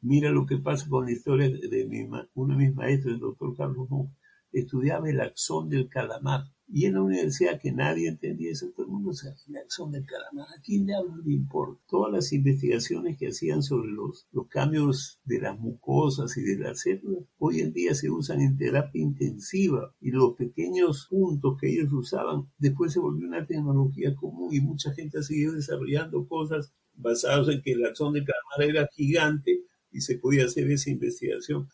Mira 0.00 0.30
lo 0.30 0.46
que 0.46 0.58
pasa 0.58 0.88
con 0.88 1.06
la 1.06 1.12
historia 1.12 1.48
de 1.48 1.86
mi, 1.86 2.08
uno 2.34 2.56
de 2.56 2.66
mis 2.66 2.74
maestros, 2.74 3.14
el 3.14 3.20
doctor 3.20 3.56
Carlos 3.56 3.90
Monge, 3.90 4.14
estudiaba 4.52 5.10
el 5.10 5.20
axón 5.20 5.68
del 5.68 5.88
calamar. 5.88 6.44
Y 6.70 6.84
en 6.84 6.94
la 6.94 7.02
universidad 7.02 7.58
que 7.58 7.72
nadie 7.72 8.08
entendía 8.08 8.52
eso, 8.52 8.70
todo 8.76 8.86
el 8.86 8.92
mundo 8.92 9.12
sabía 9.12 9.42
el 9.48 9.56
axón 9.56 9.90
del 9.90 10.06
calamar. 10.06 10.46
¿A 10.56 10.60
quién 10.62 10.86
le 10.86 10.92
de 11.24 11.32
importa? 11.32 11.82
Todas 11.88 12.12
las 12.12 12.32
investigaciones 12.32 13.18
que 13.18 13.28
hacían 13.28 13.62
sobre 13.62 13.90
los, 13.90 14.28
los 14.30 14.46
cambios 14.46 15.18
de 15.24 15.40
las 15.40 15.58
mucosas 15.58 16.36
y 16.36 16.42
de 16.42 16.58
las 16.58 16.80
células, 16.80 17.24
hoy 17.38 17.60
en 17.60 17.72
día 17.72 17.92
se 17.94 18.08
usan 18.08 18.40
en 18.40 18.56
terapia 18.56 19.02
intensiva. 19.02 19.94
Y 20.00 20.12
los 20.12 20.36
pequeños 20.36 21.08
puntos 21.10 21.58
que 21.58 21.72
ellos 21.72 21.92
usaban, 21.92 22.48
después 22.58 22.92
se 22.92 23.00
volvió 23.00 23.26
una 23.26 23.46
tecnología 23.46 24.14
común 24.14 24.54
y 24.54 24.60
mucha 24.60 24.92
gente 24.92 25.18
ha 25.18 25.22
desarrollando 25.52 26.28
cosas 26.28 26.72
basadas 26.94 27.48
en 27.48 27.62
que 27.62 27.72
el 27.72 27.84
axón 27.84 28.12
del 28.12 28.26
calamar 28.26 28.76
era 28.76 28.88
gigante 28.92 29.64
y 29.98 30.00
se 30.00 30.16
podía 30.16 30.44
hacer 30.44 30.70
esa 30.70 30.90
investigación. 30.90 31.68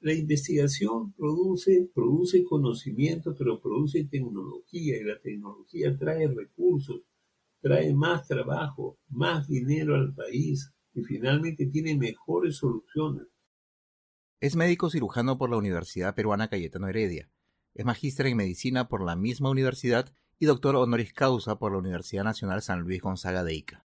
La 0.00 0.12
investigación 0.12 1.14
produce, 1.14 1.88
produce 1.94 2.44
conocimiento, 2.44 3.34
pero 3.34 3.58
produce 3.58 4.04
tecnología 4.04 4.98
y 4.98 5.04
la 5.04 5.18
tecnología 5.18 5.96
trae 5.96 6.28
recursos, 6.28 7.00
trae 7.62 7.94
más 7.94 8.28
trabajo, 8.28 8.98
más 9.08 9.48
dinero 9.48 9.94
al 9.94 10.14
país 10.14 10.70
y 10.92 11.02
finalmente 11.02 11.66
tiene 11.66 11.96
mejores 11.96 12.56
soluciones. 12.56 13.28
Es 14.40 14.56
médico 14.56 14.90
cirujano 14.90 15.38
por 15.38 15.48
la 15.48 15.56
Universidad 15.56 16.14
Peruana 16.14 16.48
Cayetano 16.48 16.88
Heredia. 16.88 17.30
Es 17.74 17.86
magíster 17.86 18.26
en 18.26 18.36
medicina 18.36 18.88
por 18.88 19.02
la 19.02 19.16
misma 19.16 19.48
universidad 19.48 20.12
y 20.38 20.44
doctor 20.44 20.76
honoris 20.76 21.14
causa 21.14 21.58
por 21.58 21.72
la 21.72 21.78
Universidad 21.78 22.24
Nacional 22.24 22.60
San 22.60 22.80
Luis 22.80 23.00
Gonzaga 23.00 23.42
de 23.42 23.54
Ica. 23.54 23.86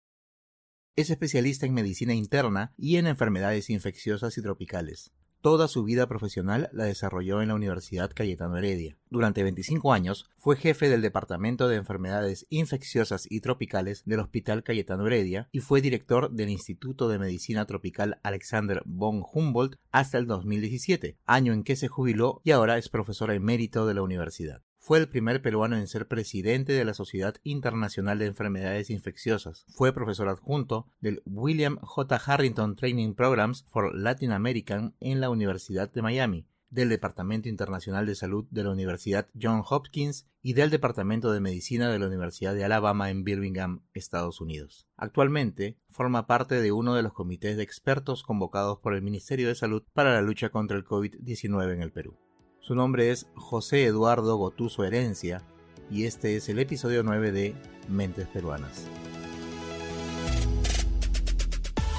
Es 1.00 1.08
especialista 1.08 1.64
en 1.64 1.72
medicina 1.72 2.12
interna 2.12 2.74
y 2.76 2.96
en 2.96 3.06
enfermedades 3.06 3.70
infecciosas 3.70 4.36
y 4.36 4.42
tropicales. 4.42 5.12
Toda 5.40 5.66
su 5.66 5.82
vida 5.82 6.06
profesional 6.06 6.68
la 6.74 6.84
desarrolló 6.84 7.40
en 7.40 7.48
la 7.48 7.54
Universidad 7.54 8.10
Cayetano 8.14 8.58
Heredia. 8.58 8.98
Durante 9.08 9.42
25 9.42 9.94
años 9.94 10.28
fue 10.36 10.56
jefe 10.56 10.90
del 10.90 11.00
Departamento 11.00 11.68
de 11.68 11.76
Enfermedades 11.76 12.44
Infecciosas 12.50 13.26
y 13.30 13.40
Tropicales 13.40 14.02
del 14.04 14.20
Hospital 14.20 14.62
Cayetano 14.62 15.06
Heredia 15.06 15.48
y 15.52 15.60
fue 15.60 15.80
director 15.80 16.32
del 16.32 16.50
Instituto 16.50 17.08
de 17.08 17.18
Medicina 17.18 17.64
Tropical 17.64 18.20
Alexander 18.22 18.82
von 18.84 19.24
Humboldt 19.32 19.78
hasta 19.92 20.18
el 20.18 20.26
2017, 20.26 21.16
año 21.24 21.54
en 21.54 21.64
que 21.64 21.76
se 21.76 21.88
jubiló 21.88 22.42
y 22.44 22.50
ahora 22.50 22.76
es 22.76 22.90
profesor 22.90 23.30
emérito 23.30 23.86
de 23.86 23.94
la 23.94 24.02
universidad. 24.02 24.60
Fue 24.82 24.98
el 24.98 25.10
primer 25.10 25.42
peruano 25.42 25.76
en 25.76 25.86
ser 25.86 26.08
presidente 26.08 26.72
de 26.72 26.86
la 26.86 26.94
Sociedad 26.94 27.36
Internacional 27.44 28.18
de 28.18 28.24
Enfermedades 28.24 28.88
Infecciosas. 28.88 29.66
Fue 29.68 29.92
profesor 29.92 30.28
adjunto 30.28 30.88
del 31.00 31.22
William 31.26 31.78
J. 31.82 32.16
Harrington 32.16 32.76
Training 32.76 33.12
Programs 33.12 33.66
for 33.68 33.94
Latin 33.94 34.32
American 34.32 34.94
en 34.98 35.20
la 35.20 35.28
Universidad 35.28 35.92
de 35.92 36.00
Miami, 36.00 36.46
del 36.70 36.88
Departamento 36.88 37.50
Internacional 37.50 38.06
de 38.06 38.14
Salud 38.14 38.46
de 38.50 38.64
la 38.64 38.70
Universidad 38.70 39.28
Johns 39.40 39.66
Hopkins 39.68 40.26
y 40.40 40.54
del 40.54 40.70
Departamento 40.70 41.30
de 41.30 41.40
Medicina 41.40 41.90
de 41.90 41.98
la 41.98 42.06
Universidad 42.06 42.54
de 42.54 42.64
Alabama 42.64 43.10
en 43.10 43.22
Birmingham, 43.22 43.82
Estados 43.92 44.40
Unidos. 44.40 44.88
Actualmente 44.96 45.76
forma 45.90 46.26
parte 46.26 46.54
de 46.54 46.72
uno 46.72 46.94
de 46.94 47.02
los 47.02 47.12
comités 47.12 47.58
de 47.58 47.62
expertos 47.62 48.22
convocados 48.22 48.78
por 48.78 48.94
el 48.94 49.02
Ministerio 49.02 49.48
de 49.48 49.54
Salud 49.54 49.82
para 49.92 50.14
la 50.14 50.22
lucha 50.22 50.48
contra 50.48 50.78
el 50.78 50.86
COVID-19 50.86 51.74
en 51.74 51.82
el 51.82 51.92
Perú. 51.92 52.16
Su 52.60 52.74
nombre 52.74 53.10
es 53.10 53.26
José 53.34 53.86
Eduardo 53.86 54.36
Gotuso 54.36 54.84
Herencia 54.84 55.42
y 55.90 56.04
este 56.04 56.36
es 56.36 56.50
el 56.50 56.58
episodio 56.58 57.02
9 57.02 57.32
de 57.32 57.54
Mentes 57.88 58.28
Peruanas. 58.28 58.86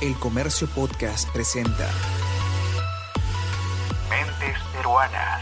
El 0.04 0.14
Comercio 0.20 0.67
Podcast 0.67 1.28
presenta 1.34 1.89
Mentes 4.08 4.62
Peruanas. 4.76 5.42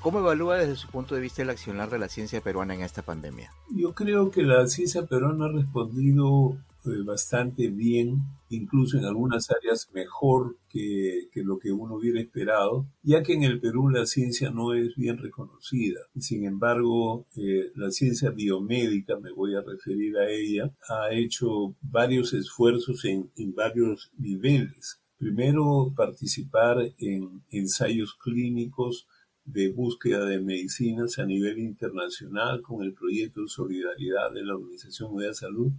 ¿Cómo 0.00 0.18
evalúa 0.18 0.58
desde 0.58 0.76
su 0.76 0.88
punto 0.88 1.14
de 1.14 1.22
vista 1.22 1.40
el 1.40 1.48
accionar 1.48 1.88
de 1.88 1.98
la 1.98 2.10
ciencia 2.10 2.42
peruana 2.42 2.74
en 2.74 2.82
esta 2.82 3.00
pandemia? 3.00 3.50
Yo 3.70 3.94
creo 3.94 4.30
que 4.30 4.42
la 4.42 4.66
ciencia 4.66 5.06
peruana 5.06 5.46
ha 5.46 5.48
respondido 5.48 6.58
bastante 7.04 7.68
bien, 7.68 8.22
incluso 8.48 8.98
en 8.98 9.04
algunas 9.04 9.50
áreas 9.50 9.88
mejor 9.92 10.56
que, 10.68 11.28
lo 11.36 11.58
que 11.58 11.72
uno 11.72 11.96
hubiera 11.96 12.20
esperado, 12.20 12.86
ya 13.02 13.22
que 13.22 13.34
en 13.34 13.42
el 13.42 13.60
Perú 13.60 13.88
la 13.88 14.06
ciencia 14.06 14.50
no 14.50 14.74
es 14.74 14.94
bien 14.96 15.18
reconocida. 15.18 16.00
Sin 16.18 16.44
embargo, 16.44 17.26
eh, 17.36 17.70
la 17.74 17.90
ciencia 17.90 18.30
biomédica, 18.30 19.18
me 19.18 19.32
voy 19.32 19.54
a 19.54 19.62
referir 19.62 20.16
a 20.18 20.30
ella, 20.30 20.72
ha 20.88 21.12
hecho 21.12 21.74
varios 21.82 22.32
esfuerzos 22.32 23.04
en, 23.04 23.30
en 23.36 23.54
varios 23.54 24.10
niveles. 24.18 25.00
Primero, 25.18 25.92
participar 25.96 26.92
en 26.98 27.42
ensayos 27.50 28.14
clínicos 28.14 29.06
de 29.44 29.70
búsqueda 29.70 30.24
de 30.24 30.40
medicinas 30.40 31.18
a 31.18 31.26
nivel 31.26 31.58
internacional 31.58 32.62
con 32.62 32.82
el 32.82 32.94
proyecto 32.94 33.42
de 33.42 33.48
solidaridad 33.48 34.32
de 34.32 34.44
la 34.44 34.54
Organización 34.54 35.10
Mundial 35.10 35.32
de 35.32 35.36
Salud, 35.36 35.72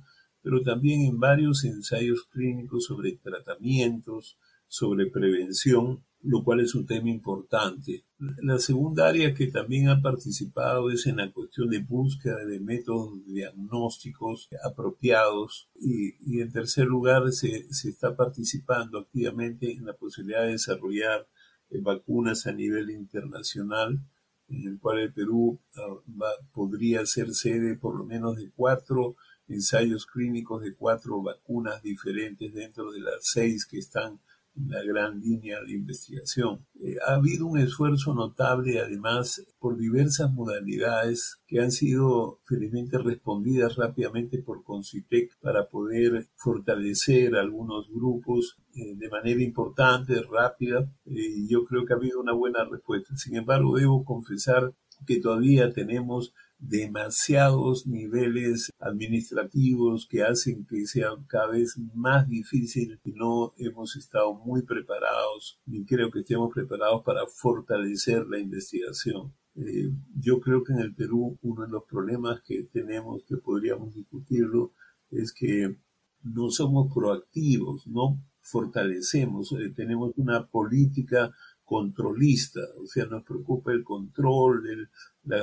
pero 0.45 0.61
también 0.61 1.01
en 1.01 1.19
varios 1.19 1.63
ensayos 1.63 2.25
clínicos 2.25 2.85
sobre 2.85 3.13
tratamientos, 3.13 4.37
sobre 4.67 5.07
prevención, 5.07 6.03
lo 6.21 6.43
cual 6.43 6.59
es 6.59 6.75
un 6.75 6.85
tema 6.85 7.09
importante. 7.09 8.05
La 8.19 8.59
segunda 8.59 9.07
área 9.07 9.33
que 9.33 9.47
también 9.47 9.89
ha 9.89 10.03
participado 10.03 10.91
es 10.91 11.07
en 11.07 11.17
la 11.17 11.31
cuestión 11.31 11.71
de 11.71 11.79
búsqueda 11.79 12.45
de 12.45 12.59
métodos 12.59 13.25
diagnósticos 13.25 14.47
apropiados 14.63 15.67
y, 15.81 16.39
en 16.39 16.51
tercer 16.51 16.85
lugar 16.85 17.31
se, 17.31 17.65
está 17.83 18.15
participando 18.15 18.99
activamente 18.99 19.71
en 19.71 19.83
la 19.87 19.93
posibilidad 19.93 20.43
de 20.43 20.51
desarrollar 20.51 21.27
eh, 21.71 21.79
vacunas 21.81 22.45
a 22.45 22.51
nivel 22.51 22.91
internacional 22.91 23.99
en 24.47 24.67
el 24.67 24.79
cual 24.79 24.99
el 24.99 25.11
Perú 25.11 25.59
ah, 25.75 26.35
podría 26.53 27.03
ser 27.07 27.33
sede 27.33 27.75
por 27.75 27.97
lo 27.97 28.05
menos 28.05 28.35
de 28.35 28.51
cuatro 28.55 29.15
ensayos 29.47 30.05
clínicos 30.05 30.61
de 30.61 30.75
cuatro 30.75 31.21
vacunas 31.21 31.81
diferentes 31.81 32.53
dentro 32.53 32.91
de 32.91 32.99
las 32.99 33.19
seis 33.21 33.65
que 33.65 33.79
están 33.79 34.19
en 34.57 34.69
la 34.69 34.83
gran 34.83 35.19
línea 35.19 35.61
de 35.61 35.73
investigación. 35.73 36.65
Eh, 36.81 36.95
ha 37.05 37.15
habido 37.15 37.45
un 37.45 37.59
esfuerzo 37.59 38.13
notable, 38.13 38.79
además, 38.79 39.43
por 39.59 39.77
diversas 39.77 40.31
modalidades 40.31 41.39
que 41.47 41.59
han 41.59 41.71
sido 41.71 42.39
felizmente 42.45 42.97
respondidas 42.97 43.75
rápidamente 43.75 44.41
por 44.41 44.63
Concitec 44.63 45.37
para 45.41 45.67
poder 45.67 46.27
fortalecer 46.35 47.35
algunos 47.35 47.89
grupos 47.89 48.57
eh, 48.75 48.95
de 48.95 49.09
manera 49.09 49.43
importante, 49.43 50.21
rápida, 50.21 50.89
eh, 51.05 51.11
y 51.13 51.47
yo 51.47 51.65
creo 51.65 51.85
que 51.85 51.93
ha 51.93 51.97
habido 51.97 52.21
una 52.21 52.33
buena 52.33 52.63
respuesta. 52.63 53.15
Sin 53.17 53.35
embargo, 53.35 53.77
debo 53.77 54.05
confesar 54.05 54.73
que 55.05 55.19
todavía 55.19 55.73
tenemos 55.73 56.33
demasiados 56.67 57.85
niveles 57.85 58.71
administrativos 58.79 60.07
que 60.07 60.23
hacen 60.23 60.65
que 60.65 60.85
sea 60.85 61.09
cada 61.27 61.51
vez 61.51 61.77
más 61.93 62.27
difícil 62.27 62.99
y 63.03 63.11
no 63.11 63.53
hemos 63.57 63.95
estado 63.95 64.33
muy 64.33 64.63
preparados 64.63 65.59
ni 65.65 65.85
creo 65.85 66.11
que 66.11 66.19
estemos 66.19 66.53
preparados 66.53 67.03
para 67.03 67.25
fortalecer 67.27 68.25
la 68.27 68.39
investigación. 68.39 69.33
Eh, 69.55 69.91
yo 70.19 70.41
creo 70.41 70.63
que 70.63 70.73
en 70.73 70.79
el 70.79 70.93
Perú 70.93 71.37
uno 71.41 71.65
de 71.65 71.71
los 71.71 71.83
problemas 71.85 72.41
que 72.41 72.63
tenemos, 72.63 73.23
que 73.25 73.37
podríamos 73.37 73.93
discutirlo, 73.93 74.73
es 75.11 75.31
que 75.33 75.77
no 76.23 76.49
somos 76.49 76.93
proactivos, 76.93 77.87
no 77.87 78.19
fortalecemos, 78.41 79.51
eh, 79.53 79.71
tenemos 79.75 80.11
una 80.17 80.47
política 80.47 81.31
controlista, 81.63 82.59
o 82.81 82.85
sea, 82.85 83.05
nos 83.05 83.23
preocupa 83.23 83.71
el 83.71 83.83
control, 83.83 84.67
el, 84.69 84.89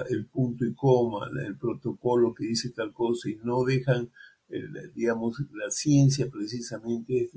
el 0.08 0.26
punto 0.26 0.64
y 0.64 0.74
coma, 0.74 1.28
el 1.44 1.56
protocolo 1.56 2.34
que 2.34 2.46
dice 2.46 2.70
tal 2.70 2.92
cosa 2.92 3.28
y 3.28 3.36
no 3.42 3.64
dejan, 3.64 4.10
digamos, 4.94 5.36
la 5.52 5.70
ciencia 5.70 6.28
precisamente 6.30 7.30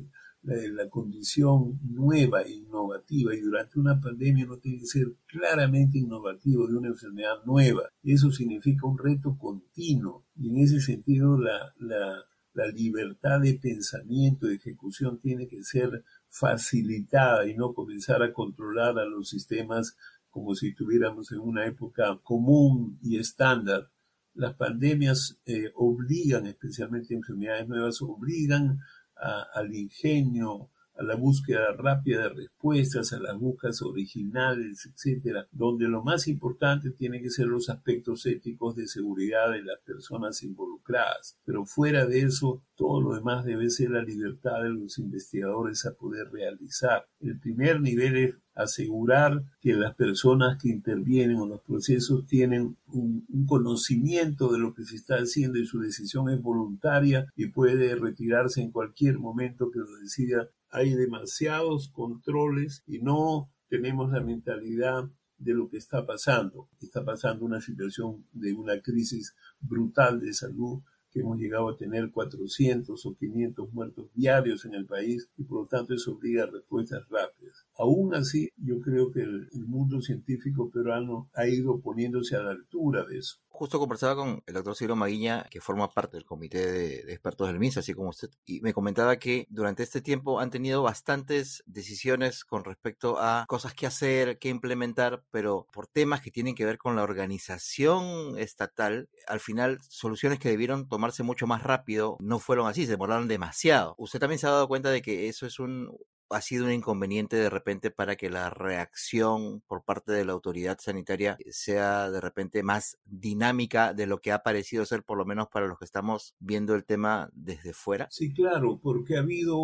la, 0.45 0.55
la, 0.83 0.89
condición 0.89 1.79
nueva 1.83 2.43
e 2.43 2.51
innovativa 2.51 3.33
y 3.33 3.41
durante 3.41 3.79
una 3.79 3.99
pandemia 3.99 4.45
no 4.45 4.57
tiene 4.57 4.79
que 4.79 4.85
ser 4.85 5.07
claramente 5.25 5.97
innovativo 5.97 6.67
de 6.67 6.77
una 6.77 6.89
enfermedad 6.89 7.43
nueva. 7.45 7.89
Eso 8.03 8.31
significa 8.31 8.85
un 8.85 8.97
reto 8.97 9.37
continuo 9.37 10.25
y 10.35 10.49
en 10.49 10.57
ese 10.57 10.79
sentido 10.81 11.39
la, 11.39 11.73
la, 11.79 12.23
la 12.53 12.67
libertad 12.67 13.41
de 13.41 13.55
pensamiento, 13.55 14.47
de 14.47 14.55
ejecución 14.55 15.19
tiene 15.19 15.47
que 15.47 15.63
ser 15.63 16.03
facilitada 16.29 17.47
y 17.47 17.55
no 17.55 17.73
comenzar 17.73 18.21
a 18.21 18.33
controlar 18.33 18.99
a 18.99 19.05
los 19.05 19.29
sistemas 19.29 19.97
como 20.35 20.53
si 20.53 20.67
estuviéramos 20.67 21.31
en 21.31 21.39
una 21.39 21.65
época 21.65 22.19
común 22.21 22.99
y 23.01 23.17
estándar. 23.17 23.89
Las 24.33 24.55
pandemias 24.55 25.39
eh, 25.45 25.71
obligan, 25.75 26.45
especialmente 26.45 27.13
enfermedades 27.13 27.69
nuevas, 27.69 28.01
obligan 28.01 28.79
al 29.15 29.73
ingenio, 29.73 30.71
a 30.97 31.03
la 31.03 31.15
búsqueda 31.15 31.73
rápida 31.77 32.23
de 32.23 32.29
respuestas, 32.29 33.13
a 33.13 33.19
las 33.19 33.37
búsquedas 33.37 33.81
originales, 33.81 34.89
etcétera, 34.91 35.47
donde 35.51 35.87
lo 35.87 36.03
más 36.03 36.27
importante 36.27 36.91
tiene 36.91 37.21
que 37.21 37.29
ser 37.29 37.47
los 37.47 37.69
aspectos 37.69 38.25
éticos 38.25 38.75
de 38.75 38.87
seguridad 38.87 39.51
de 39.51 39.63
las 39.63 39.79
personas 39.79 40.41
involucradas. 40.43 41.37
Pero 41.45 41.65
fuera 41.65 42.05
de 42.05 42.21
eso, 42.21 42.63
todo 42.75 43.01
lo 43.01 43.15
demás 43.15 43.45
debe 43.45 43.69
ser 43.69 43.91
la 43.91 44.03
libertad 44.03 44.61
de 44.61 44.69
los 44.69 44.97
investigadores 44.97 45.85
a 45.85 45.93
poder 45.93 46.29
realizar. 46.31 47.07
El 47.19 47.39
primer 47.39 47.81
nivel 47.81 48.17
es 48.17 48.35
asegurar 48.55 49.43
que 49.59 49.73
las 49.73 49.95
personas 49.95 50.57
que 50.61 50.69
intervienen 50.69 51.37
en 51.37 51.49
los 51.49 51.61
procesos 51.61 52.25
tienen 52.25 52.77
un, 52.87 53.25
conocimiento 53.47 54.51
de 54.51 54.59
lo 54.59 54.73
que 54.73 54.85
se 54.85 54.95
está 54.95 55.15
haciendo 55.15 55.59
y 55.59 55.65
su 55.65 55.79
decisión 55.79 56.29
es 56.29 56.41
voluntaria 56.41 57.27
y 57.35 57.47
puede 57.47 57.95
retirarse 57.95 58.61
en 58.61 58.71
cualquier 58.71 59.19
momento 59.19 59.69
que 59.71 59.79
lo 59.79 59.97
decida. 59.97 60.49
Hay 60.75 60.93
demasiados 60.93 61.87
controles 61.87 62.83
y 62.85 62.99
no 62.99 63.49
tenemos 63.69 64.11
la 64.11 64.19
mentalidad 64.19 65.09
de 65.37 65.53
lo 65.53 65.69
que 65.69 65.77
está 65.77 66.05
pasando. 66.05 66.67
Está 66.81 67.05
pasando 67.05 67.45
una 67.45 67.61
situación 67.61 68.27
de 68.33 68.51
una 68.51 68.81
crisis 68.81 69.33
brutal 69.61 70.19
de 70.19 70.33
salud 70.33 70.81
que 71.11 71.21
hemos 71.21 71.37
llegado 71.37 71.69
a 71.69 71.77
tener 71.77 72.11
400 72.11 73.05
o 73.05 73.15
500 73.15 73.71
muertos 73.71 74.11
diarios 74.13 74.65
en 74.65 74.73
el 74.73 74.85
país 74.85 75.29
y 75.37 75.45
por 75.45 75.61
lo 75.61 75.67
tanto 75.67 75.93
eso 75.93 76.11
obliga 76.11 76.43
a 76.43 76.47
respuestas 76.47 77.07
rápidas. 77.07 77.65
Aún 77.77 78.13
así, 78.13 78.49
yo 78.57 78.81
creo 78.81 79.13
que 79.13 79.21
el, 79.21 79.47
mundo 79.65 80.01
científico 80.01 80.69
peruano 80.71 81.29
ha 81.35 81.47
ido 81.47 81.79
poniéndose 81.79 82.35
a 82.35 82.43
la 82.43 82.51
altura 82.51 83.05
de 83.05 83.19
eso. 83.19 83.37
Justo 83.57 83.79
conversaba 83.79 84.17
con 84.17 84.43
el 84.45 84.53
doctor 84.53 84.75
Ciro 84.75 84.97
Maguiña, 84.97 85.47
que 85.49 85.61
forma 85.61 85.89
parte 85.89 86.17
del 86.17 86.25
comité 86.25 86.69
de, 86.69 87.13
expertos 87.13 87.47
del 87.47 87.57
MINSA, 87.57 87.79
así 87.79 87.93
como 87.93 88.09
usted, 88.09 88.29
y 88.43 88.59
me 88.59 88.73
comentaba 88.73 89.15
que 89.15 89.47
durante 89.49 89.81
este 89.81 90.01
tiempo 90.01 90.41
han 90.41 90.49
tenido 90.49 90.83
bastantes 90.83 91.63
decisiones 91.65 92.43
con 92.43 92.65
respecto 92.65 93.17
a 93.17 93.45
cosas 93.47 93.73
que 93.73 93.87
hacer, 93.87 94.39
que 94.39 94.49
implementar, 94.49 95.23
pero 95.31 95.67
por 95.71 95.87
temas 95.87 96.19
que 96.19 96.31
tienen 96.31 96.53
que 96.53 96.65
ver 96.65 96.77
con 96.77 96.97
la 96.97 97.03
organización 97.03 98.37
estatal, 98.37 99.07
al 99.25 99.39
final 99.39 99.79
soluciones 99.87 100.37
que 100.37 100.49
debieron 100.49 100.89
tomarse 100.89 101.23
mucho 101.23 101.47
más 101.47 101.63
rápido 101.63 102.17
no 102.19 102.39
fueron 102.39 102.67
así, 102.67 102.83
se 102.83 102.91
demoraron 102.91 103.29
demasiado. 103.29 103.95
Usted 103.97 104.19
también 104.19 104.39
se 104.39 104.47
ha 104.47 104.51
dado 104.51 104.67
cuenta 104.67 104.89
de 104.89 105.01
que 105.01 105.29
eso 105.29 105.45
es 105.45 105.59
un, 105.59 105.97
ha 106.29 106.41
sido 106.41 106.65
un 106.65 106.71
inconveniente 106.71 107.35
de 107.35 107.49
repente 107.49 107.91
para 107.91 108.15
que 108.15 108.29
la 108.29 108.49
reacción 108.49 109.61
por 109.67 109.83
parte 109.83 110.11
de 110.11 110.25
la 110.25 110.33
autoridad 110.33 110.77
sanitaria 110.79 111.37
sea 111.49 112.09
de 112.09 112.21
repente 112.21 112.63
más 112.63 112.97
dinámica 113.05 113.93
de 113.93 114.07
lo 114.07 114.19
que 114.19 114.31
ha 114.31 114.43
parecido 114.43 114.85
ser, 114.85 115.03
por 115.03 115.17
lo 115.17 115.25
menos 115.25 115.47
para 115.49 115.67
los 115.67 115.77
que 115.77 115.85
estamos 115.85 116.35
viendo 116.39 116.75
el 116.75 116.85
tema 116.85 117.29
desde 117.33 117.73
fuera? 117.73 118.07
Sí, 118.09 118.33
claro, 118.33 118.79
porque 118.81 119.17
ha 119.17 119.21
habido 119.21 119.57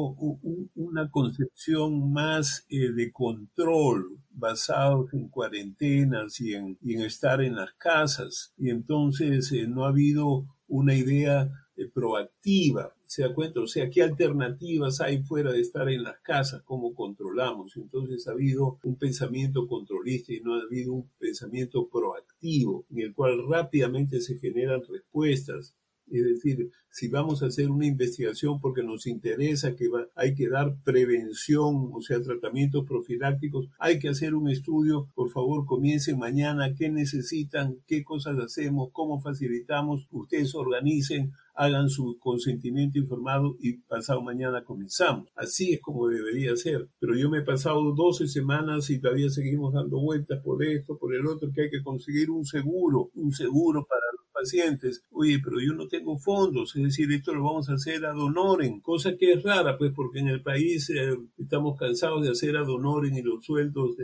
una 0.76 1.10
concepción 1.10 2.12
más 2.12 2.66
eh, 2.70 2.92
de 2.92 3.12
control 3.12 4.20
basado 4.30 5.08
en 5.14 5.30
cuarentenas 5.30 6.40
y 6.40 6.54
en, 6.54 6.78
estar 6.82 7.42
en 7.42 7.56
las 7.56 7.74
casas. 7.74 8.54
Y 8.58 8.70
entonces 8.70 9.52
eh, 9.52 9.68
no 9.68 9.86
ha 9.86 9.90
habido 9.90 10.46
una 10.68 10.96
idea 10.96 11.50
eh, 11.76 11.90
proactiva 11.94 12.94
se 13.12 13.24
da 13.24 13.34
cuenta, 13.34 13.60
o 13.60 13.68
sea, 13.68 13.90
qué 13.90 14.04
alternativas 14.04 15.02
hay 15.02 15.22
fuera 15.22 15.52
de 15.52 15.60
estar 15.60 15.90
en 15.90 16.02
las 16.02 16.22
casas, 16.22 16.62
cómo 16.64 16.96
controlamos. 16.96 17.76
Entonces 17.76 18.26
ha 18.26 18.32
habido 18.32 18.80
un 18.84 18.96
pensamiento 18.96 19.68
controlista 19.68 20.32
y 20.32 20.40
no 20.40 20.56
ha 20.56 20.62
habido 20.62 20.94
un 20.94 21.10
pensamiento 21.20 21.90
proactivo 21.90 22.86
en 22.90 23.00
el 23.02 23.14
cual 23.14 23.46
rápidamente 23.50 24.22
se 24.22 24.40
generan 24.40 24.82
respuestas 24.88 25.76
es 26.20 26.26
decir, 26.26 26.72
si 26.90 27.08
vamos 27.08 27.42
a 27.42 27.46
hacer 27.46 27.72
una 27.72 27.86
investigación 27.86 28.60
porque 28.60 28.84
nos 28.84 29.08
interesa 29.08 29.76
que 29.76 29.90
hay 30.16 30.36
que 30.36 30.50
dar 30.50 30.76
prevención, 30.84 31.92
o 31.94 32.02
sea, 32.02 32.22
tratamientos 32.22 32.86
profilácticos, 32.86 33.70
hay 33.80 33.98
que 33.98 34.10
hacer 34.10 34.36
un 34.36 34.50
estudio, 34.50 35.08
por 35.16 35.30
favor 35.30 35.66
comiencen 35.66 36.20
mañana, 36.20 36.76
qué 36.76 36.90
necesitan, 36.90 37.78
qué 37.88 38.04
cosas 38.04 38.38
hacemos, 38.40 38.90
cómo 38.92 39.22
facilitamos, 39.22 40.08
ustedes 40.12 40.54
organicen, 40.54 41.32
hagan 41.56 41.90
su 41.90 42.18
consentimiento 42.20 42.98
informado 42.98 43.56
y 43.60 43.78
pasado 43.78 44.22
mañana 44.22 44.64
comenzamos. 44.64 45.28
Así 45.36 45.74
es 45.74 45.82
como 45.82 46.08
debería 46.08 46.56
ser. 46.56 46.90
Pero 47.00 47.16
yo 47.16 47.30
me 47.30 47.40
he 47.40 47.44
pasado 47.44 47.94
12 47.94 48.28
semanas 48.28 48.90
y 48.90 49.00
todavía 49.00 49.30
seguimos 49.30 49.74
dando 49.74 50.00
vueltas 50.00 50.42
por 50.44 50.64
esto, 50.64 50.98
por 50.98 51.14
el 51.14 51.28
otro, 51.28 51.52
que 51.54 51.64
hay 51.64 51.70
que 51.70 51.84
conseguir 51.84 52.32
un 52.32 52.46
seguro, 52.46 53.12
un 53.16 53.32
seguro 53.32 53.86
para 53.86 54.02
pacientes, 54.42 55.04
oye, 55.12 55.40
pero 55.44 55.58
yo 55.62 55.74
no 55.74 55.88
tengo 55.88 56.18
fondos, 56.18 56.76
es 56.76 56.84
decir, 56.84 57.12
esto 57.12 57.34
lo 57.34 57.44
vamos 57.44 57.70
a 57.70 57.74
hacer 57.74 58.04
a 58.06 58.14
donoren, 58.14 58.80
cosa 58.82 59.16
que 59.16 59.34
es 59.34 59.44
rara, 59.44 59.78
pues 59.78 59.92
porque 59.96 60.20
en 60.20 60.30
el 60.30 60.42
país 60.42 60.90
eh, 60.90 61.16
estamos 61.38 61.78
cansados 61.78 62.24
de 62.24 62.32
hacer 62.32 62.58
a 62.58 62.64
donoren 62.64 63.16
y 63.16 63.22
los 63.22 63.46
sueldos, 63.46 63.96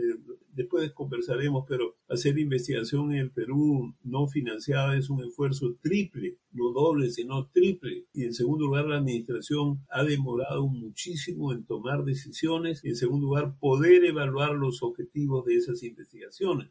después 0.52 0.92
conversaremos, 0.92 1.64
pero 1.68 1.96
hacer 2.08 2.38
investigación 2.38 3.12
en 3.12 3.18
el 3.18 3.30
Perú 3.32 3.94
no 4.04 4.28
financiada 4.28 4.96
es 4.96 5.10
un 5.10 5.24
esfuerzo 5.24 5.76
triple, 5.82 6.38
no 6.52 6.72
doble, 6.72 7.10
sino 7.10 7.48
triple. 7.48 8.06
Y 8.12 8.24
en 8.24 8.34
segundo 8.34 8.66
lugar, 8.66 8.86
la 8.86 8.98
administración 8.98 9.84
ha 9.90 10.04
demorado 10.04 10.66
muchísimo 10.66 11.52
en 11.52 11.64
tomar 11.64 12.04
decisiones 12.04 12.84
y 12.84 12.90
en 12.90 12.96
segundo 12.96 13.26
lugar, 13.26 13.56
poder 13.58 14.04
evaluar 14.04 14.54
los 14.54 14.82
objetivos 14.82 15.44
de 15.44 15.56
esas 15.56 15.82
investigaciones 15.82 16.70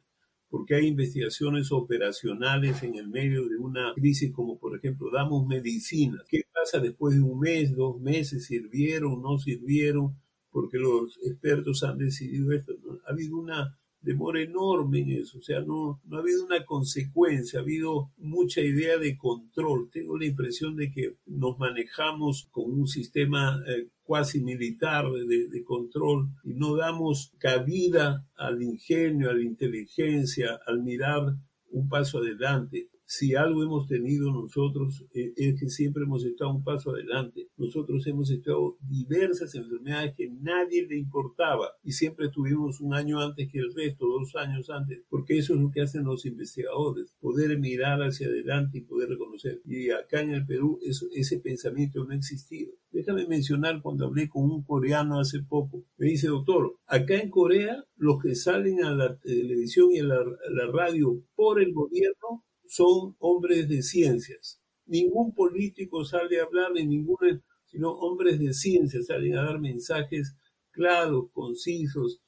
porque 0.50 0.76
hay 0.76 0.88
investigaciones 0.88 1.72
operacionales 1.72 2.84
en 2.84 2.96
el 2.96 3.10
medio 3.10 3.48
de 3.48 3.58
una 3.58 3.94
crisis 3.94 4.32
como 4.32 4.58
por 4.58 4.78
ejemplo 4.78 5.10
damos 5.12 5.46
medicina. 5.46 6.24
¿Qué 6.30 6.42
pasa 6.54 6.80
después 6.80 7.16
de 7.16 7.22
un 7.22 7.40
mes, 7.40 7.76
dos 7.76 8.00
meses? 8.00 8.46
¿Sirvieron, 8.46 9.22
no 9.22 9.38
sirvieron? 9.38 10.16
Porque 10.50 10.78
los 10.78 11.20
expertos 11.24 11.84
han 11.84 11.98
decidido 11.98 12.52
esto. 12.52 12.74
Ha 13.06 13.12
habido 13.12 13.38
una 13.38 13.78
demora 14.02 14.42
enorme 14.42 15.00
en 15.00 15.12
eso, 15.12 15.40
o 15.40 15.42
sea, 15.42 15.62
no, 15.62 16.02
no 16.06 16.18
ha 16.18 16.22
habido 16.22 16.46
una 16.46 16.66
consecuencia, 16.66 17.60
ha 17.60 17.64
habido 17.64 18.12
mucha 18.18 18.62
idea 18.62 18.98
de 18.98 19.18
control. 19.18 19.90
Tengo 19.92 20.18
la 20.18 20.26
impresión 20.26 20.76
de 20.76 20.92
que 20.92 21.16
nos 21.26 21.58
manejamos 21.60 22.48
con 22.52 22.72
un 22.72 22.88
sistema 22.88 23.62
eh, 23.68 23.88
cuasi 24.04 24.42
militar 24.42 25.12
de, 25.12 25.48
de, 25.50 25.64
control 25.64 26.30
y 26.44 26.54
no 26.54 26.76
damos 26.76 27.34
cabida 27.40 28.26
al 28.36 28.62
ingenio, 28.62 29.30
a 29.30 29.34
la 29.34 29.44
inteligencia, 29.44 30.60
al 30.66 30.82
mirar 30.82 31.36
un 31.72 31.90
paso 31.90 32.20
adelante 32.20 32.90
si 33.10 33.36
algo 33.36 33.64
hemos 33.64 33.88
tenido 33.88 34.34
nosotros 34.34 35.06
eh, 35.14 35.32
es 35.38 35.58
que 35.58 35.70
siempre 35.70 36.04
hemos 36.04 36.26
estado 36.26 36.52
un 36.52 36.64
paso 36.64 36.92
adelante. 36.92 37.48
Nosotros 37.56 38.06
hemos 38.06 38.30
estado 38.30 38.78
diversas 38.82 39.56
enfermedades 39.56 40.14
que 40.14 40.30
nadie 40.30 40.86
le 40.86 40.98
importaba 40.98 41.70
y 41.84 41.94
siempre 41.94 42.28
tuvimos 42.28 42.82
un 42.82 42.94
año 42.94 43.22
antes 43.22 43.50
que 43.50 43.60
el 43.60 43.74
resto, 43.74 44.08
dos 44.08 44.36
años 44.36 44.70
antes, 44.70 45.04
porque 45.10 45.38
eso 45.38 45.54
es 45.54 45.62
lo 45.62 45.72
que 45.72 45.82
hacen 45.82 46.04
los 46.04 46.26
investigadores, 46.26 47.16
poder 47.22 47.58
mirar 47.58 48.02
hacia 48.02 48.28
adelante 48.28 48.80
y 48.80 48.82
poder 48.82 49.08
reconocer. 49.08 49.62
Y 49.64 49.90
acá 49.90 50.20
en 50.22 50.32
el 50.32 50.46
Perú 50.46 50.78
ese 50.84 51.40
pensamiento 51.40 52.04
no 52.04 52.12
ha 52.12 52.18
existido. 52.18 52.74
Déjame 52.92 53.26
mencionar 53.26 53.82
cuando 53.82 54.08
hablé 54.08 54.28
con 54.28 54.44
un 54.44 54.64
coreano 54.64 55.22
hace 55.22 55.42
poco. 55.44 55.86
Me 55.98 56.08
dice, 56.08 56.28
doctor, 56.28 56.76
acá 56.86 57.16
en 57.16 57.30
Corea 57.30 57.86
los 57.96 58.22
que 58.22 58.36
salen 58.36 58.84
a 58.84 58.94
la 58.94 59.18
televisión 59.18 59.92
y 59.94 60.00
a 60.00 60.04
la 60.04 60.68
radio 60.74 61.24
por 61.36 61.62
el 61.62 61.72
gobierno 61.74 62.44
son 62.68 63.16
hombres 63.20 63.68
de 63.68 63.82
ciencias. 63.82 64.62
Ningún 64.86 65.34
político 65.34 66.06
sale 66.06 66.40
a 66.40 66.44
hablar 66.44 66.74
de 66.74 66.86
ninguna, 66.86 67.42
sino 67.66 67.92
hombres 67.92 68.40
de 68.40 68.54
ciencias 68.54 69.08
salen 69.08 69.38
a 69.38 69.44
dar 69.44 69.60
mensajes 69.60 70.36
claros, 70.72 71.30
concisos, 71.34 72.22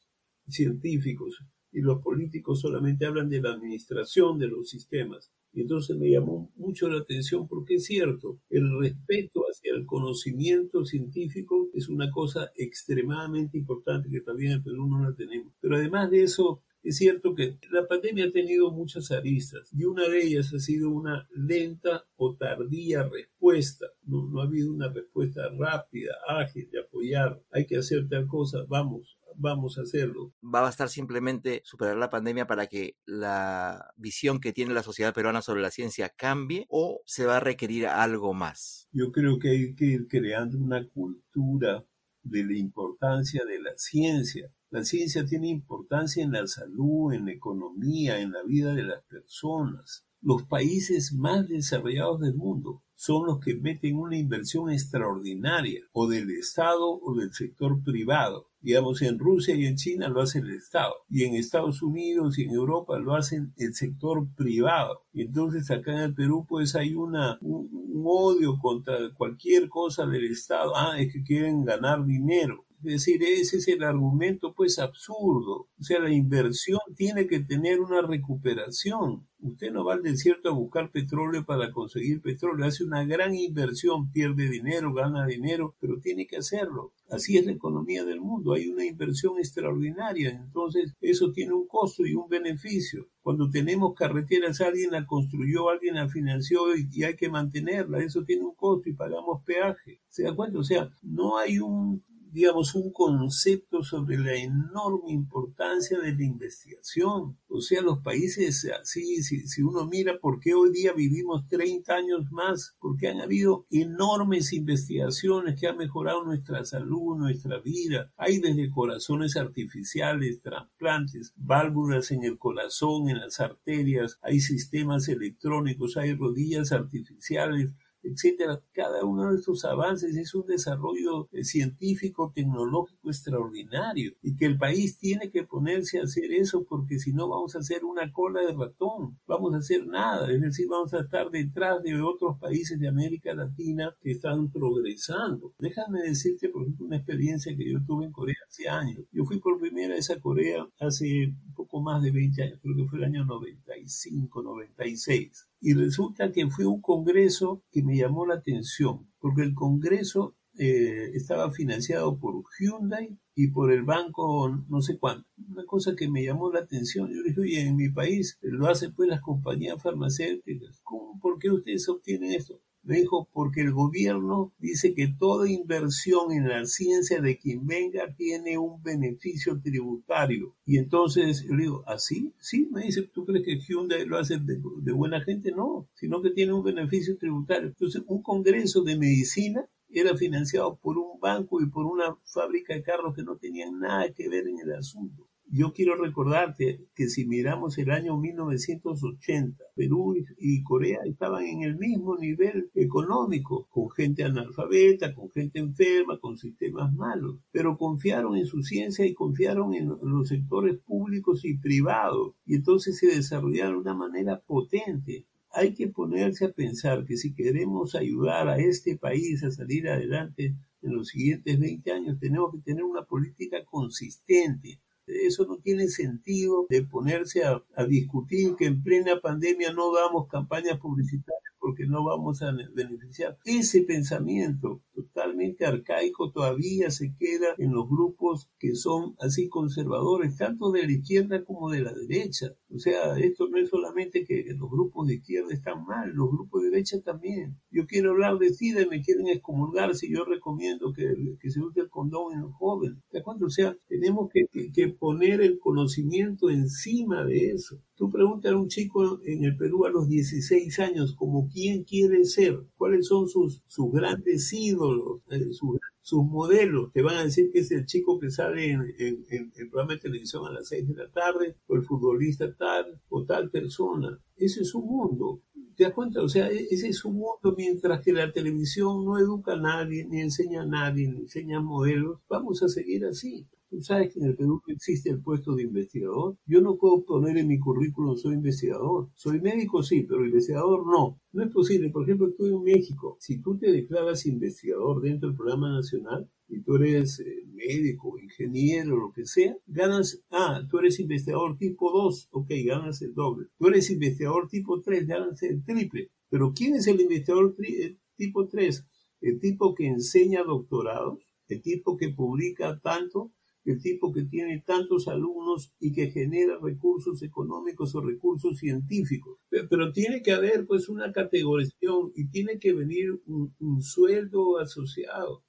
científicos. 0.48 1.38
Y 1.72 1.82
los 1.82 2.02
políticos 2.02 2.62
solamente 2.62 3.06
hablan 3.06 3.30
de 3.30 3.42
la 3.42 3.52
administración 3.52 4.40
de 4.40 4.48
los 4.48 4.70
sistemas. 4.70 5.32
Y 5.52 5.62
entonces 5.62 5.98
me 5.98 6.10
llamó 6.10 6.52
mucho 6.56 6.90
la 6.90 7.00
atención 7.00 7.48
porque 7.48 7.76
es 7.76 7.86
cierto, 7.86 8.40
el 8.50 8.80
respeto 8.80 9.42
hacia 9.50 9.74
el 9.74 9.86
conocimiento 9.86 10.86
científico 10.86 11.70
es 11.74 11.90
una 11.90 12.12
cosa 12.12 12.52
extremadamente 12.56 13.58
importante 13.58 14.10
que 14.10 14.22
también 14.22 14.54
en 14.54 14.64
Perú 14.64 14.88
no 14.88 15.02
la 15.04 15.16
tenemos. 15.16 15.54
Pero 15.60 15.76
además 15.76 16.12
de 16.12 16.24
eso, 16.24 16.62
es 16.90 16.98
cierto 16.98 17.36
que 17.36 17.60
la 17.70 17.88
pandemia 17.88 18.26
ha 18.26 18.32
tenido 18.32 18.72
muchas 18.72 19.12
aristas 19.12 19.72
y 19.74 19.84
una 19.84 20.10
de 20.10 20.24
ellas 20.24 20.52
ha 20.56 20.60
sido 20.60 20.90
una 20.90 21.28
lenta 21.36 22.08
o 22.16 22.36
tardía 22.36 23.04
respuesta. 23.04 23.86
No, 24.02 24.28
no 24.28 24.42
ha 24.42 24.46
habido 24.46 24.74
una 24.74 24.92
respuesta 24.92 25.50
rápida, 25.56 26.16
ágil 26.28 26.68
de 26.72 26.80
apoyar. 26.80 27.44
Hay 27.52 27.68
que 27.68 27.78
hacer 27.78 28.10
tal 28.10 28.26
cosa, 28.26 28.66
vamos, 28.68 29.20
vamos 29.36 29.78
a 29.78 29.84
hacerlo. 29.84 30.34
¿Va 30.44 30.60
a 30.60 30.64
bastar 30.64 30.90
simplemente 30.90 31.62
superar 31.64 31.96
la 31.96 32.10
pandemia 32.10 32.48
para 32.48 32.66
que 32.66 32.98
la 33.06 33.94
visión 33.96 34.40
que 34.40 34.52
tiene 34.52 34.74
la 34.74 34.82
sociedad 34.82 35.14
peruana 35.14 35.44
sobre 35.44 35.62
la 35.62 35.70
ciencia 35.70 36.10
cambie 36.10 36.66
o 36.70 37.04
se 37.06 37.28
va 37.28 37.38
a 37.38 37.40
requerir 37.40 37.86
algo 37.86 38.34
más? 38.34 38.90
Yo 38.92 39.12
creo 39.12 39.38
que 39.38 39.50
hay 39.50 39.76
que 39.76 39.86
ir 39.86 40.08
creando 40.08 40.58
una 40.58 40.88
cultura 40.88 41.86
de 42.24 42.44
la 42.44 42.58
importancia 42.58 43.46
de 43.46 43.60
la 43.60 43.78
ciencia 43.78 44.52
la 44.72 44.84
ciencia 44.84 45.26
tiene 45.26 45.50
importancia 45.50 46.24
en 46.24 46.32
la 46.32 46.46
salud, 46.46 47.12
en 47.14 47.26
la 47.26 47.32
economía, 47.32 48.20
en 48.20 48.32
la 48.32 48.44
vida 48.44 48.74
de 48.74 48.84
las 48.84 49.04
personas. 49.06 50.06
Los 50.22 50.44
países 50.44 51.14
más 51.14 51.48
desarrollados 51.48 52.20
del 52.20 52.36
mundo 52.36 52.84
son 52.94 53.26
los 53.26 53.40
que 53.40 53.56
meten 53.56 53.96
una 53.96 54.18
inversión 54.18 54.70
extraordinaria, 54.70 55.82
o 55.94 56.10
del 56.10 56.30
Estado 56.32 57.00
o 57.02 57.16
del 57.16 57.32
sector 57.34 57.82
privado. 57.82 58.50
Digamos, 58.60 59.02
en 59.02 59.18
Rusia 59.18 59.56
y 59.56 59.66
en 59.66 59.78
China 59.78 60.10
lo 60.10 60.22
hace 60.22 60.40
el 60.40 60.50
Estado, 60.50 60.94
y 61.10 61.24
en 61.24 61.36
Estados 61.36 61.82
Unidos 61.82 62.38
y 62.38 62.44
en 62.44 62.52
Europa 62.52 63.00
lo 63.00 63.16
hacen 63.16 63.54
el 63.56 63.74
sector 63.74 64.28
privado. 64.36 65.06
Y 65.14 65.22
entonces 65.22 65.72
acá 65.72 65.94
en 65.94 66.00
el 66.00 66.14
Perú 66.14 66.46
pues 66.48 66.76
hay 66.76 66.94
un, 66.94 67.16
un 67.40 68.04
odio 68.06 68.60
contra 68.60 68.98
cualquier 69.16 69.70
cosa 69.70 70.06
del 70.06 70.26
Estado. 70.26 70.76
Ah, 70.76 71.00
es 71.00 71.14
que 71.14 71.24
quieren 71.24 71.64
ganar 71.64 72.06
dinero. 72.06 72.66
Es 72.84 73.06
decir, 73.06 73.22
ese 73.24 73.58
es 73.58 73.68
el 73.68 73.84
argumento 73.84 74.54
pues 74.54 74.80
absurdo. 74.80 75.68
O 75.78 75.84
sea, 75.84 76.00
la 76.00 76.14
inversión 76.14 76.80
tiene 76.96 77.28
que 77.28 77.42
tener 77.42 77.82
una 77.82 78.02
recuperación. 78.02 79.28
Usted 79.42 79.72
no 79.72 79.86
va 79.86 79.94
al 79.94 80.04
desierto 80.04 80.50
a 80.50 80.54
buscar 80.54 80.92
petróleo 80.92 81.46
para 81.46 81.72
conseguir 81.72 82.22
petróleo. 82.22 82.66
Hace 82.66 82.84
una 82.84 83.06
gran 83.06 83.36
inversión, 83.36 84.12
pierde 84.12 84.50
dinero, 84.50 84.94
gana 84.94 85.26
dinero, 85.26 85.76
pero 85.80 86.00
tiene 86.00 86.26
que 86.26 86.38
hacerlo. 86.38 86.94
Así 87.10 87.38
es 87.38 87.46
la 87.46 87.52
economía 87.52 88.06
del 88.06 88.22
mundo. 88.22 88.54
Hay 88.54 88.68
una 88.68 88.86
inversión 88.86 89.38
extraordinaria. 89.40 90.30
Entonces, 90.30 90.94
eso 91.02 91.32
tiene 91.32 91.54
un 91.54 91.68
costo 91.68 92.06
y 92.06 92.16
un 92.16 92.30
beneficio. 92.30 93.10
Cuando 93.22 93.50
tenemos 93.50 93.94
carreteras, 93.94 94.62
alguien 94.62 94.92
la 94.92 95.06
construyó, 95.06 95.70
alguien 95.70 95.96
la 95.96 96.10
financió 96.10 96.76
y, 96.76 96.88
y 96.92 97.04
hay 97.04 97.16
que 97.16 97.30
mantenerla. 97.30 98.00
Eso 98.00 98.24
tiene 98.24 98.44
un 98.44 98.56
costo 98.56 98.90
y 98.90 98.94
pagamos 98.94 99.44
peaje. 99.44 100.02
¿Se 100.10 100.24
da 100.24 100.36
cuenta? 100.36 100.60
O 100.60 100.64
sea, 100.64 100.90
no 101.02 101.38
hay 101.38 101.60
un 101.60 102.04
digamos, 102.32 102.76
un 102.76 102.92
concepto 102.92 103.84
sobre 103.84 104.18
la 104.18 104.36
enorme 104.36 105.12
importancia 105.12 106.00
de 106.00 106.14
la 106.16 106.24
investigación. 106.24 107.38
O 107.48 107.62
sea, 107.62 107.82
los 107.82 108.00
países 108.00 108.70
así, 108.80 109.24
si, 109.24 109.48
si, 109.48 109.62
uno 109.62 109.88
mira 109.88 110.20
por 110.20 110.40
qué 110.40 110.54
hoy 110.54 110.72
día 110.72 110.94
vivimos 110.94 111.48
30 111.48 111.94
años 111.94 112.32
más, 112.32 112.76
porque 112.80 113.08
han 113.08 113.22
habido 113.22 113.66
enormes 113.72 114.54
investigaciones 114.54 115.60
que 115.60 115.68
han 115.68 115.78
mejorado 115.78 116.24
nuestra 116.24 116.64
salud, 116.66 117.18
nuestra 117.18 117.60
vida. 117.60 118.12
Hay 118.18 118.40
desde 118.40 118.70
corazones 118.70 119.36
artificiales, 119.36 120.42
trasplantes, 120.42 121.34
válvulas 121.36 122.12
en 122.12 122.24
el 122.24 122.38
corazón, 122.38 123.10
en 123.10 123.20
las 123.20 123.40
arterias, 123.40 124.20
hay 124.22 124.40
sistemas 124.40 125.08
electrónicos, 125.08 125.98
hay 125.98 126.14
rodillas 126.14 126.72
artificiales 126.72 127.74
etcétera. 128.12 128.62
Cada 128.72 129.06
uno 129.06 129.32
de 129.32 129.38
estos 129.38 129.66
avances 129.66 130.16
es 130.16 130.34
un 130.36 130.46
desarrollo 130.46 131.28
eh, 131.32 131.44
científico, 131.44 132.32
tecnológico 132.34 133.10
extraordinario 133.10 134.14
y 134.22 134.36
que 134.36 134.46
el 134.46 134.58
país 134.58 134.98
tiene 134.98 135.32
que 135.32 135.44
ponerse 135.44 136.00
a 136.00 136.04
hacer 136.04 136.32
eso 136.32 136.66
porque 136.68 137.00
si 137.00 137.14
no 137.14 137.28
vamos 137.28 137.56
a 137.56 137.60
hacer 137.60 137.84
una 137.86 138.12
cola 138.12 138.42
de 138.42 138.54
ratón, 138.54 139.20
vamos 139.28 139.54
a 139.54 139.58
hacer 139.58 139.86
nada, 139.88 140.32
es 140.32 140.42
decir, 140.42 140.68
vamos 140.70 140.94
a 140.94 141.02
estar 141.02 141.30
detrás 141.30 141.82
de 141.84 142.02
otros 142.02 142.38
países 142.40 142.80
de 142.80 142.88
América 142.88 143.34
Latina 143.34 143.96
que 144.02 144.12
están 144.12 144.52
progresando. 144.52 145.54
Déjame 145.60 146.02
decirte, 146.02 146.50
por 146.50 146.64
ejemplo, 146.64 146.86
una 146.86 146.98
experiencia 146.98 147.56
que 147.56 147.72
yo 147.72 147.80
tuve 147.86 148.06
en 148.06 148.12
Corea 148.12 148.36
hace 148.48 148.68
años. 148.70 149.06
Yo 149.12 149.26
fui 149.26 149.40
por 149.40 149.60
primera 149.60 149.96
vez 149.96 150.10
a 150.10 150.20
Corea 150.20 150.68
hace 150.80 151.34
poco 151.56 151.82
más 151.82 152.02
de 152.02 152.12
20 152.12 152.44
años, 152.44 152.60
creo 152.62 152.76
que 152.76 152.86
fue 152.86 153.00
el 153.00 153.06
año 153.06 153.26
95, 153.26 154.42
96. 154.42 155.49
Y 155.62 155.74
resulta 155.74 156.32
que 156.32 156.50
fue 156.50 156.66
un 156.66 156.82
congreso 156.82 157.64
que 157.72 157.84
me 157.84 157.98
llamó 157.98 158.26
la 158.26 158.36
atención, 158.36 159.12
porque 159.20 159.42
el 159.42 159.54
congreso 159.54 160.36
eh, 160.58 161.12
estaba 161.14 161.52
financiado 161.52 162.18
por 162.20 162.44
Hyundai 162.60 163.18
y 163.36 163.48
por 163.48 163.72
el 163.72 163.84
banco 163.84 164.50
no 164.68 164.82
sé 164.82 164.98
cuánto. 164.98 165.28
Una 165.50 165.66
cosa 165.66 165.96
que 165.96 166.10
me 166.10 166.24
llamó 166.24 166.52
la 166.52 166.60
atención, 166.60 167.10
yo 167.10 167.24
dije, 167.24 167.40
oye, 167.40 167.62
en 167.62 167.76
mi 167.78 167.90
país 167.90 168.38
lo 168.42 168.68
hacen 168.68 168.94
pues 168.94 169.10
las 169.10 169.22
compañías 169.22 169.82
farmacéuticas, 169.82 170.82
¿Cómo, 170.84 171.20
¿por 171.22 171.40
qué 171.40 171.50
ustedes 171.52 171.88
obtienen 171.88 172.34
esto? 172.34 172.60
Me 172.90 172.96
dijo, 172.96 173.30
porque 173.32 173.62
el 173.62 173.72
gobierno 173.72 174.52
dice 174.58 174.96
que 174.96 175.10
toda 175.20 175.48
inversión 175.48 176.32
en 176.32 176.48
la 176.50 176.66
ciencia 176.66 177.22
de 177.22 177.38
quien 177.38 177.68
venga 177.68 178.16
tiene 178.16 178.58
un 178.58 178.82
beneficio 178.82 179.62
tributario. 179.62 180.56
Y 180.66 180.80
entonces 180.80 181.44
yo 181.44 181.54
le 181.54 181.64
digo, 181.66 181.84
¿así? 181.86 182.34
sí, 182.40 182.68
me 182.72 182.82
dice, 182.82 183.04
¿tú 183.04 183.28
crees 183.28 183.46
que 183.46 183.60
Hyundai 183.60 184.08
lo 184.08 184.18
hace 184.18 184.40
de, 184.40 184.60
de 184.82 184.92
buena 184.92 185.22
gente? 185.22 185.52
No, 185.52 185.88
sino 185.94 186.20
que 186.24 186.32
tiene 186.32 186.54
un 186.54 186.64
beneficio 186.64 187.16
tributario. 187.16 187.68
Entonces, 187.68 188.02
un 188.08 188.24
congreso 188.24 188.82
de 188.82 188.98
medicina 188.98 189.70
era 189.92 190.18
financiado 190.18 190.76
por 190.78 190.98
un 190.98 191.20
banco 191.20 191.62
y 191.62 191.70
por 191.70 191.86
una 191.86 192.18
fábrica 192.26 192.74
de 192.74 192.82
carros 192.82 193.14
que 193.16 193.22
no 193.22 193.38
tenían 193.38 193.78
nada 193.78 194.12
que 194.12 194.28
ver 194.30 194.48
en 194.48 194.58
el 194.62 194.74
asunto. 194.74 195.29
Yo 195.52 195.74
quiero 195.74 195.96
recordarte 195.96 196.86
que 196.94 197.08
si 197.08 197.26
miramos 197.26 197.80
el 197.80 197.90
año 197.90 198.16
1980, 198.18 199.64
Perú 199.76 200.16
y 200.38 200.62
Corea 200.62 201.00
estaban 201.06 201.44
en 201.44 201.64
el 201.64 201.76
mismo 201.76 202.16
nivel 202.18 202.70
económico, 202.76 203.68
con 203.72 203.90
gente 203.90 204.24
analfabeta, 204.24 205.16
con 205.16 205.32
gente 205.32 205.58
enferma, 205.58 206.20
con 206.20 206.38
sistemas 206.38 206.94
malos, 206.94 207.40
pero 207.52 207.80
confiaron 207.80 208.38
en 208.38 208.46
su 208.46 208.62
ciencia 208.62 209.08
y 209.08 209.16
confiaron 209.16 209.74
en 209.74 209.88
los 209.88 210.28
sectores 210.28 210.78
públicos 210.86 211.44
y 211.44 211.58
privados, 211.58 212.36
y 212.46 212.54
entonces 212.54 213.00
se 213.00 213.08
desarrollaron 213.08 213.84
de 213.84 213.90
una 213.90 213.96
manera 213.96 214.40
potente. 214.42 215.26
Hay 215.52 215.74
que 215.74 215.88
ponerse 215.88 216.46
a 216.46 216.52
pensar 216.52 217.06
que 217.06 217.18
si 217.18 217.34
queremos 217.34 217.96
ayudar 217.96 218.50
a 218.50 218.60
este 218.60 218.98
país 218.98 219.44
a 219.44 219.50
salir 219.50 219.90
adelante 219.90 220.56
en 220.84 220.94
los 220.94 221.08
siguientes 221.08 221.60
20 221.60 221.92
años, 221.92 222.20
tenemos 222.20 222.54
que 222.54 222.62
tener 222.62 222.84
una 222.84 223.04
política 223.04 223.66
consistente, 223.66 224.80
eso 225.10 225.46
no 225.46 225.58
tiene 225.58 225.88
sentido 225.88 226.66
de 226.70 226.84
ponerse 226.84 227.44
a, 227.44 227.64
discutir 227.88 228.56
que 228.56 228.66
en 228.66 228.84
plena 228.84 229.20
pandemia 229.20 229.74
no 229.74 229.94
damos 229.94 230.28
campañas 230.28 230.80
publicitarias 230.80 231.49
porque 231.60 231.86
no 231.86 232.04
vamos 232.04 232.42
a 232.42 232.52
beneficiar. 232.74 233.38
Ese 233.46 233.82
pensamiento 233.82 234.82
totalmente 234.94 235.66
arcaico 235.66 236.32
todavía 236.32 236.90
se 236.92 237.14
queda 237.18 237.48
en 237.58 237.74
los 237.74 237.88
grupos 237.90 238.50
que 238.60 238.76
son 238.76 239.16
así 239.20 239.50
conservadores, 239.50 240.38
tanto 240.38 240.72
de 240.72 240.86
la 240.86 240.92
izquierda 240.92 241.44
como 241.44 241.70
de 241.70 241.82
la 241.82 241.94
derecha. 241.94 242.54
O 242.74 242.80
sea, 242.80 243.18
esto 243.18 243.48
no 243.50 243.58
es 243.58 243.70
solamente 243.70 244.26
que 244.26 244.46
los 244.58 244.70
grupos 244.70 245.08
de 245.08 245.16
izquierda 245.16 245.54
están 245.54 245.86
mal, 245.86 246.12
los 246.14 246.30
grupos 246.32 246.64
de 246.64 246.70
derecha 246.70 247.02
también. 247.02 247.58
Yo 247.72 247.86
quiero 247.86 248.12
hablar 248.12 248.38
de 248.38 248.54
SIDA 248.54 248.82
y 248.82 248.88
me 248.88 249.02
quieren 249.02 249.28
excomulgar 249.28 249.96
si 249.96 250.12
yo 250.14 250.26
recomiendo 250.26 250.94
que, 250.94 251.50
se 251.50 251.60
use 251.62 251.82
el 251.82 251.90
condón 251.90 252.34
en 252.34 252.42
los 252.42 252.54
jóvenes. 252.54 253.00
¿De 253.12 253.20
acuerdo? 253.20 253.48
O 253.48 253.50
sea, 253.50 253.76
tenemos 253.88 254.30
que, 254.32 254.46
que, 254.52 254.72
que 254.72 254.88
poner 254.90 255.42
el 255.42 255.60
conocimiento 255.60 256.50
encima 256.50 257.26
de 257.26 257.52
eso. 257.52 257.82
Tú 257.96 258.10
preguntas 258.10 258.54
a 258.54 258.58
un 258.58 258.70
chico 258.70 259.20
en 259.26 259.44
el 259.44 259.58
Perú 259.58 259.86
a 259.86 259.90
los 259.90 260.08
16 260.08 260.80
años 260.80 261.16
como 261.16 261.49
quién 261.50 261.84
quiere 261.84 262.24
ser, 262.26 262.60
cuáles 262.78 263.08
son 263.08 263.28
sus, 263.28 263.62
sus 263.68 263.92
grandes 263.92 264.52
ídolos, 264.54 265.22
eh, 265.30 265.52
sus, 265.52 265.78
sus, 266.02 266.24
modelos. 266.24 266.92
Te 266.92 267.02
van 267.02 267.18
a 267.18 267.24
decir 267.24 267.52
que 267.52 267.60
es 267.60 267.72
el 267.72 267.86
chico 267.86 268.20
que 268.20 268.30
sale 268.30 268.72
en, 268.72 268.82
en, 268.98 269.26
en, 269.30 269.54
el 269.56 269.70
programa 269.70 269.94
de 269.94 270.00
televisión 270.00 270.46
a 270.46 270.52
las 270.52 270.68
6 270.68 270.88
de 270.88 270.96
la 270.96 271.10
tarde, 271.12 271.56
o 271.68 271.76
el 271.76 271.84
futbolista 271.84 272.54
tal, 272.56 273.00
o 273.10 273.26
tal 273.26 273.50
persona. 273.50 274.20
Ese 274.38 274.62
es 274.62 274.70
su 274.70 274.82
mundo. 274.82 275.42
¿Te 275.76 275.86
das 275.86 275.94
cuenta? 275.94 276.22
O 276.22 276.30
sea, 276.30 276.50
e, 276.50 276.68
ese 276.70 276.90
es 276.90 276.98
su 276.98 277.10
mundo, 277.12 277.56
mientras 277.58 278.02
que 278.02 278.12
la 278.12 278.32
televisión 278.32 279.06
no 279.06 279.18
educa 279.18 279.54
a 279.54 279.60
nadie, 279.60 280.06
ni 280.06 280.20
enseña 280.22 280.64
a 280.64 280.66
nadie, 280.66 281.08
ni 281.08 281.20
enseña 281.20 281.62
modelos. 281.62 282.20
Vamos 282.30 282.62
a 282.64 282.68
seguir 282.68 283.06
así. 283.06 283.48
Tú 283.70 283.84
sabes 283.84 284.12
que 284.12 284.20
en 284.20 284.26
el 284.26 284.36
Perú 284.36 284.62
existe 284.66 285.12
el 285.12 285.22
puesto 285.22 285.54
de 285.54 285.62
investigador. 285.62 286.36
Yo 286.48 286.60
no 286.60 286.76
puedo 286.78 287.06
poner 287.06 287.38
en 287.38 287.48
mi 287.48 287.60
currículum 287.60 288.18
soy 288.18 288.34
investigador. 288.34 289.10
Soy 289.14 289.40
médico, 289.42 289.84
sí, 289.84 290.04
pero 290.10 290.26
investigador 290.26 290.88
no. 290.88 291.22
No 291.34 291.44
es 291.44 291.52
posible. 291.52 291.92
Por 291.92 292.04
ejemplo, 292.04 292.30
estoy 292.30 292.50
en 292.50 292.64
México. 292.64 293.18
Si 293.20 293.40
tú 293.42 293.60
te 293.60 293.72
declaras 293.72 294.26
investigador 294.26 295.02
dentro 295.02 295.30
del 295.30 295.38
programa 295.38 295.72
nacional 295.72 296.28
y 296.48 296.62
tú 296.62 296.78
eres 296.78 297.20
eh, 297.20 297.44
médico, 297.54 298.18
ingeniero, 298.18 298.98
lo 298.98 299.12
que 299.12 299.28
sea, 299.28 299.56
ganas, 299.68 300.20
ah, 300.32 300.66
tú 300.68 300.80
eres 300.80 301.00
investigador 301.00 301.56
tipo 301.58 301.92
2, 301.92 302.30
ok, 302.32 302.50
ganas 302.66 303.04
el 303.04 303.14
doble. 303.14 303.50
Tú 303.60 303.68
eres 303.68 303.92
investigador 303.92 304.48
tipo 304.48 304.82
3, 304.82 305.06
ganas 305.06 305.44
el 305.44 305.64
triple. 305.64 306.10
Pero 306.30 306.54
¿quién 306.56 306.74
es 306.74 306.88
el 306.88 307.02
investigador 307.02 307.56
eh, 307.64 307.98
tipo 308.16 308.48
3? 308.48 308.84
El 309.22 309.40
tipo 309.40 309.76
que 309.76 309.86
enseña 309.86 310.44
doctorados, 310.44 311.30
el 311.48 311.62
tipo 311.62 311.98
que 311.98 312.10
publica 312.10 312.80
tanto, 312.80 313.32
el 313.72 313.82
tipo 313.82 314.12
que 314.12 314.24
tiene 314.24 314.64
tantos 314.66 315.08
alumnos 315.08 315.74
y 315.80 315.92
que 315.92 316.12
genera 316.12 316.58
recursos 316.62 317.22
económicos 317.24 317.96
o 317.96 318.02
recursos 318.02 318.58
científicos. 318.58 319.38
Pero, 319.50 319.92
tiene 319.92 320.22
que 320.22 320.32
haber 320.32 320.66
pues 320.66 320.90
una 320.90 321.12
categorización 321.12 322.12
y 322.16 322.30
tiene 322.30 322.60
que 322.60 322.74
venir 322.74 323.22
un, 323.26 323.54
un 323.60 323.82
sueldo 323.82 324.60
asociado 324.60 325.44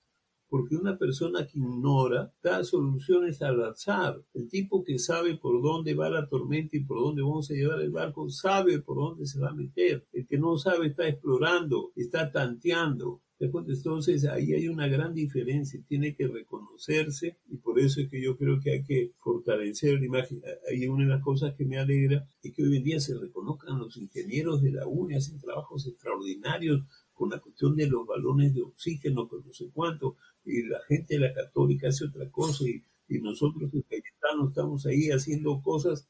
porque 0.50 0.74
una 0.74 0.98
persona 0.98 1.46
que 1.46 1.60
ignora 1.60 2.34
da 2.42 2.64
soluciones 2.64 3.40
al 3.40 3.62
azar. 3.62 4.20
El 4.34 4.48
tipo 4.48 4.82
que 4.82 4.98
sabe 4.98 5.36
por 5.36 5.62
dónde 5.62 5.94
va 5.94 6.10
la 6.10 6.28
tormenta 6.28 6.76
y 6.76 6.84
por 6.84 6.98
dónde 6.98 7.22
vamos 7.22 7.50
a 7.50 7.54
llevar 7.54 7.80
el 7.80 7.92
barco, 7.92 8.28
sabe 8.28 8.80
por 8.80 8.96
dónde 8.96 9.26
se 9.26 9.40
va 9.40 9.50
a 9.50 9.54
meter. 9.54 10.06
El 10.12 10.26
que 10.26 10.38
no 10.38 10.58
sabe 10.58 10.88
está 10.88 11.06
explorando, 11.06 11.92
está 11.94 12.32
tanteando. 12.32 13.22
Entonces 13.40 14.26
ahí 14.26 14.52
hay 14.52 14.68
una 14.68 14.86
gran 14.86 15.14
diferencia, 15.14 15.80
tiene 15.88 16.14
que 16.14 16.28
reconocerse 16.28 17.38
y 17.48 17.56
por 17.56 17.80
eso 17.80 18.02
es 18.02 18.10
que 18.10 18.22
yo 18.22 18.36
creo 18.36 18.60
que 18.60 18.72
hay 18.72 18.82
que 18.84 19.12
fortalecer 19.18 19.98
la 19.98 20.04
imagen. 20.04 20.42
Ahí 20.70 20.86
una 20.86 21.04
de 21.04 21.10
las 21.10 21.22
cosas 21.22 21.54
que 21.54 21.64
me 21.64 21.78
alegra 21.78 22.28
es 22.42 22.52
que 22.52 22.62
hoy 22.62 22.76
en 22.76 22.84
día 22.84 23.00
se 23.00 23.16
reconozcan 23.16 23.78
los 23.78 23.96
ingenieros 23.96 24.60
de 24.60 24.72
la 24.72 24.86
UNE, 24.86 25.16
hacen 25.16 25.40
trabajos 25.40 25.86
extraordinarios 25.86 26.82
con 27.14 27.30
la 27.30 27.38
cuestión 27.38 27.76
de 27.76 27.86
los 27.86 28.06
balones 28.06 28.54
de 28.54 28.62
oxígeno, 28.62 29.26
con 29.26 29.46
no 29.46 29.52
sé 29.54 29.70
cuánto, 29.72 30.16
y 30.44 30.62
la 30.62 30.80
gente 30.88 31.14
de 31.14 31.20
la 31.20 31.34
católica 31.34 31.88
hace 31.88 32.06
otra 32.06 32.30
cosa, 32.30 32.64
y, 32.64 32.82
nosotros 33.20 33.72
los 33.72 33.84
cayetanos 33.86 34.50
estamos 34.50 34.86
ahí 34.86 35.10
haciendo 35.10 35.60
cosas 35.62 36.06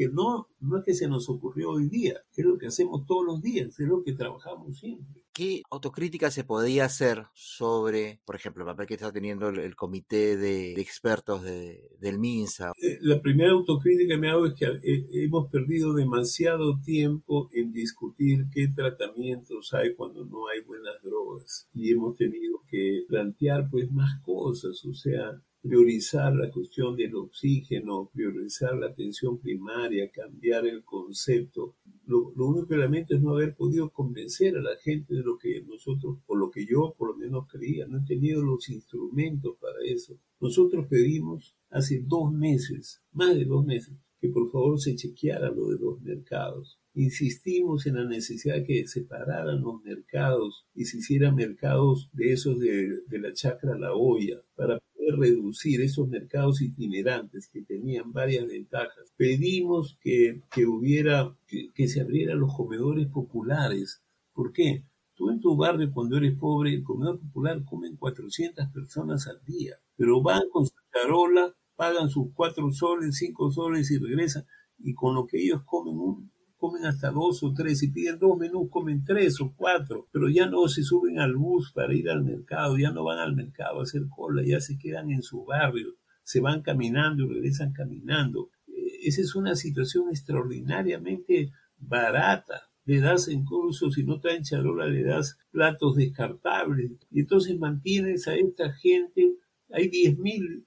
que 0.00 0.08
no, 0.08 0.48
no 0.60 0.78
es 0.78 0.84
que 0.86 0.94
se 0.94 1.08
nos 1.08 1.28
ocurrió 1.28 1.72
hoy 1.72 1.86
día, 1.86 2.22
es 2.34 2.42
lo 2.42 2.56
que 2.56 2.68
hacemos 2.68 3.04
todos 3.04 3.22
los 3.22 3.42
días, 3.42 3.78
es 3.78 3.86
lo 3.86 4.02
que 4.02 4.14
trabajamos 4.14 4.78
siempre. 4.78 5.22
¿Qué 5.34 5.60
autocrítica 5.70 6.30
se 6.30 6.42
podría 6.42 6.86
hacer 6.86 7.26
sobre, 7.34 8.18
por 8.24 8.34
ejemplo, 8.34 8.64
el 8.64 8.70
papel 8.70 8.86
que 8.86 8.94
está 8.94 9.12
teniendo 9.12 9.50
el, 9.50 9.76
comité 9.76 10.38
de, 10.38 10.72
expertos 10.72 11.42
de, 11.42 11.90
del 11.98 12.18
MINSA? 12.18 12.72
Eh, 12.80 12.96
la 13.02 13.20
primera 13.20 13.52
autocrítica 13.52 14.14
que 14.14 14.20
me 14.20 14.30
hago 14.30 14.46
es 14.46 14.54
que 14.54 14.64
eh, 14.64 15.06
hemos 15.12 15.50
perdido 15.50 15.92
demasiado 15.92 16.80
tiempo 16.80 17.50
en 17.52 17.70
discutir 17.70 18.46
qué 18.50 18.68
tratamientos 18.68 19.74
hay 19.74 19.94
cuando 19.94 20.24
no 20.24 20.48
hay 20.48 20.62
buenas 20.62 20.94
drogas 21.02 21.68
y 21.74 21.92
hemos 21.92 22.16
tenido 22.16 22.62
que 22.70 23.04
plantear 23.06 23.68
pues 23.70 23.92
más 23.92 24.18
cosas, 24.24 24.82
o 24.86 24.94
sea, 24.94 25.42
priorizar 25.62 26.34
la 26.34 26.50
cuestión 26.50 26.96
del 26.96 27.14
oxígeno, 27.14 28.10
priorizar 28.12 28.76
la 28.76 28.86
atención 28.86 29.38
primaria, 29.38 30.10
cambiar 30.10 30.66
el 30.66 30.82
concepto. 30.84 31.76
Lo, 32.06 32.32
único 32.34 32.66
que 32.66 32.76
lamento 32.76 33.14
es 33.14 33.22
no 33.22 33.32
haber 33.34 33.54
podido 33.54 33.90
convencer 33.90 34.56
a 34.56 34.62
la 34.62 34.76
gente 34.76 35.14
de 35.14 35.22
lo 35.22 35.38
que 35.38 35.62
nosotros, 35.62 36.18
o 36.26 36.34
lo 36.34 36.50
que 36.50 36.66
yo 36.66 36.94
por 36.96 37.08
lo 37.08 37.16
menos 37.16 37.46
creía, 37.48 37.86
no 37.86 37.98
he 37.98 38.04
tenido 38.06 38.42
los 38.42 38.68
instrumentos 38.68 39.56
para 39.60 39.78
eso. 39.84 40.18
Nosotros 40.40 40.86
pedimos 40.88 41.54
hace 41.68 42.02
dos 42.04 42.32
meses, 42.32 43.02
más 43.12 43.36
de 43.36 43.44
dos 43.44 43.64
meses, 43.64 43.94
que 44.20 44.28
por 44.28 44.50
favor 44.50 44.80
se 44.80 44.96
chequeara 44.96 45.50
lo 45.50 45.68
de 45.68 45.78
los 45.78 46.00
mercados. 46.00 46.78
Insistimos 46.94 47.86
en 47.86 47.96
la 47.96 48.04
necesidad 48.04 48.56
de 48.56 48.64
que 48.64 48.86
separaran 48.86 49.60
los 49.62 49.80
mercados 49.82 50.66
y 50.74 50.86
se 50.86 50.98
hicieran 50.98 51.36
mercados 51.36 52.10
de 52.12 52.32
esos 52.32 52.58
de, 52.58 53.02
de 53.06 53.18
la 53.18 53.32
chacra 53.32 53.78
La 53.78 53.94
olla 53.94 54.42
para 54.56 54.80
reducir 55.16 55.80
esos 55.80 56.08
mercados 56.08 56.60
itinerantes 56.60 57.48
que 57.48 57.62
tenían 57.62 58.12
varias 58.12 58.46
ventajas. 58.46 59.12
Pedimos 59.16 59.98
que, 60.00 60.42
que 60.50 60.66
hubiera, 60.66 61.34
que, 61.46 61.88
se 61.88 62.00
abrieran 62.00 62.40
los 62.40 62.54
comedores 62.54 63.06
populares. 63.08 64.02
¿Por 64.32 64.52
qué? 64.52 64.84
Tú 65.14 65.30
en 65.30 65.40
tu 65.40 65.56
barrio, 65.56 65.90
cuando 65.92 66.16
eres 66.16 66.36
pobre, 66.38 66.74
el 66.74 66.82
comedor 66.82 67.20
popular 67.20 67.64
comen 67.64 67.96
400 67.96 68.68
personas 68.68 69.26
al 69.26 69.44
día, 69.44 69.76
pero 69.96 70.22
van 70.22 70.48
con 70.50 70.66
su 70.66 70.74
charola, 70.92 71.54
pagan 71.76 72.08
sus 72.08 72.32
cuatro 72.34 72.70
soles, 72.72 73.16
cinco 73.16 73.50
soles 73.50 73.90
y 73.90 73.98
regresan, 73.98 74.44
y 74.78 74.94
con 74.94 75.14
lo 75.14 75.26
que 75.26 75.42
ellos 75.42 75.62
comen 75.64 75.98
un, 75.98 76.30
comen 76.60 76.84
hasta 76.84 77.10
dos 77.10 77.42
o 77.42 77.54
tres, 77.54 77.82
y 77.82 77.88
piden 77.88 78.18
dos 78.18 78.38
menús, 78.38 78.68
comen 78.70 79.02
tres 79.04 79.40
o 79.40 79.54
cuatro, 79.56 80.08
pero 80.12 80.28
ya 80.28 80.46
no 80.46 80.68
se 80.68 80.82
suben 80.82 81.18
al 81.18 81.34
bus 81.34 81.72
para 81.72 81.94
ir 81.94 82.10
al 82.10 82.22
mercado, 82.22 82.76
ya 82.76 82.90
no 82.90 83.02
van 83.02 83.18
al 83.18 83.34
mercado 83.34 83.80
a 83.80 83.84
hacer 83.84 84.02
cola, 84.08 84.42
ya 84.44 84.60
se 84.60 84.78
quedan 84.78 85.10
en 85.10 85.22
su 85.22 85.44
barrio, 85.44 85.96
se 86.22 86.40
van 86.40 86.60
caminando 86.60 87.24
y 87.24 87.28
regresan 87.28 87.72
caminando. 87.72 88.50
Eh, 88.68 89.08
esa 89.08 89.22
es 89.22 89.34
una 89.34 89.56
situación 89.56 90.10
extraordinariamente 90.10 91.50
barata. 91.78 92.68
Le 92.84 93.00
das 93.00 93.28
en 93.28 93.44
curso, 93.44 93.90
si 93.90 94.04
no 94.04 94.20
traen 94.20 94.42
charola, 94.42 94.86
le 94.86 95.02
das 95.02 95.38
platos 95.50 95.96
descartables. 95.96 96.92
Y 97.10 97.20
entonces 97.20 97.58
mantienes 97.58 98.28
a 98.28 98.34
esta 98.34 98.72
gente, 98.72 99.34
hay 99.70 99.88
10.000 99.88 100.18
mil, 100.18 100.66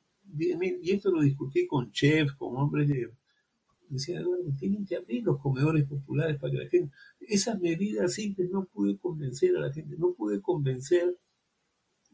y 0.82 0.92
esto 0.92 1.12
lo 1.12 1.22
discutí 1.22 1.68
con 1.68 1.92
chefs, 1.92 2.34
con 2.34 2.58
hombres 2.58 2.88
de 2.88 3.12
decía 3.90 4.20
Eduardo, 4.20 4.54
tienen 4.58 4.86
que 4.86 4.96
abrir 4.96 5.24
los 5.24 5.40
comedores 5.40 5.86
populares 5.86 6.40
para 6.40 6.52
que 6.52 6.58
la 6.58 6.70
gente, 6.70 6.94
esas 7.20 7.60
medidas 7.60 8.14
simples 8.14 8.50
no 8.50 8.66
pude 8.66 8.98
convencer 8.98 9.56
a 9.56 9.60
la 9.60 9.74
gente, 9.74 9.96
no 9.98 10.14
pude 10.14 10.42
convencer 10.42 11.18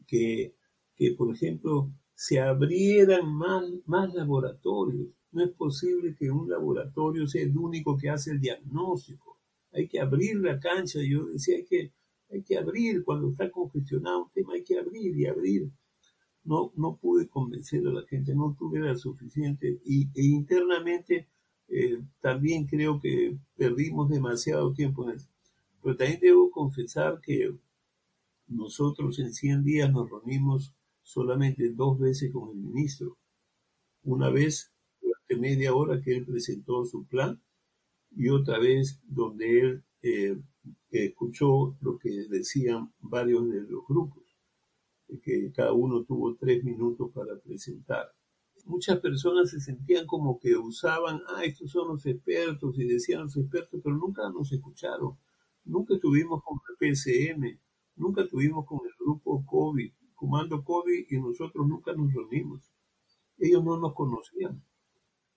que, 0.06 0.54
que 0.96 1.12
por 1.12 1.34
ejemplo, 1.34 1.92
se 2.20 2.38
abrieran 2.38 3.32
más, 3.32 3.64
más 3.86 4.12
laboratorios. 4.12 5.08
No 5.32 5.42
es 5.42 5.52
posible 5.52 6.14
que 6.18 6.30
un 6.30 6.50
laboratorio 6.50 7.26
sea 7.26 7.42
el 7.42 7.56
único 7.56 7.96
que 7.96 8.10
hace 8.10 8.32
el 8.32 8.40
diagnóstico. 8.40 9.38
Hay 9.72 9.88
que 9.88 10.00
abrir 10.00 10.36
la 10.36 10.60
cancha. 10.60 10.98
Yo 11.02 11.28
decía, 11.28 11.56
hay 11.56 11.64
que, 11.64 11.94
hay 12.30 12.42
que 12.42 12.58
abrir 12.58 13.04
cuando 13.04 13.30
está 13.30 13.50
congestionado 13.50 14.24
un 14.24 14.30
tema, 14.32 14.52
hay 14.52 14.62
que 14.62 14.78
abrir 14.78 15.16
y 15.16 15.24
abrir. 15.24 15.70
No, 16.44 16.72
no 16.76 16.98
pude 16.98 17.26
convencer 17.26 17.86
a 17.86 17.90
la 17.90 18.06
gente, 18.06 18.34
no 18.34 18.54
tuve 18.58 18.80
la 18.80 18.96
suficiente. 18.96 19.80
Y, 19.86 20.10
e 20.14 20.22
internamente 20.22 21.28
eh, 21.70 22.02
también 22.20 22.66
creo 22.66 23.00
que 23.00 23.36
perdimos 23.56 24.08
demasiado 24.08 24.72
tiempo 24.72 25.08
en 25.08 25.16
eso. 25.16 25.28
Pero 25.82 25.96
también 25.96 26.20
debo 26.20 26.50
confesar 26.50 27.20
que 27.20 27.54
nosotros 28.48 29.18
en 29.20 29.32
100 29.32 29.64
días 29.64 29.92
nos 29.92 30.10
reunimos 30.10 30.74
solamente 31.02 31.70
dos 31.70 31.98
veces 31.98 32.32
con 32.32 32.50
el 32.50 32.56
ministro. 32.56 33.16
Una 34.02 34.30
vez 34.30 34.72
durante 35.00 35.36
media 35.36 35.74
hora 35.74 36.00
que 36.02 36.16
él 36.16 36.26
presentó 36.26 36.84
su 36.84 37.04
plan 37.04 37.40
y 38.16 38.28
otra 38.28 38.58
vez 38.58 39.00
donde 39.04 39.60
él 39.60 39.84
eh, 40.02 40.36
escuchó 40.90 41.76
lo 41.80 41.98
que 41.98 42.10
decían 42.28 42.92
varios 43.00 43.48
de 43.48 43.60
los 43.62 43.86
grupos, 43.86 44.24
que 45.22 45.52
cada 45.52 45.72
uno 45.72 46.02
tuvo 46.04 46.34
tres 46.34 46.64
minutos 46.64 47.10
para 47.12 47.36
presentar 47.38 48.12
muchas 48.66 48.98
personas 49.00 49.50
se 49.50 49.60
sentían 49.60 50.06
como 50.06 50.38
que 50.38 50.56
usaban, 50.56 51.20
ah, 51.28 51.44
estos 51.44 51.70
son 51.70 51.88
los 51.88 52.06
expertos 52.06 52.78
y 52.78 52.84
decían 52.84 53.22
los 53.22 53.36
expertos, 53.36 53.80
pero 53.82 53.96
nunca 53.96 54.28
nos 54.30 54.52
escucharon. 54.52 55.16
Nunca 55.64 55.94
estuvimos 55.94 56.42
con 56.42 56.58
el 56.68 56.76
PCM, 56.76 57.58
nunca 57.96 58.22
estuvimos 58.22 58.66
con 58.66 58.80
el 58.86 58.92
grupo 58.98 59.44
COVID, 59.46 59.92
Comando 60.14 60.62
COVID 60.62 61.06
y 61.08 61.18
nosotros 61.18 61.66
nunca 61.66 61.94
nos 61.94 62.12
reunimos. 62.12 62.70
Ellos 63.38 63.64
no 63.64 63.78
nos 63.78 63.94
conocían. 63.94 64.62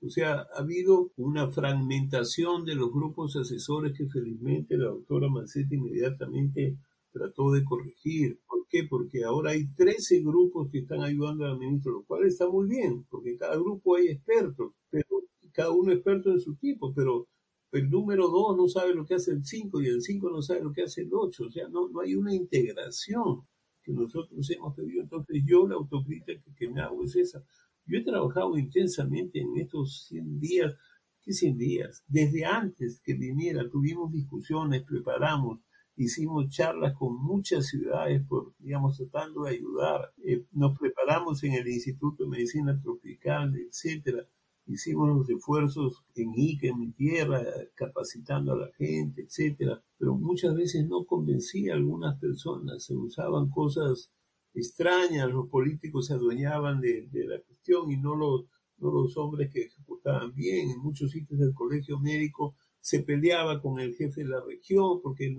O 0.01 0.09
sea, 0.09 0.45
ha 0.53 0.59
habido 0.59 1.11
una 1.15 1.47
fragmentación 1.47 2.65
de 2.65 2.75
los 2.75 2.91
grupos 2.91 3.37
asesores 3.37 3.97
que 3.97 4.07
felizmente 4.07 4.77
la 4.77 4.89
doctora 4.89 5.29
Manceta 5.29 5.73
inmediatamente 5.73 6.77
trató 7.13 7.51
de 7.51 7.63
corregir. 7.63 8.39
¿Por 8.47 8.67
qué? 8.67 8.83
Porque 8.89 9.23
ahora 9.23 9.51
hay 9.51 9.67
13 9.75 10.21
grupos 10.21 10.69
que 10.71 10.79
están 10.79 11.01
ayudando 11.01 11.45
al 11.45 11.59
ministro, 11.59 11.93
lo 11.93 12.03
cual 12.03 12.25
está 12.25 12.49
muy 12.49 12.67
bien, 12.67 13.05
porque 13.09 13.37
cada 13.37 13.55
grupo 13.55 13.95
hay 13.95 14.07
expertos, 14.07 14.73
pero 14.89 15.05
cada 15.53 15.69
uno 15.69 15.91
experto 15.91 16.31
en 16.31 16.39
su 16.39 16.55
tipo, 16.55 16.93
pero 16.93 17.27
el 17.71 17.89
número 17.89 18.27
2 18.27 18.57
no 18.57 18.67
sabe 18.67 18.93
lo 18.95 19.05
que 19.05 19.15
hace 19.15 19.31
el 19.31 19.45
5 19.45 19.81
y 19.81 19.87
el 19.87 20.01
5 20.01 20.29
no 20.29 20.41
sabe 20.41 20.63
lo 20.63 20.73
que 20.73 20.83
hace 20.83 21.01
el 21.01 21.09
8, 21.13 21.43
o 21.45 21.51
sea, 21.51 21.69
no, 21.69 21.87
no 21.89 22.01
hay 22.01 22.15
una 22.15 22.33
integración 22.33 23.41
que 23.83 23.93
nosotros 23.93 24.49
hemos 24.49 24.75
pedido. 24.75 25.03
Entonces 25.03 25.43
yo 25.45 25.67
la 25.67 25.75
autocrítica 25.75 26.41
que 26.57 26.69
me 26.69 26.81
hago 26.81 27.03
es 27.03 27.15
esa. 27.15 27.43
Yo 27.85 27.97
he 27.97 28.03
trabajado 28.03 28.57
intensamente 28.57 29.39
en 29.39 29.57
estos 29.57 30.05
100 30.07 30.39
días, 30.39 30.75
¿qué 31.21 31.33
100 31.33 31.57
días? 31.57 32.03
Desde 32.07 32.45
antes 32.45 33.01
que 33.03 33.13
viniera, 33.13 33.69
tuvimos 33.69 34.11
discusiones, 34.11 34.83
preparamos, 34.83 35.59
hicimos 35.95 36.49
charlas 36.49 36.93
con 36.97 37.15
muchas 37.15 37.67
ciudades, 37.67 38.25
por, 38.27 38.53
digamos, 38.59 38.97
tratando 38.97 39.43
de 39.43 39.51
ayudar. 39.51 40.13
Eh, 40.23 40.45
nos 40.51 40.77
preparamos 40.77 41.43
en 41.43 41.53
el 41.53 41.67
Instituto 41.67 42.23
de 42.23 42.29
Medicina 42.29 42.79
Tropical, 42.81 43.55
etcétera. 43.55 44.27
Hicimos 44.65 45.09
los 45.09 45.29
esfuerzos 45.29 46.03
en 46.15 46.31
Ica, 46.35 46.67
en 46.67 46.79
mi 46.79 46.91
tierra, 46.91 47.43
capacitando 47.75 48.53
a 48.53 48.57
la 48.57 48.71
gente, 48.77 49.23
etcétera. 49.23 49.83
Pero 49.97 50.15
muchas 50.15 50.55
veces 50.55 50.87
no 50.87 51.05
convencía 51.05 51.73
a 51.73 51.75
algunas 51.75 52.17
personas, 52.19 52.83
se 52.83 52.95
usaban 52.95 53.49
cosas 53.49 54.11
extrañas, 54.53 55.29
los 55.31 55.49
políticos 55.49 56.07
se 56.07 56.13
adueñaban 56.13 56.79
de, 56.79 57.07
de 57.11 57.25
la 57.25 57.41
cuestión 57.41 57.91
y 57.91 57.97
no 57.97 58.15
los, 58.15 58.45
no 58.77 58.91
los 58.91 59.17
hombres 59.17 59.51
que 59.51 59.63
ejecutaban 59.63 60.33
bien. 60.33 60.69
En 60.69 60.79
muchos 60.79 61.11
sitios 61.11 61.39
del 61.39 61.53
colegio 61.53 61.99
médico 61.99 62.55
se 62.79 62.99
peleaba 63.01 63.61
con 63.61 63.79
el 63.79 63.95
jefe 63.95 64.23
de 64.23 64.29
la 64.29 64.41
región 64.41 65.01
porque 65.01 65.35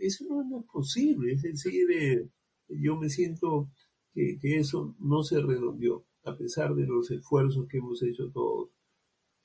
eso 0.00 0.24
no, 0.28 0.60
es 0.60 0.66
posible, 0.66 1.32
es 1.32 1.42
decir, 1.42 1.90
eh, 1.90 2.28
yo 2.68 2.96
me 2.96 3.08
siento 3.08 3.70
que, 4.12 4.38
eso 4.42 4.94
no 4.98 5.22
se 5.22 5.40
redondeó, 5.40 6.04
a 6.24 6.36
pesar 6.36 6.74
de 6.74 6.86
los 6.86 7.10
esfuerzos 7.10 7.66
que 7.68 7.78
hemos 7.78 8.02
hecho 8.02 8.30
todos. 8.30 8.70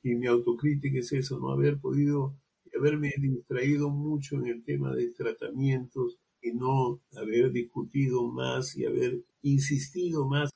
Y 0.04 0.16
mi 0.16 0.28
autocrítica 0.28 1.00
es 1.00 1.12
eso, 1.12 1.40
no 1.40 1.52
haber 1.52 1.80
podido, 1.80 2.36
haberme 2.78 3.14
distraído 3.18 3.90
mucho 3.90 4.36
en 4.38 4.48
el 4.48 4.64
tema 4.64 4.96
de 4.96 5.12
tratamientos 5.12 6.18
y 6.42 6.54
no 6.54 7.02
haber 7.16 7.52
discutido 7.52 8.28
más 8.28 8.78
y 8.78 8.86
haber 8.86 9.24
insistido 9.42 10.26
más. 10.26 10.52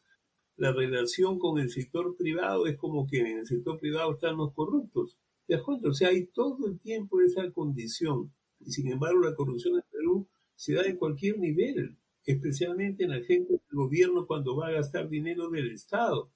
La 0.55 0.71
relación 0.71 1.39
con 1.39 1.59
el 1.59 1.69
sector 1.71 2.15
privado 2.15 2.67
es 2.67 2.77
como 2.77 3.07
que 3.07 3.19
en 3.19 3.39
el 3.39 3.45
sector 3.45 3.79
privado 3.79 4.13
están 4.13 4.37
los 4.37 4.53
corruptos. 4.53 5.17
¿Te 5.47 5.55
das? 5.55 5.63
O 5.67 5.93
sea, 5.93 6.09
hay 6.09 6.27
todo 6.27 6.67
el 6.67 6.79
tiempo 6.79 7.19
esa 7.19 7.51
condición 7.51 8.31
y 8.65 8.71
sin 8.71 8.91
embargo, 8.91 9.21
la 9.21 9.35
corrupción 9.35 9.75
en 9.75 9.83
Perú 9.91 10.27
se 10.55 10.73
da 10.73 10.83
en 10.83 10.97
cualquier 10.97 11.39
nivel, 11.39 11.97
especialmente 12.25 13.03
en 13.03 13.11
la 13.11 13.21
gente 13.21 13.53
del 13.53 13.61
gobierno 13.71 14.25
cuando 14.27 14.55
va 14.55 14.67
a 14.67 14.71
gastar 14.73 15.09
dinero 15.09 15.49
del 15.49 15.71
Estado. 15.71 16.31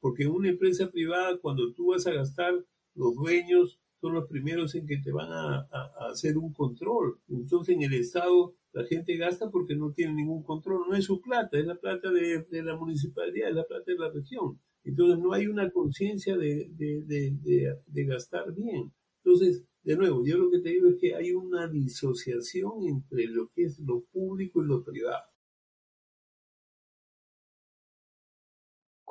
Porque 0.00 0.24
en 0.24 0.30
una 0.30 0.48
empresa 0.48 0.90
privada, 0.90 1.38
cuando 1.38 1.72
tú 1.72 1.88
vas 1.88 2.06
a 2.06 2.12
gastar, 2.12 2.54
los 2.94 3.14
dueños 3.14 3.78
son 4.00 4.14
los 4.14 4.26
primeros 4.26 4.74
en 4.74 4.86
que 4.86 4.98
te 4.98 5.12
van 5.12 5.30
a, 5.30 5.68
hacer 6.10 6.36
un 6.36 6.52
control. 6.52 7.20
Entonces, 7.28 7.76
en 7.76 7.82
el 7.82 7.94
Estado, 7.94 8.54
La 8.74 8.84
gente 8.84 9.18
gasta 9.18 9.50
porque 9.50 9.76
no 9.76 9.92
tiene 9.92 10.14
ningún 10.14 10.42
control, 10.42 10.86
no 10.88 10.96
es 10.96 11.04
su 11.04 11.20
plata, 11.20 11.58
es 11.58 11.66
la 11.66 11.74
plata 11.74 12.10
de, 12.10 12.46
la 12.62 12.74
municipalidad, 12.74 13.50
es 13.50 13.54
la 13.54 13.64
plata 13.64 13.84
de 13.92 13.98
la 13.98 14.08
región. 14.08 14.58
Entonces 14.82 15.18
no 15.18 15.34
hay 15.34 15.46
una 15.46 15.70
conciencia 15.70 16.38
de, 16.38 16.70
de, 16.74 18.04
gastar 18.06 18.54
bien. 18.54 18.90
Entonces, 19.22 19.62
de 19.84 19.96
nuevo, 19.96 20.24
yo 20.24 20.38
lo 20.38 20.50
que 20.50 20.60
te 20.60 20.70
digo 20.70 20.88
es 20.88 20.96
que 21.00 21.14
hay 21.14 21.32
una 21.32 21.66
disociación 21.66 22.86
entre 22.86 23.26
lo 23.26 23.48
que 23.48 23.64
es 23.64 23.78
lo 23.78 24.02
público 24.12 24.62
y 24.62 24.66
lo 24.66 24.84
privado. 24.84 25.31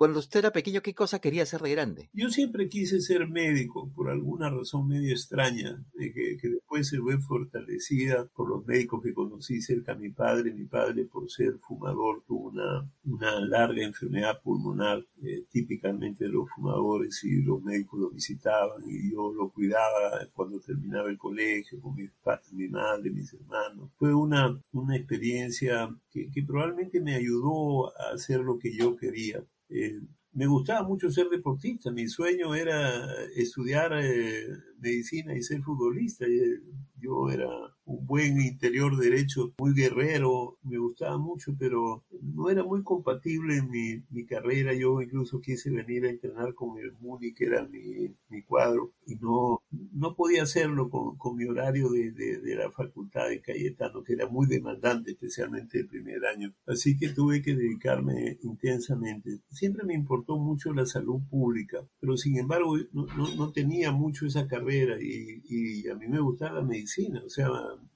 Cuando 0.02 0.18
usted 0.18 0.40
era 0.40 0.52
pequeño, 0.52 0.82
¿qué 0.82 0.96
cosa 0.96 1.22
quería 1.22 1.46
ser 1.46 1.62
de 1.62 1.70
grande? 1.70 2.10
Yo 2.12 2.32
siempre 2.32 2.68
quise 2.68 3.02
ser 3.02 3.28
médico, 3.28 3.92
por 3.94 4.10
alguna 4.10 4.50
razón 4.50 4.88
medio 4.88 5.12
extraña, 5.12 5.86
que, 5.96 6.40
después 6.42 6.88
se 6.88 7.00
ve 7.00 7.20
fortalecida 7.20 8.26
por 8.34 8.50
los 8.50 8.66
médicos 8.66 9.04
que 9.04 9.14
conocí 9.14 9.62
cerca 9.62 9.92
a 9.92 9.96
mi 9.96 10.10
padre. 10.10 10.56
Mi 10.56 10.66
padre, 10.66 11.06
por 11.06 11.30
ser 11.30 11.60
fumador, 11.60 12.24
tuvo 12.26 12.50
una, 12.50 13.40
larga 13.42 13.84
enfermedad 13.84 14.42
pulmonar, 14.42 15.06
eh, 15.22 15.46
típicamente 15.52 16.24
de 16.26 16.32
los 16.32 16.50
fumadores, 16.50 17.24
y 17.24 17.44
los 17.44 17.62
médicos 17.62 18.00
lo 18.00 18.10
visitaban, 18.10 18.82
y 18.90 19.12
yo 19.12 19.32
lo 19.32 19.52
cuidaba 19.52 20.28
cuando 20.34 20.60
terminaba 20.62 21.12
el 21.12 21.20
colegio, 21.20 21.80
con 21.80 21.94
mi, 21.94 22.10
mi 22.54 22.70
madre, 22.70 23.12
mis 23.12 23.32
hermanos. 23.36 23.92
Fue 24.00 24.16
una, 24.16 24.60
experiencia 24.96 25.96
que 26.10 26.44
probablemente 26.48 27.00
me 27.00 27.14
ayudó 27.14 27.96
a 28.00 28.16
hacer 28.16 28.40
lo 28.40 28.58
que 28.58 28.76
yo 28.76 28.96
quería. 28.98 29.46
Eh, 29.72 30.00
me 30.34 30.48
gustaba 30.48 30.88
mucho 30.88 31.10
ser 31.10 31.28
deportista. 31.30 31.92
Mi 31.92 32.08
sueño 32.08 32.54
era 32.56 33.06
estudiar 33.36 33.94
eh, 34.02 34.48
medicina 34.80 35.36
y 35.36 35.42
ser 35.42 35.62
futbolista. 35.62 36.26
Eh, 36.26 36.62
yo 36.98 37.30
era 37.30 37.50
un 37.92 38.06
buen 38.06 38.42
interior 38.42 38.98
derecho, 38.98 39.54
muy 39.58 39.74
guerrero, 39.74 40.58
me 40.64 40.78
gustaba 40.78 41.18
mucho, 41.18 41.56
pero 41.58 42.04
no 42.22 42.50
era 42.50 42.64
muy 42.64 42.84
compatible 42.84 43.62
mi, 43.62 44.04
mi 44.10 44.26
carrera. 44.26 44.74
Yo 44.74 45.02
incluso 45.02 45.42
quise 45.42 45.70
venir 45.70 46.06
a 46.06 46.10
entrenar 46.10 46.54
con 46.54 46.78
el 46.78 46.94
Muni, 47.00 47.34
que 47.34 47.46
era 47.46 47.68
mi, 47.68 48.14
mi 48.30 48.42
cuadro, 48.44 48.94
y 49.06 49.16
no, 49.16 49.62
no 49.94 50.16
podía 50.16 50.44
hacerlo 50.44 50.90
con, 50.90 51.18
con 51.18 51.36
mi 51.36 51.46
horario 51.46 51.90
de, 51.90 52.12
de, 52.12 52.56
la 52.56 52.70
facultad 52.72 53.30
de 53.30 53.42
Cayetano, 53.42 54.04
que 54.04 54.14
era 54.14 54.28
muy 54.28 54.48
demandante, 54.48 55.12
especialmente 55.12 55.80
el 55.80 55.88
primer 55.88 56.26
año. 56.26 56.54
Así 56.66 56.98
que 56.98 57.10
tuve 57.10 57.42
que 57.42 57.56
dedicarme 57.56 58.38
intensamente. 58.44 59.40
Siempre 59.50 59.86
me 59.86 59.94
importó 59.94 60.38
mucho 60.38 60.74
la 60.74 60.86
salud 60.86 61.22
pública, 61.30 61.86
pero 62.00 62.18
sin 62.18 62.38
embargo 62.38 62.78
no, 62.94 63.06
no, 63.18 63.36
no 63.36 63.52
tenía 63.52 63.92
mucho 63.92 64.26
esa 64.26 64.48
carrera 64.48 64.98
y, 65.02 65.42
y 65.50 65.88
a 65.90 65.96
mí 65.96 66.08
me 66.08 66.20
gustaba 66.20 66.60
la 66.60 66.62
medicina, 66.62 67.22
o 67.26 67.30
sea, 67.30 67.50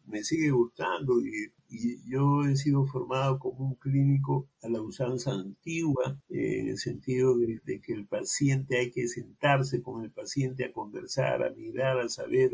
me 0.05 0.23
sigue 0.23 0.51
gustando 0.51 1.19
y, 1.21 1.51
yo 2.07 2.43
he 2.43 2.55
sido 2.55 2.85
formado 2.85 3.37
como 3.37 3.65
un 3.65 3.75
clínico 3.75 4.47
a 4.61 4.69
la 4.69 4.81
usanza 4.81 5.33
antigua, 5.33 6.21
eh, 6.29 6.59
en 6.59 6.69
el 6.69 6.77
sentido 6.77 7.37
de, 7.37 7.81
que 7.81 7.91
el 7.91 8.05
paciente 8.07 8.77
hay 8.77 8.91
que 8.91 9.07
sentarse 9.07 9.81
con 9.81 10.03
el 10.05 10.11
paciente 10.11 10.63
a 10.63 10.71
conversar, 10.71 11.43
a 11.43 11.49
mirar, 11.49 11.99
a 11.99 12.07
saber 12.07 12.51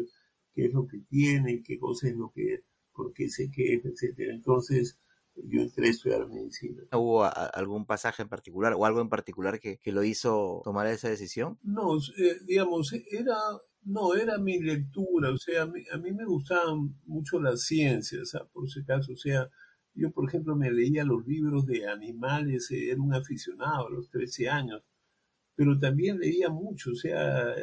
qué 0.56 0.66
es 0.66 0.74
lo 0.74 0.88
que 0.88 1.00
tiene, 1.10 1.62
qué 1.62 1.78
cosa 1.78 2.08
es 2.08 2.16
lo 2.16 2.32
que, 2.32 2.64
por 2.94 3.14
qué 3.14 3.30
se 3.30 3.52
queja, 3.52 3.90
etcétera. 3.90 4.34
Entonces, 4.34 4.98
yo 5.36 5.62
entré 5.62 5.88
a 5.88 5.92
estudiar 5.92 6.28
medicina. 6.28 6.84
¿Hubo 6.94 7.24
algún 7.24 7.86
pasaje 7.86 8.24
en 8.24 8.30
particular 8.30 8.74
o 8.74 8.86
algo 8.86 9.02
en 9.02 9.10
particular 9.10 9.60
que, 9.60 9.78
que 9.78 9.92
lo 9.92 10.04
hizo 10.04 10.62
tomar 10.64 10.88
esa 10.88 11.10
decisión? 11.10 11.60
No, 11.64 11.98
eh, 11.98 12.38
digamos, 12.46 12.94
era 12.94 13.36
no, 13.84 14.14
era 14.16 14.38
mi 14.38 14.60
lectura, 14.60 15.32
o 15.32 15.38
sea, 15.38 15.64
a 15.64 15.66
mí, 15.68 15.84
a 15.92 15.98
me 15.98 16.26
gustaban 16.26 16.96
mucho 17.06 17.40
las 17.40 17.64
ciencias, 17.64 18.36
por 18.54 18.66
ese 18.66 18.84
caso, 18.84 19.14
o 19.14 19.18
sea, 19.18 19.50
yo 19.94 20.12
por 20.12 20.28
ejemplo 20.28 20.56
me 20.56 20.72
leía 20.72 21.04
los 21.04 21.26
libros 21.28 21.66
de 21.66 21.88
animales, 21.88 22.72
eh, 22.72 22.92
era 22.92 23.02
un 23.02 23.14
aficionado 23.14 23.88
a 23.88 23.92
los 23.92 24.10
13 24.10 24.50
años, 24.50 24.84
pero 25.62 25.78
también 25.78 26.18
leía 26.18 26.50
mucho, 26.50 26.90
o 26.90 26.96
sea, 26.96 27.54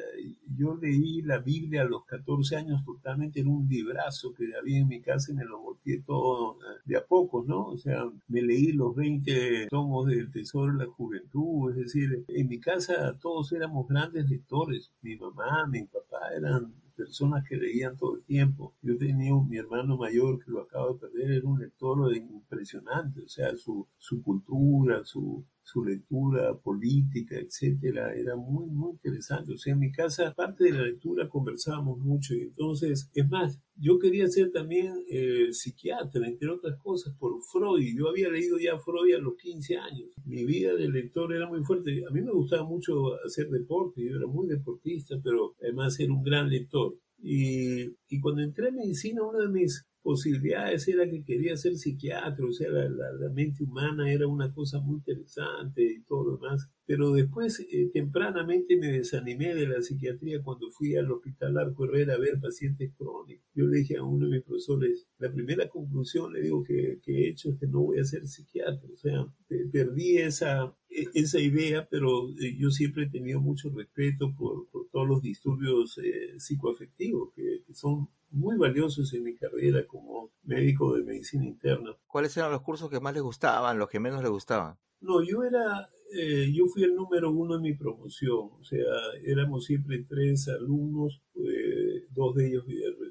yo 0.54 0.76
leí 0.76 1.20
la 1.22 1.38
Biblia 1.38 1.82
a 1.82 1.84
los 1.84 2.04
14 2.04 2.54
años 2.54 2.84
totalmente 2.84 3.40
en 3.40 3.48
un 3.48 3.66
librazo 3.68 4.32
que 4.34 4.54
había 4.56 4.78
en 4.78 4.86
mi 4.86 5.00
casa 5.00 5.32
y 5.32 5.34
me 5.34 5.44
lo 5.44 5.60
volteé 5.60 6.02
todo 6.02 6.60
eh, 6.60 6.78
de 6.84 6.96
a 6.96 7.04
poco, 7.04 7.42
¿no? 7.44 7.64
O 7.66 7.76
sea, 7.76 8.04
me 8.28 8.40
leí 8.40 8.70
los 8.70 8.94
20 8.94 9.66
tomos 9.68 10.06
del 10.06 10.30
Tesoro 10.30 10.72
de 10.74 10.84
la 10.84 10.92
Juventud, 10.92 11.72
es 11.72 11.76
decir, 11.76 12.24
en 12.28 12.46
mi 12.46 12.60
casa 12.60 13.18
todos 13.20 13.50
éramos 13.50 13.88
grandes 13.88 14.30
lectores, 14.30 14.92
mi 15.02 15.16
mamá, 15.16 15.66
mi 15.66 15.82
papá 15.82 16.20
eran 16.36 16.72
personas 16.94 17.42
que 17.48 17.56
leían 17.56 17.96
todo 17.96 18.14
el 18.14 18.22
tiempo. 18.22 18.76
Yo 18.80 18.96
tenía 18.96 19.34
un, 19.34 19.48
mi 19.48 19.56
hermano 19.56 19.96
mayor 19.96 20.38
que 20.38 20.52
lo 20.52 20.62
acabo 20.62 20.94
de 20.94 21.00
perder, 21.00 21.32
era 21.32 21.48
un 21.48 21.58
lector 21.58 22.16
impresionante, 22.16 23.22
o 23.22 23.28
sea, 23.28 23.56
su, 23.56 23.88
su 23.96 24.22
cultura, 24.22 25.04
su, 25.04 25.44
su 25.70 25.84
lectura 25.84 26.56
política, 26.56 27.36
etcétera, 27.36 28.14
era 28.14 28.34
muy, 28.36 28.70
muy 28.70 28.92
interesante. 28.92 29.52
O 29.52 29.58
sea, 29.58 29.74
en 29.74 29.80
mi 29.80 29.92
casa, 29.92 30.28
aparte 30.28 30.64
de 30.64 30.72
la 30.72 30.82
lectura, 30.82 31.28
conversábamos 31.28 31.98
mucho. 31.98 32.34
Y 32.34 32.40
entonces, 32.40 33.10
es 33.12 33.28
más, 33.28 33.60
yo 33.76 33.98
quería 33.98 34.26
ser 34.28 34.50
también 34.50 34.94
eh, 35.10 35.48
psiquiatra, 35.52 36.26
entre 36.26 36.48
otras 36.48 36.78
cosas, 36.82 37.14
por 37.18 37.34
Freud. 37.42 37.94
Yo 37.94 38.08
había 38.08 38.30
leído 38.30 38.56
ya 38.58 38.78
Freud 38.78 39.14
a 39.14 39.18
los 39.18 39.36
15 39.36 39.76
años. 39.76 40.08
Mi 40.24 40.46
vida 40.46 40.74
de 40.74 40.88
lector 40.88 41.34
era 41.34 41.46
muy 41.46 41.62
fuerte. 41.64 42.02
A 42.08 42.10
mí 42.12 42.22
me 42.22 42.32
gustaba 42.32 42.64
mucho 42.64 43.22
hacer 43.26 43.50
deporte, 43.50 44.02
yo 44.02 44.16
era 44.16 44.26
muy 44.26 44.48
deportista, 44.48 45.16
pero 45.22 45.54
además 45.60 46.00
era 46.00 46.14
un 46.14 46.22
gran 46.22 46.48
lector. 46.48 46.96
Y, 47.18 47.94
y 48.08 48.20
cuando 48.20 48.40
entré 48.40 48.68
en 48.68 48.76
medicina, 48.76 49.22
uno 49.22 49.40
de 49.40 49.48
mis 49.48 49.86
posibilidades 50.02 50.86
era 50.88 51.08
que 51.08 51.24
quería 51.24 51.56
ser 51.56 51.76
psiquiatra, 51.76 52.44
o 52.46 52.52
sea, 52.52 52.68
la, 52.70 53.28
mente 53.30 53.62
humana 53.62 54.10
era 54.10 54.26
una 54.26 54.52
cosa 54.52 54.80
muy 54.80 54.96
interesante 54.96 55.82
y 55.82 56.02
todo 56.02 56.24
lo 56.24 56.36
demás. 56.36 56.68
Pero 56.86 57.12
después, 57.12 57.60
eh, 57.60 57.90
tempranamente 57.92 58.76
me 58.76 58.90
desanimé 58.90 59.54
de 59.54 59.68
la 59.68 59.82
psiquiatría 59.82 60.42
cuando 60.42 60.70
fui 60.70 60.96
al 60.96 61.10
hospital 61.12 61.58
Arco 61.58 61.84
Herrera 61.84 62.14
a 62.14 62.18
ver 62.18 62.40
pacientes 62.40 62.92
crónicos. 62.96 63.46
Yo 63.54 63.66
le 63.66 63.78
dije 63.78 63.96
a 63.96 64.04
uno 64.04 64.26
de 64.26 64.36
mis 64.36 64.44
profesores, 64.44 65.06
la 65.18 65.30
primera 65.30 65.68
conclusión 65.68 66.32
le 66.32 66.42
digo 66.42 66.64
que, 66.64 67.00
he 67.06 67.28
hecho 67.28 67.50
es 67.50 67.58
que 67.58 67.66
no 67.66 67.80
voy 67.80 67.98
a 67.98 68.04
ser 68.04 68.26
psiquiatra, 68.26 68.88
o 68.92 68.96
sea, 68.96 69.26
perdí 69.70 70.18
esa, 70.18 70.74
e, 70.88 71.04
esa 71.14 71.40
idea, 71.40 71.86
pero 71.90 72.30
eh, 72.40 72.56
yo 72.58 72.70
siempre 72.70 73.04
he 73.04 73.10
tenido 73.10 73.40
mucho 73.40 73.70
respeto 73.70 74.34
por, 74.34 74.68
todos 74.90 75.06
los 75.06 75.20
disturbios 75.20 75.98
eh, 75.98 76.38
psicoafectivos 76.38 77.34
que 77.34 77.62
son 77.74 78.08
muy 78.30 78.56
valiosos 78.56 79.12
en 79.14 79.24
mi 79.24 79.34
carrera 79.34 79.86
como 79.86 80.30
médico 80.44 80.96
de 80.96 81.02
medicina 81.02 81.46
interna. 81.46 81.96
¿Cuáles 82.06 82.36
eran 82.36 82.52
los 82.52 82.62
cursos 82.62 82.90
que 82.90 83.00
más 83.00 83.14
les 83.14 83.22
gustaban, 83.22 83.78
los 83.78 83.88
que 83.88 84.00
menos 84.00 84.22
les 84.22 84.30
gustaban? 84.30 84.76
No, 85.00 85.22
yo 85.22 85.44
era, 85.44 85.88
eh, 86.12 86.50
yo 86.52 86.66
fui 86.66 86.82
el 86.82 86.94
número 86.94 87.30
uno 87.30 87.56
en 87.56 87.62
mi 87.62 87.74
promoción, 87.74 88.50
o 88.58 88.64
sea, 88.64 88.84
éramos 89.24 89.64
siempre 89.64 90.04
tres 90.08 90.48
alumnos, 90.48 91.22
eh, 91.36 92.06
dos 92.10 92.34
de 92.34 92.48
ellos 92.48 92.64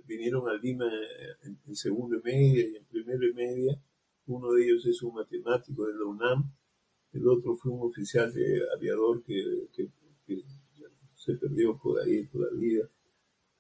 vinieron 0.06 0.50
a 0.50 0.54
Lima 0.54 0.90
en, 1.44 1.76
segundo 1.76 2.18
y 2.18 2.22
media 2.22 2.68
y 2.68 2.76
en 2.76 2.86
primero 2.86 3.26
y 3.26 3.34
media, 3.34 3.82
uno 4.26 4.52
de 4.52 4.66
ellos 4.66 4.86
es 4.86 5.02
un 5.02 5.16
matemático 5.16 5.86
de 5.86 5.94
la 5.94 6.06
UNAM, 6.06 6.52
el 7.14 7.28
otro 7.28 7.56
fue 7.56 7.72
un 7.72 7.88
oficial 7.88 8.34
de 8.34 8.62
aviador 8.76 9.24
que, 9.24 9.70
que 9.74 9.90
se 11.16 11.34
perdió 11.36 11.78
por 11.78 12.00
ahí, 12.02 12.26
por 12.26 12.42
la 12.42 12.58
vida. 12.58 12.90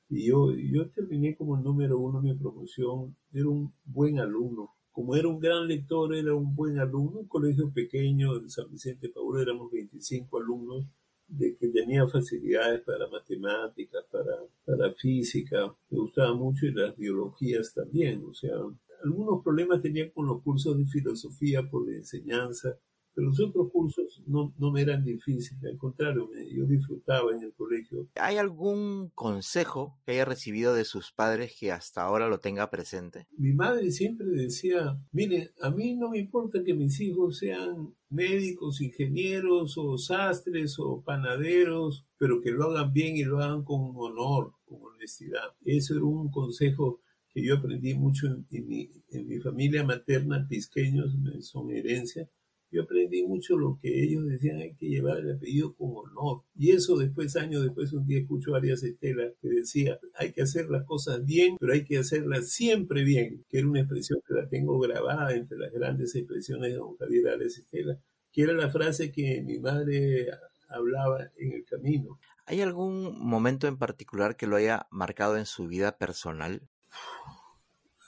Y 0.09 0.27
yo, 0.27 0.51
yo 0.55 0.89
terminé 0.89 1.35
como 1.35 1.57
el 1.57 1.63
número 1.63 1.99
uno 1.99 2.19
en 2.19 2.25
mi 2.25 2.33
promoción. 2.33 3.15
Era 3.33 3.47
un 3.47 3.73
buen 3.83 4.19
alumno. 4.19 4.73
Como 4.91 5.15
era 5.15 5.27
un 5.27 5.39
gran 5.39 5.67
lector, 5.67 6.15
era 6.15 6.33
un 6.33 6.55
buen 6.55 6.79
alumno. 6.79 7.19
Un 7.19 7.27
colegio 7.27 7.71
pequeño 7.71 8.37
en 8.37 8.49
San 8.49 8.71
Vicente 8.71 9.09
Paúl 9.09 9.41
éramos 9.41 9.71
25 9.71 10.37
alumnos 10.37 10.85
de 11.27 11.57
que 11.57 11.67
tenía 11.67 12.07
facilidades 12.07 12.81
para 12.81 13.07
matemáticas, 13.09 14.05
para, 14.09 14.37
para 14.65 14.93
física. 14.93 15.75
Me 15.89 15.99
gustaba 15.99 16.33
mucho 16.33 16.65
y 16.65 16.71
las 16.71 16.95
biologías 16.95 17.73
también. 17.73 18.23
O 18.25 18.33
sea, 18.33 18.55
algunos 19.03 19.43
problemas 19.43 19.81
tenía 19.81 20.11
con 20.11 20.25
los 20.25 20.41
cursos 20.41 20.77
de 20.77 20.85
filosofía 20.85 21.69
por 21.69 21.87
la 21.87 21.97
enseñanza 21.97 22.77
pero 23.17 23.29
los 23.29 23.39
otros 23.39 23.71
cursos 23.71 24.21
no, 24.27 24.53
no 24.59 24.71
me 24.71 24.81
eran 24.81 25.03
difíciles, 25.03 25.63
al 25.63 25.79
contrario, 25.79 26.29
yo 26.51 26.67
disfrutaba 26.67 27.31
en 27.35 27.41
el 27.41 27.53
colegio. 27.53 28.07
¿Hay 28.13 28.37
algún 28.37 29.09
consejo 29.15 29.97
que 30.05 30.11
haya 30.11 30.23
recibido 30.23 30.75
de 30.75 30.85
sus 30.85 31.11
padres 31.13 31.55
que 31.59 31.71
hasta 31.71 32.03
ahora 32.03 32.29
lo 32.29 32.39
tenga 32.39 32.69
presente? 32.69 33.25
Mi 33.35 33.53
madre 33.53 33.89
siempre 33.89 34.27
decía, 34.27 35.01
mire, 35.11 35.51
a 35.63 35.71
mí 35.71 35.95
no 35.95 36.11
me 36.11 36.19
importa 36.19 36.63
que 36.63 36.75
mis 36.75 37.01
hijos 37.01 37.39
sean 37.39 37.95
médicos, 38.11 38.81
ingenieros 38.81 39.79
o 39.79 39.97
sastres 39.97 40.77
o 40.77 41.01
panaderos, 41.01 42.05
pero 42.19 42.39
que 42.43 42.51
lo 42.51 42.65
hagan 42.65 42.93
bien 42.93 43.17
y 43.17 43.23
lo 43.23 43.39
hagan 43.39 43.63
con 43.63 43.93
honor, 43.95 44.53
con 44.63 44.77
honestidad. 44.93 45.55
Eso 45.65 45.95
era 45.95 46.03
un 46.03 46.29
consejo 46.29 47.01
que 47.33 47.43
yo 47.43 47.55
aprendí 47.55 47.95
mucho 47.95 48.27
en, 48.27 48.67
mi, 48.67 48.91
en 49.09 49.27
mi 49.27 49.39
familia 49.39 49.83
materna, 49.83 50.45
pisqueños, 50.47 51.15
son 51.39 51.71
herencia 51.71 52.29
yo 52.71 52.83
aprendí 52.83 53.23
mucho 53.23 53.57
lo 53.57 53.79
que 53.81 54.03
ellos 54.03 54.25
decían, 54.27 54.57
hay 54.57 54.75
que 54.75 54.87
llevar 54.87 55.19
el 55.19 55.35
apellido 55.35 55.73
con 55.75 55.91
honor. 55.95 56.43
Y 56.55 56.71
eso 56.71 56.97
después, 56.97 57.35
años 57.35 57.63
después, 57.63 57.93
un 57.93 58.05
día 58.05 58.19
escucho 58.19 58.53
a 58.53 58.57
Arias 58.57 58.83
Estela 58.83 59.31
que 59.41 59.49
decía, 59.49 59.99
hay 60.15 60.31
que 60.31 60.41
hacer 60.41 60.69
las 60.69 60.83
cosas 60.85 61.23
bien, 61.25 61.55
pero 61.59 61.73
hay 61.73 61.85
que 61.85 61.97
hacerlas 61.97 62.49
siempre 62.49 63.03
bien, 63.03 63.45
que 63.49 63.59
era 63.59 63.67
una 63.67 63.79
expresión 63.79 64.19
que 64.27 64.33
la 64.33 64.47
tengo 64.49 64.79
grabada 64.79 65.33
entre 65.33 65.57
las 65.57 65.71
grandes 65.71 66.15
expresiones 66.15 66.71
de 66.71 66.77
don 66.77 66.97
Javier 66.97 67.29
Arias 67.29 67.57
Estela, 67.57 67.97
que 68.31 68.41
era 68.41 68.53
la 68.53 68.69
frase 68.69 69.11
que 69.11 69.41
mi 69.41 69.59
madre 69.59 70.27
hablaba 70.69 71.31
en 71.37 71.53
el 71.53 71.65
camino. 71.65 72.19
¿Hay 72.45 72.61
algún 72.61 73.17
momento 73.19 73.67
en 73.67 73.77
particular 73.77 74.35
que 74.35 74.47
lo 74.47 74.55
haya 74.55 74.87
marcado 74.91 75.37
en 75.37 75.45
su 75.45 75.67
vida 75.67 75.97
personal? 75.97 76.61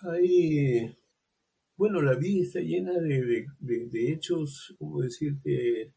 Hay 0.02 0.98
bueno, 1.80 2.02
la 2.02 2.16
vida 2.16 2.44
está 2.44 2.60
llena 2.60 2.92
de, 3.00 4.12
hechos, 4.12 4.76
¿cómo 4.78 5.00
decirte? 5.00 5.94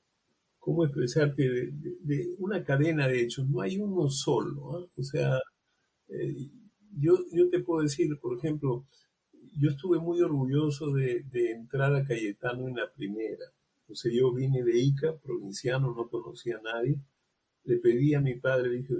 ¿Cómo 0.60 0.84
expresarte? 0.84 1.42
De, 1.42 2.36
una 2.38 2.62
cadena 2.62 3.08
de 3.08 3.22
hechos, 3.22 3.48
no 3.48 3.62
hay 3.62 3.78
uno 3.78 4.08
solo. 4.08 4.76
¿ah? 4.76 4.86
O 4.94 5.02
sea, 5.02 5.40
eh, 6.06 6.36
yo, 6.96 7.14
yo 7.32 7.50
te 7.50 7.58
puedo 7.64 7.82
decir, 7.82 8.16
por 8.20 8.38
ejemplo, 8.38 8.86
yo 9.58 9.70
estuve 9.70 9.98
muy 9.98 10.20
orgulloso 10.20 10.92
de, 10.92 11.24
entrar 11.32 11.92
a 11.96 12.04
Cayetano 12.04 12.68
en 12.68 12.76
la 12.76 12.88
primera. 12.92 13.46
O 13.88 13.96
sea, 13.96 14.12
yo 14.14 14.32
vine 14.32 14.62
de 14.62 14.78
Ica, 14.78 15.18
provinciano, 15.18 15.92
no 15.96 16.08
conocía 16.08 16.58
a 16.58 16.62
nadie. 16.62 17.00
Le 17.64 17.78
pedí 17.78 18.14
a 18.14 18.20
mi 18.20 18.36
padre, 18.36 18.70
dije, 18.70 18.94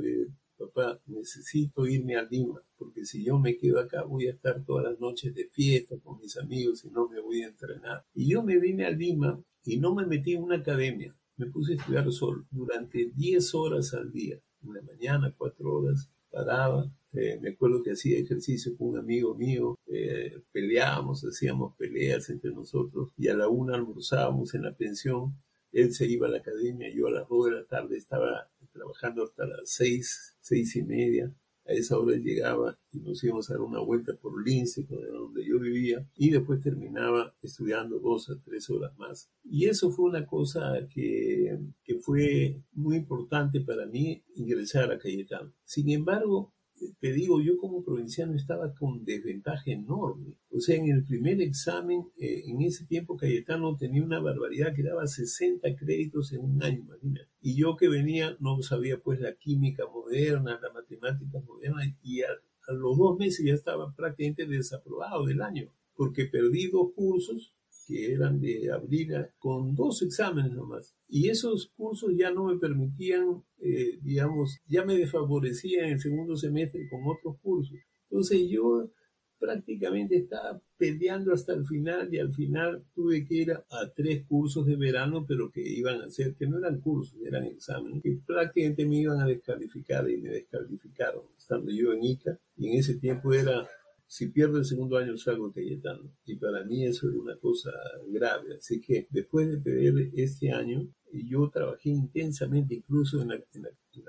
papá, 0.58 1.00
necesito 1.06 1.86
irme 1.86 2.16
a 2.16 2.24
Lima, 2.24 2.60
porque 2.82 3.04
si 3.04 3.24
yo 3.24 3.38
me 3.38 3.56
quedo 3.56 3.78
acá 3.78 4.02
voy 4.02 4.26
a 4.26 4.32
estar 4.32 4.64
todas 4.64 4.84
las 4.84 4.98
noches 4.98 5.34
de 5.34 5.46
fiesta 5.46 5.96
con 6.02 6.18
mis 6.18 6.36
amigos 6.36 6.84
y 6.84 6.90
no 6.90 7.08
me 7.08 7.20
voy 7.20 7.42
a 7.42 7.48
entrenar. 7.48 8.04
Y 8.14 8.28
yo 8.28 8.42
me 8.42 8.58
vine 8.58 8.84
a 8.84 8.90
Lima 8.90 9.40
y 9.64 9.78
no 9.78 9.94
me 9.94 10.06
metí 10.06 10.34
en 10.34 10.42
una 10.42 10.56
academia, 10.56 11.14
me 11.36 11.46
puse 11.46 11.72
a 11.72 11.76
estudiar 11.76 12.10
solo 12.10 12.44
durante 12.50 13.10
10 13.14 13.54
horas 13.54 13.94
al 13.94 14.10
día, 14.10 14.40
en 14.62 14.86
mañana 14.86 15.34
4 15.36 15.72
horas, 15.72 16.10
paraba, 16.30 16.90
eh, 17.12 17.38
me 17.40 17.50
acuerdo 17.50 17.82
que 17.82 17.92
hacía 17.92 18.18
ejercicio 18.18 18.76
con 18.76 18.88
un 18.88 18.98
amigo 18.98 19.34
mío, 19.34 19.78
eh, 19.86 20.40
peleábamos, 20.50 21.22
hacíamos 21.24 21.76
peleas 21.76 22.30
entre 22.30 22.50
nosotros 22.52 23.10
y 23.16 23.28
a 23.28 23.36
la 23.36 23.48
una 23.48 23.74
almorzábamos 23.74 24.54
en 24.54 24.62
la 24.62 24.74
pensión. 24.74 25.34
Él 25.72 25.92
se 25.92 26.06
iba 26.06 26.26
a 26.26 26.30
la 26.30 26.38
academia, 26.38 26.90
yo 26.92 27.06
a 27.06 27.10
las 27.10 27.28
2 27.28 27.46
de 27.46 27.52
la 27.52 27.64
tarde 27.64 27.96
estaba 27.96 28.50
trabajando 28.72 29.24
hasta 29.24 29.46
las 29.46 29.70
6, 29.70 30.36
seis 30.40 30.76
y 30.76 30.82
media. 30.82 31.32
A 31.66 31.72
esa 31.72 31.98
hora 31.98 32.16
llegaba 32.16 32.78
y 32.92 32.98
nos 32.98 33.22
íbamos 33.22 33.48
a 33.48 33.54
dar 33.54 33.62
una 33.62 33.80
vuelta 33.80 34.14
por 34.14 34.44
Lince, 34.44 34.86
donde 34.88 35.44
yo 35.44 35.60
vivía, 35.60 36.06
y 36.16 36.30
después 36.30 36.60
terminaba 36.60 37.34
estudiando 37.42 37.98
dos 37.98 38.30
a 38.30 38.40
tres 38.44 38.68
horas 38.70 38.96
más. 38.98 39.30
Y 39.44 39.66
eso 39.66 39.90
fue 39.90 40.06
una 40.06 40.26
cosa 40.26 40.88
que, 40.92 41.58
que 41.84 41.98
fue 42.00 42.60
muy 42.72 42.96
importante 42.96 43.60
para 43.60 43.86
mí 43.86 44.22
ingresar 44.34 44.90
a 44.90 44.98
Cayetano. 44.98 45.52
Sin 45.64 45.88
embargo, 45.90 46.52
te 47.00 47.12
digo, 47.12 47.40
yo 47.40 47.56
como 47.58 47.84
provinciano 47.84 48.34
estaba 48.34 48.74
con 48.74 49.04
desventaja 49.04 49.70
enorme. 49.70 50.34
O 50.50 50.60
sea, 50.60 50.76
en 50.76 50.88
el 50.88 51.04
primer 51.04 51.40
examen, 51.40 52.04
eh, 52.18 52.42
en 52.46 52.62
ese 52.62 52.84
tiempo 52.86 53.16
Cayetano 53.16 53.76
tenía 53.76 54.02
una 54.02 54.20
barbaridad 54.20 54.74
que 54.74 54.82
daba 54.82 55.06
60 55.06 55.76
créditos 55.76 56.32
en 56.32 56.40
un 56.40 56.62
año, 56.62 56.80
imagínate. 56.80 57.28
Y 57.40 57.56
yo 57.56 57.76
que 57.76 57.88
venía, 57.88 58.36
no 58.40 58.60
sabía 58.62 58.98
pues 58.98 59.20
la 59.20 59.34
química 59.34 59.84
moderna, 59.86 60.60
la 60.62 60.72
matemática 60.72 61.40
moderna, 61.40 61.82
y 62.02 62.22
a, 62.22 62.28
a 62.68 62.72
los 62.72 62.96
dos 62.96 63.18
meses 63.18 63.44
ya 63.44 63.54
estaba 63.54 63.94
prácticamente 63.94 64.46
desaprobado 64.46 65.26
del 65.26 65.42
año, 65.42 65.72
porque 65.96 66.26
perdí 66.26 66.68
dos 66.68 66.92
cursos 66.94 67.52
que 67.92 68.12
eran 68.12 68.40
de 68.40 68.70
abril 68.72 69.12
con 69.38 69.74
dos 69.74 70.02
exámenes 70.02 70.52
nomás. 70.52 70.94
Y 71.08 71.28
esos 71.28 71.72
cursos 71.76 72.12
ya 72.16 72.30
no 72.30 72.44
me 72.44 72.58
permitían, 72.58 73.42
eh, 73.60 73.98
digamos, 74.00 74.58
ya 74.66 74.84
me 74.84 74.96
desfavorecían 74.96 75.86
en 75.86 75.92
el 75.92 76.00
segundo 76.00 76.36
semestre 76.36 76.88
con 76.88 77.00
otros 77.04 77.36
cursos. 77.42 77.78
Entonces 78.08 78.48
yo 78.48 78.90
prácticamente 79.38 80.16
estaba 80.16 80.62
peleando 80.78 81.34
hasta 81.34 81.52
el 81.52 81.66
final 81.66 82.14
y 82.14 82.18
al 82.18 82.32
final 82.32 82.84
tuve 82.94 83.26
que 83.26 83.34
ir 83.34 83.52
a, 83.52 83.90
tres 83.94 84.24
cursos 84.26 84.64
de 84.66 84.76
verano, 84.76 85.26
pero 85.26 85.50
que 85.50 85.60
iban 85.60 86.00
a 86.00 86.08
ser, 86.10 86.36
que 86.36 86.46
no 86.46 86.58
eran 86.58 86.80
cursos, 86.80 87.18
eran 87.26 87.44
exámenes, 87.44 88.02
que 88.02 88.20
prácticamente 88.24 88.86
me 88.86 89.00
iban 89.00 89.20
a 89.20 89.26
descalificar 89.26 90.08
y 90.08 90.18
me 90.18 90.30
descalificaron, 90.30 91.24
estando 91.36 91.72
yo 91.72 91.92
en 91.92 92.04
ICA. 92.04 92.38
Y 92.56 92.68
en 92.68 92.78
ese 92.78 92.94
tiempo 92.94 93.34
era 93.34 93.68
si 94.12 94.28
pierdo 94.28 94.58
el 94.58 94.66
segundo 94.66 94.98
año 94.98 95.16
salgo 95.16 95.50
Cayetano. 95.50 96.02
Y 96.26 96.36
para 96.36 96.62
mí 96.64 96.84
eso 96.84 97.08
era 97.08 97.18
una 97.18 97.36
cosa 97.38 97.70
grave. 98.10 98.56
Así 98.58 98.78
que 98.78 99.06
después 99.08 99.48
de 99.48 99.56
perder 99.56 100.10
este 100.14 100.52
año, 100.52 100.86
yo 101.10 101.48
trabajé 101.48 101.88
intensamente, 101.88 102.74
incluso 102.74 103.22
en 103.22 103.28
la, 103.28 103.40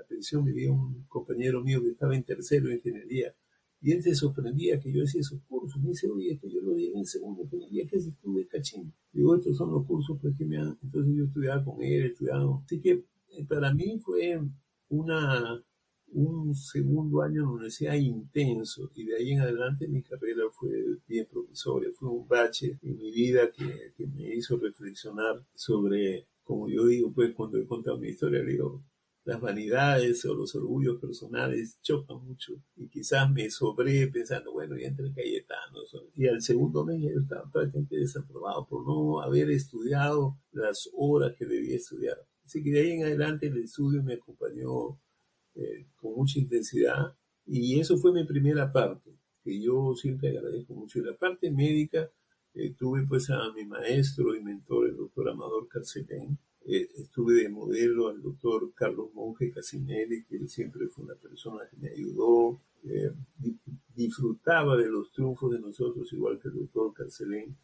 pensión 0.06 0.44
vivía 0.44 0.70
un 0.70 1.06
compañero 1.08 1.62
mío 1.62 1.80
que 1.80 1.88
estaba 1.88 2.14
en 2.14 2.22
tercero 2.22 2.68
de 2.68 2.74
ingeniería. 2.74 3.34
Y 3.80 3.92
él 3.92 4.02
se 4.02 4.14
sorprendía 4.14 4.78
que 4.78 4.92
yo 4.92 5.04
hacía 5.04 5.22
esos 5.22 5.40
cursos. 5.48 5.80
Me 5.80 5.88
dice, 5.88 6.06
oye, 6.10 6.32
esto 6.32 6.48
yo 6.48 6.60
lo 6.60 6.74
di 6.74 6.92
en 6.94 7.06
segundo 7.06 7.44
ingeniería, 7.44 7.86
¿qué 7.86 7.96
es 7.96 8.06
estuve 8.06 8.46
cachín? 8.46 8.92
Digo, 9.10 9.34
estos 9.34 9.56
son 9.56 9.72
los 9.72 9.86
cursos 9.86 10.18
pues, 10.20 10.36
que 10.36 10.44
me 10.44 10.58
han... 10.58 10.78
Entonces 10.82 11.14
yo 11.16 11.24
estudiaba 11.24 11.64
con 11.64 11.82
él, 11.82 12.04
estudiaba. 12.04 12.60
Así 12.62 12.78
que 12.78 13.06
eh, 13.28 13.44
para 13.48 13.72
mí 13.72 13.98
fue 14.00 14.38
una 14.90 15.64
un 16.14 16.54
segundo 16.54 17.22
año 17.22 17.40
en 17.40 17.42
la 17.42 17.50
universidad 17.50 17.94
intenso 17.94 18.90
y 18.94 19.04
de 19.04 19.16
ahí 19.16 19.32
en 19.32 19.40
adelante 19.40 19.88
mi 19.88 20.02
carrera 20.02 20.44
fue 20.52 20.70
bien 21.08 21.26
provisoria, 21.30 21.90
fue 21.92 22.08
un 22.08 22.26
bache 22.26 22.78
en 22.82 22.96
mi 22.96 23.10
vida 23.10 23.50
que, 23.50 24.06
me 24.06 24.34
hizo 24.34 24.56
reflexionar 24.56 25.44
sobre, 25.54 26.28
como 26.44 26.68
yo 26.68 26.86
digo, 26.86 27.12
pues 27.12 27.34
cuando 27.34 27.58
he 27.58 27.66
contado 27.66 27.98
mi 27.98 28.08
historia, 28.08 28.42
digo, 28.42 28.84
las 29.24 29.40
vanidades 29.40 30.24
o 30.26 30.34
los 30.34 30.54
orgullos 30.54 31.00
personales 31.00 31.78
chocan 31.82 32.24
mucho 32.24 32.52
y 32.76 32.88
quizás 32.88 33.30
me 33.30 33.50
sobré 33.50 34.06
pensando, 34.08 34.52
bueno, 34.52 34.76
ya 34.78 34.88
entre 34.88 35.12
Cayetano. 35.12 35.80
Y 36.14 36.28
al 36.28 36.42
segundo 36.42 36.84
mes 36.84 37.00
yo 37.00 37.20
estaba 37.20 37.50
prácticamente 37.50 37.96
desaprobado 37.96 38.66
por 38.68 38.86
no 38.86 39.20
haber 39.20 39.50
estudiado 39.50 40.36
las 40.52 40.90
horas 40.94 41.34
que 41.36 41.46
debía 41.46 41.76
estudiar. 41.76 42.18
Así 42.44 42.62
que 42.62 42.70
de 42.70 42.80
ahí 42.80 42.90
en 42.92 43.04
adelante 43.04 43.46
el 43.46 43.56
estudio 43.56 44.02
me 44.02 44.14
acompañó 44.14 44.98
eh, 45.54 45.86
con 45.96 46.14
mucha 46.14 46.38
intensidad. 46.38 47.14
Y 47.46 47.78
eso 47.78 47.96
fue 47.98 48.12
mi 48.12 48.24
primera 48.24 48.72
parte, 48.72 49.10
que 49.42 49.60
yo 49.60 49.94
siempre 49.94 50.30
agradezco 50.30 50.74
mucho. 50.74 50.98
Y 50.98 51.02
la 51.02 51.16
parte 51.16 51.50
médica, 51.50 52.10
eh, 52.54 52.74
tuve 52.78 53.04
pues 53.06 53.30
a 53.30 53.52
mi 53.52 53.64
maestro 53.64 54.34
y 54.34 54.42
mentor, 54.42 54.88
el 54.88 54.96
doctor 54.96 55.28
Amador 55.28 55.68
Carcelén, 55.68 56.38
eh, 56.66 56.88
estuve 56.96 57.34
de 57.42 57.48
modelo 57.48 58.08
al 58.08 58.22
doctor 58.22 58.72
Carlos 58.74 59.12
Monge 59.12 59.50
Casinelli, 59.50 60.24
que 60.24 60.36
él 60.36 60.48
siempre 60.48 60.88
fue 60.88 61.04
una 61.04 61.14
persona 61.14 61.60
que 61.70 61.76
me 61.76 61.90
ayudó, 61.90 62.60
disfrutaba 63.94 64.76
de 64.76 64.88
los 64.88 65.10
triunfos 65.12 65.52
de 65.52 65.58
nosotros, 65.58 66.12
igual 66.12 66.38
que 66.38 66.48
el 66.48 66.54
doctor 66.54 66.92
Carcelén, 66.92 67.56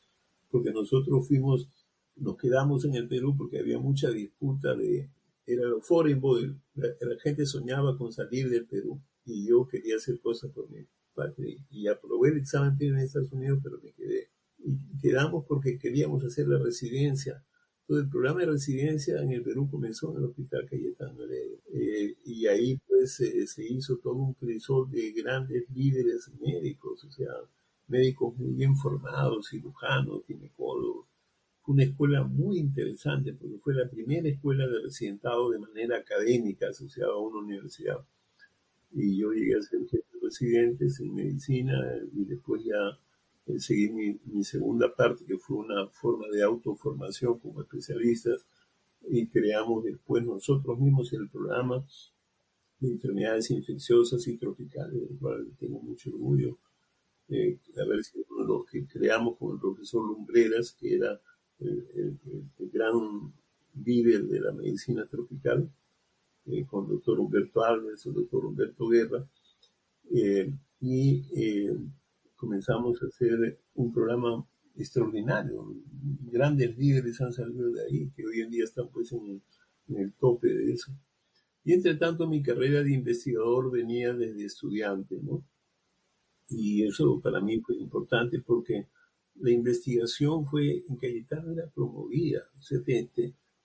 porque 0.51 0.73
nosotros 0.73 1.27
fuimos, 1.29 1.69
nos 2.17 2.37
quedamos 2.37 2.85
en 2.85 2.95
el 2.95 3.07
Perú 3.07 3.35
porque 3.37 3.59
había 3.59 3.79
mucha 3.79 4.11
disputa 4.11 4.75
de, 4.75 5.11
era 5.47 5.65
foreign 5.81 6.21
boy. 6.21 6.57
La, 6.75 6.89
gente 7.23 7.47
soñaba 7.47 7.97
con 7.97 8.13
salir 8.13 8.49
del 8.49 8.67
Perú 8.67 9.01
y 9.25 9.49
yo 9.49 9.67
quería 9.67 9.97
hacer 9.97 10.21
cosas 10.21 10.51
por 10.53 10.71
mi 10.71 10.87
patria. 11.15 11.57
Y 11.71 11.87
aprobé 11.87 12.31
el 12.31 12.39
examen 12.39 12.77
en 12.81 12.99
Estados 12.99 13.33
Unidos, 13.33 13.61
pero 13.63 13.81
me 13.83 13.93
quedé. 13.93 14.31
Y 14.59 14.99
quedamos 15.01 15.45
porque 15.47 15.79
queríamos 15.79 16.25
hacer 16.25 16.49
la 16.49 16.59
residencia. 16.59 17.45
Todo 17.87 17.99
el 17.99 18.09
programa 18.09 18.41
de 18.41 18.47
residencia 18.47 19.21
en 19.21 19.33
el 19.33 19.43
Perú 19.43 19.69
comenzó 19.69 20.13
en 20.13 20.19
el 20.19 20.25
Hospital 20.27 20.69
Cayetano 20.69 21.25
eh, 21.73 22.17
y 22.25 22.47
ahí 22.47 22.79
pues 22.87 23.15
se 23.15 23.65
hizo 23.65 23.99
todo 23.99 24.15
un 24.15 24.35
crisol 24.35 24.89
de 24.91 25.11
grandes 25.11 25.69
líderes 25.71 26.31
médicos, 26.41 27.03
o 27.05 27.11
sea, 27.11 27.33
médicos 27.91 28.37
muy 28.37 28.53
bien 28.55 28.77
formados, 28.77 29.49
cirujanos, 29.51 30.25
ginecólogos, 30.27 31.07
una 31.71 31.85
escuela 31.85 32.25
muy 32.25 32.59
interesante 32.59 33.33
porque 33.33 33.59
fue 33.59 33.75
la 33.75 33.89
primera 33.89 34.29
escuela 34.29 34.67
de 34.67 34.81
residentado 34.81 35.51
de 35.51 35.61
manera 35.61 35.99
académica 35.99 36.69
asociada 36.69 37.13
a 37.13 37.19
una 37.19 37.39
universidad. 37.39 38.05
Y 38.93 39.19
yo 39.19 39.31
llegué 39.31 39.57
a 39.57 39.63
ser 39.63 39.81
jefe 39.89 40.05
de 40.15 40.21
residentes 40.21 40.99
en 40.99 41.15
medicina 41.15 41.81
y 42.13 42.25
después 42.25 42.65
ya 42.65 42.99
eh, 43.47 43.61
seguí 43.61 43.89
mi, 43.91 44.19
mi, 44.25 44.43
segunda 44.43 44.93
parte, 44.93 45.25
que 45.25 45.39
fue 45.39 45.59
una 45.59 45.87
forma 45.87 46.27
de 46.33 46.43
autoformación 46.43 47.39
como 47.39 47.63
especialistas 47.63 48.45
y 49.09 49.29
creamos 49.29 49.85
después 49.85 50.27
nosotros 50.27 50.77
mismos 50.79 51.13
el 51.13 51.29
programa 51.29 51.85
de 52.81 52.89
enfermedades 52.89 53.49
infecciosas 53.53 54.27
y 54.27 54.37
tropicales, 54.39 55.09
del 55.09 55.19
cual 55.21 55.47
tengo 55.59 55.81
mucho 55.81 56.11
orgullo. 56.11 56.59
Eh, 57.29 57.59
a 57.81 57.89
ver 57.89 58.03
si 58.03 58.19
uno 58.29 58.43
de 58.43 58.49
los 58.49 58.67
que 58.69 58.85
creamos 58.87 59.39
con 59.39 59.55
el 59.55 59.61
profesor 59.61 60.05
Lumbreras, 60.05 60.73
que 60.73 60.97
era 60.97 61.21
el, 61.61 62.19
gran 62.73 63.33
líder 63.85 64.25
de 64.27 64.41
la 64.41 64.53
medicina 64.53 65.07
tropical, 65.07 65.71
eh, 66.47 66.65
con 66.67 66.85
el 66.85 66.93
doctor 66.93 67.21
Humberto 67.21 67.63
Alves, 67.63 68.07
el 68.07 68.15
doctor 68.15 68.47
Humberto 68.47 68.89
Guerra, 68.89 69.27
eh, 70.13 70.53
y 70.81 71.25
eh, 71.35 71.77
comenzamos 72.37 73.03
a 73.03 73.07
hacer 73.07 73.61
un 73.75 73.93
programa 73.93 74.45
extraordinario. 74.77 75.75
Grandes 76.33 76.77
líderes 76.77 77.21
han 77.21 77.33
salido 77.33 77.71
de 77.71 77.85
ahí, 77.85 78.11
que 78.17 78.27
hoy 78.27 78.41
en 78.41 78.51
día 78.51 78.65
están 78.65 78.89
pues 78.89 79.13
en, 79.13 79.43
el 79.89 80.13
tope 80.13 80.49
de 80.49 80.73
eso. 80.73 80.93
Y 81.65 81.73
entre 81.75 81.97
tanto 81.97 82.27
mi 82.27 82.43
carrera 82.43 82.83
de 82.83 82.95
investigador 82.95 83.71
venía 83.71 84.15
desde 84.15 84.45
estudiante, 84.45 85.19
¿no? 85.21 85.45
Y 86.49 86.85
eso 86.85 87.21
para 87.21 87.41
mí 87.41 87.61
fue 87.61 87.77
importante 87.77 88.41
porque 88.41 88.87
la 89.41 89.51
investigación 89.51 90.47
fue 90.47 90.85
en 90.89 90.97
Cayetano 90.97 91.53
era 91.53 91.69
promovida. 91.69 92.43
O 92.59 92.63
sea, 92.63 92.79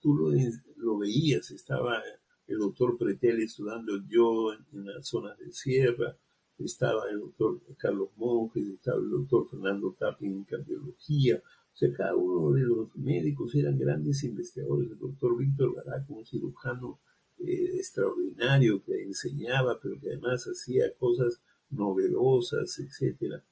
tú 0.00 0.14
lo, 0.14 0.30
lo, 0.76 0.98
veías, 0.98 1.50
estaba 1.50 2.02
el 2.46 2.58
doctor 2.58 2.96
Pretel 2.96 3.42
estudiando 3.42 4.02
yo 4.08 4.52
en, 4.52 4.64
en 4.72 4.86
las 4.86 5.08
zonas 5.08 5.38
de 5.38 5.52
sierra, 5.52 6.16
estaba 6.58 7.08
el 7.10 7.20
doctor 7.20 7.60
Carlos 7.76 8.10
Monjes, 8.16 8.66
estaba 8.66 8.98
el 8.98 9.10
doctor 9.10 9.48
Fernando 9.48 9.94
Tapia 9.98 10.28
en 10.28 10.44
cardiología. 10.44 11.36
O 11.36 11.76
sea, 11.78 11.92
cada 11.92 12.16
uno 12.16 12.52
de 12.52 12.62
los 12.62 12.96
médicos 12.96 13.54
eran 13.54 13.78
grandes 13.78 14.24
investigadores. 14.24 14.90
El 14.90 14.98
doctor 14.98 15.36
Víctor 15.36 15.74
Barak, 15.74 16.08
un 16.08 16.24
cirujano 16.24 17.00
eh, 17.38 17.76
extraordinario 17.76 18.82
que 18.82 19.02
enseñaba, 19.02 19.78
pero 19.82 20.00
que 20.00 20.08
además 20.08 20.44
hacía 20.46 20.94
cosas 20.98 21.42
novedosas, 21.68 22.78
etcétera. 22.78 23.44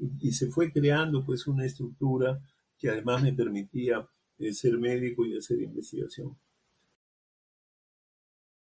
Y, 0.00 0.28
y, 0.28 0.32
se 0.32 0.48
fue 0.48 0.72
creando 0.72 1.24
pues 1.24 1.46
una 1.46 1.64
estructura 1.66 2.40
que 2.78 2.88
además 2.88 3.22
me 3.22 3.32
permitía 3.32 4.08
eh, 4.38 4.54
ser 4.54 4.78
médico 4.78 5.26
y 5.26 5.36
hacer 5.36 5.60
investigación. 5.60 6.36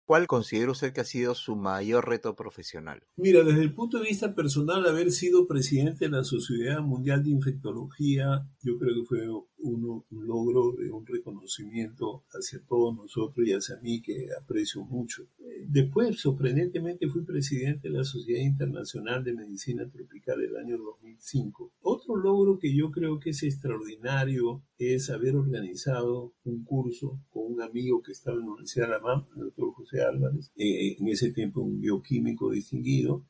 ¿Cuál 0.06 0.28
considera 0.28 0.72
usted 0.72 0.92
que 0.92 1.00
ha 1.00 1.06
sido 1.06 1.34
su 1.34 1.56
mayor 1.56 2.10
reto 2.10 2.36
profesional? 2.36 3.02
Mira, 3.16 3.42
desde 3.44 3.62
el 3.62 3.74
punto 3.74 4.00
de 4.00 4.10
vista 4.10 4.36
personal, 4.36 4.86
haber 4.86 5.12
sido 5.12 5.48
presidente 5.48 6.06
de 6.06 6.12
la 6.12 6.26
Sociedad 6.26 6.82
Mundial 6.82 7.24
de 7.24 7.30
Infectología, 7.30 8.46
yo 8.62 8.78
creo 8.78 8.96
que 8.96 9.06
fue 9.08 9.30
un 9.64 10.04
logro 10.10 10.74
de 10.74 10.92
un 10.92 11.06
reconocimiento 11.06 12.24
hacia 12.32 12.60
todos 12.68 12.96
nosotros 12.96 13.48
y 13.48 13.54
hacia 13.54 13.78
mí 13.82 14.02
que 14.02 14.28
aprecio 14.40 14.84
mucho. 14.84 15.28
Después, 15.68 16.20
sorprendentemente, 16.20 17.08
fui 17.08 17.24
presidente 17.24 17.88
de 17.88 17.98
la 17.98 18.04
Sociedad 18.04 18.42
Internacional 18.42 19.24
de 19.24 19.34
Medicina 19.34 19.90
Tropical 19.90 20.42
el 20.42 20.56
año 20.58 20.78
2005. 20.78 21.72
Otro 21.82 22.16
logro 22.16 22.60
que 22.60 22.76
yo 22.76 22.92
creo 22.92 23.20
que 23.20 23.32
es 23.32 23.44
extraordinario 23.44 24.64
es 24.78 25.10
haber 25.10 25.36
organizado 25.36 26.34
un 26.44 26.64
curso 26.64 27.22
con 27.30 27.54
un 27.54 27.62
amigo 27.62 28.02
que 28.02 28.12
estaba 28.12 28.38
en 28.38 28.46
la 28.46 28.52
Universidad 28.52 28.86
de 28.88 28.92
La 28.92 29.28
el 29.36 29.42
doctor 29.42 29.74
José 29.74 30.02
Álvarez, 30.02 30.52
eh, 30.56 30.98
en 31.00 31.08
ese 31.08 31.32
tiempo 31.32 31.62
un 31.62 31.80
bioquímico 31.80 32.52
distinguido, 32.52 33.26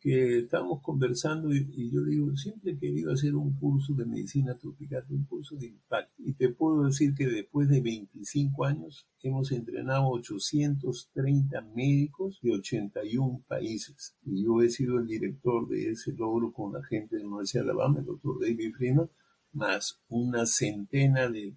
que 0.00 0.38
estábamos 0.38 0.80
conversando 0.82 1.52
y, 1.52 1.90
yo 1.90 2.02
digo, 2.02 2.34
siempre 2.34 2.72
he 2.72 2.78
querido 2.78 3.12
hacer 3.12 3.34
un 3.34 3.54
curso 3.54 3.92
de 3.92 4.06
medicina 4.06 4.56
tropical, 4.56 5.04
un 5.10 5.24
curso 5.24 5.56
de 5.56 5.66
impacto. 5.66 6.14
Y 6.18 6.32
te 6.32 6.48
puedo 6.48 6.84
decir 6.84 7.14
que 7.14 7.26
después 7.26 7.68
de 7.68 7.82
25 7.82 8.64
años 8.64 9.06
hemos 9.22 9.52
entrenado 9.52 10.08
830 10.08 11.60
médicos 11.74 12.38
de 12.40 12.52
81 12.52 13.44
países. 13.46 14.16
Y 14.24 14.42
yo 14.44 14.62
he 14.62 14.70
sido 14.70 14.98
el 14.98 15.06
director 15.06 15.68
de 15.68 15.90
ese 15.90 16.12
logro 16.12 16.50
con 16.50 16.72
la 16.72 16.82
gente 16.82 17.16
de 17.16 17.22
la 17.22 17.28
Universidad 17.28 17.64
de 17.64 17.70
Alabama, 17.70 18.00
el 18.00 18.06
doctor 18.06 18.40
David 18.40 18.72
Freeman, 18.74 19.10
más 19.52 20.00
una 20.08 20.46
centena 20.46 21.28
de, 21.28 21.56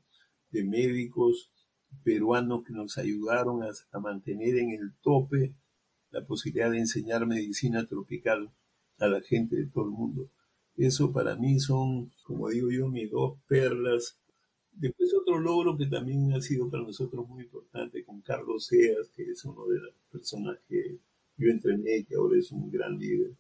de 0.51 0.63
médicos 0.65 1.49
peruanos 2.03 2.65
que 2.65 2.73
nos 2.73 2.97
ayudaron 2.97 3.62
a 3.63 3.99
mantener 3.99 4.58
en 4.58 4.71
el 4.71 4.93
tope 5.01 5.56
la 6.13 6.23
posibilidad 6.26 6.71
de 6.71 6.78
enseñar 6.78 7.26
medicina 7.26 7.86
tropical 7.88 8.52
a 8.99 9.08
la 9.08 9.19
gente 9.21 9.56
de 9.56 9.65
todo 9.65 9.86
el 9.86 9.91
mundo. 9.91 10.30
Eso 10.78 11.12
para 11.12 11.36
mí 11.36 11.60
son, 11.60 12.12
como 12.23 12.49
digo 12.49 12.69
yo, 12.71 12.88
mis 12.88 13.10
dos 13.10 13.39
perlas. 13.47 14.19
Después 14.71 15.12
otro 15.13 15.39
logro 15.39 15.76
que 15.76 15.88
también 15.88 16.32
ha 16.34 16.41
sido 16.41 16.69
para 16.69 16.84
nosotros 16.84 17.28
muy 17.28 17.43
importante 17.43 18.06
con 18.06 18.21
Carlos 18.21 18.67
Seas, 18.67 19.10
que 19.15 19.23
es 19.23 19.43
uno 19.43 19.67
de 19.67 19.80
las 19.80 19.93
personas 20.12 20.60
que 20.69 20.99
yo 21.38 21.49
entrené, 21.49 22.06
que 22.06 22.15
ahora 22.15 22.38
es 22.38 22.52
un 22.52 22.69
gran 22.69 22.97
líder, 22.97 23.32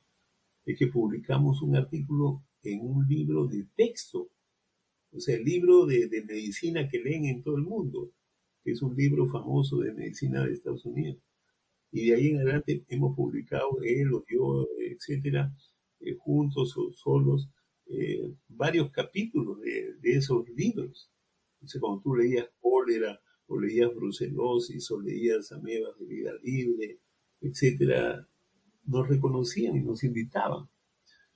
es 0.65 0.77
que 0.77 0.87
publicamos 0.87 1.61
un 1.61 1.75
artículo 1.75 2.41
en 2.63 2.81
un 2.81 3.07
libro 3.07 3.45
de 3.45 3.67
texto, 3.75 4.29
o 5.11 5.19
sea, 5.19 5.35
el 5.35 5.43
libro 5.43 5.85
de, 5.85 6.07
de 6.07 6.23
medicina 6.23 6.89
que 6.89 6.99
leen 6.99 7.25
en 7.25 7.43
todo 7.43 7.55
el 7.55 7.63
mundo, 7.63 8.09
que 8.63 8.71
es 8.71 8.81
un 8.81 8.95
libro 8.95 9.27
famoso 9.27 9.79
de 9.79 9.93
medicina 9.93 10.43
de 10.43 10.53
Estados 10.53 10.85
Unidos 10.85 11.17
y 11.93 12.07
de 12.09 12.15
ahí 12.15 12.27
en 12.29 12.37
adelante 12.37 12.83
hemos 12.89 13.15
publicado 13.15 13.77
él 13.83 14.11
o 14.13 14.25
yo, 14.27 14.67
etcétera, 14.79 15.53
eh, 15.99 16.15
juntos 16.17 16.75
o 16.75 16.91
solos, 16.91 17.49
eh, 17.85 18.33
varios 18.47 18.91
capítulos 18.91 19.59
de, 19.61 19.93
esos 20.01 20.49
libros. 20.49 21.11
Entonces, 21.55 21.79
cuando 21.79 22.01
tú 22.01 22.15
leías 22.15 22.47
cólera, 22.59 23.19
o 23.45 23.59
leías 23.59 23.93
brucelosis, 23.93 24.89
o 24.89 24.99
leías 25.01 25.51
amebas 25.51 25.95
de 25.99 26.05
vida 26.07 26.31
libre, 26.41 26.99
etcétera, 27.39 28.27
nos 28.85 29.07
reconocían 29.07 29.75
y 29.75 29.81
nos 29.81 30.03
invitaban. 30.03 30.67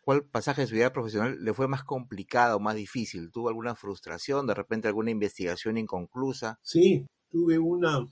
¿Cuál 0.01 0.25
pasaje 0.25 0.61
de 0.61 0.67
su 0.67 0.73
vida 0.73 0.91
profesional 0.91 1.37
le 1.39 1.53
fue 1.53 1.67
más 1.67 1.83
complicado, 1.83 2.59
más 2.59 2.75
difícil? 2.75 3.29
¿Tuvo 3.29 3.49
alguna 3.49 3.75
frustración, 3.75 4.47
de 4.47 4.55
repente 4.55 4.87
alguna 4.87 5.11
investigación 5.11 5.77
inconclusa? 5.77 6.57
Sí, 6.63 7.05
tuve 7.29 7.59
una 7.59 8.07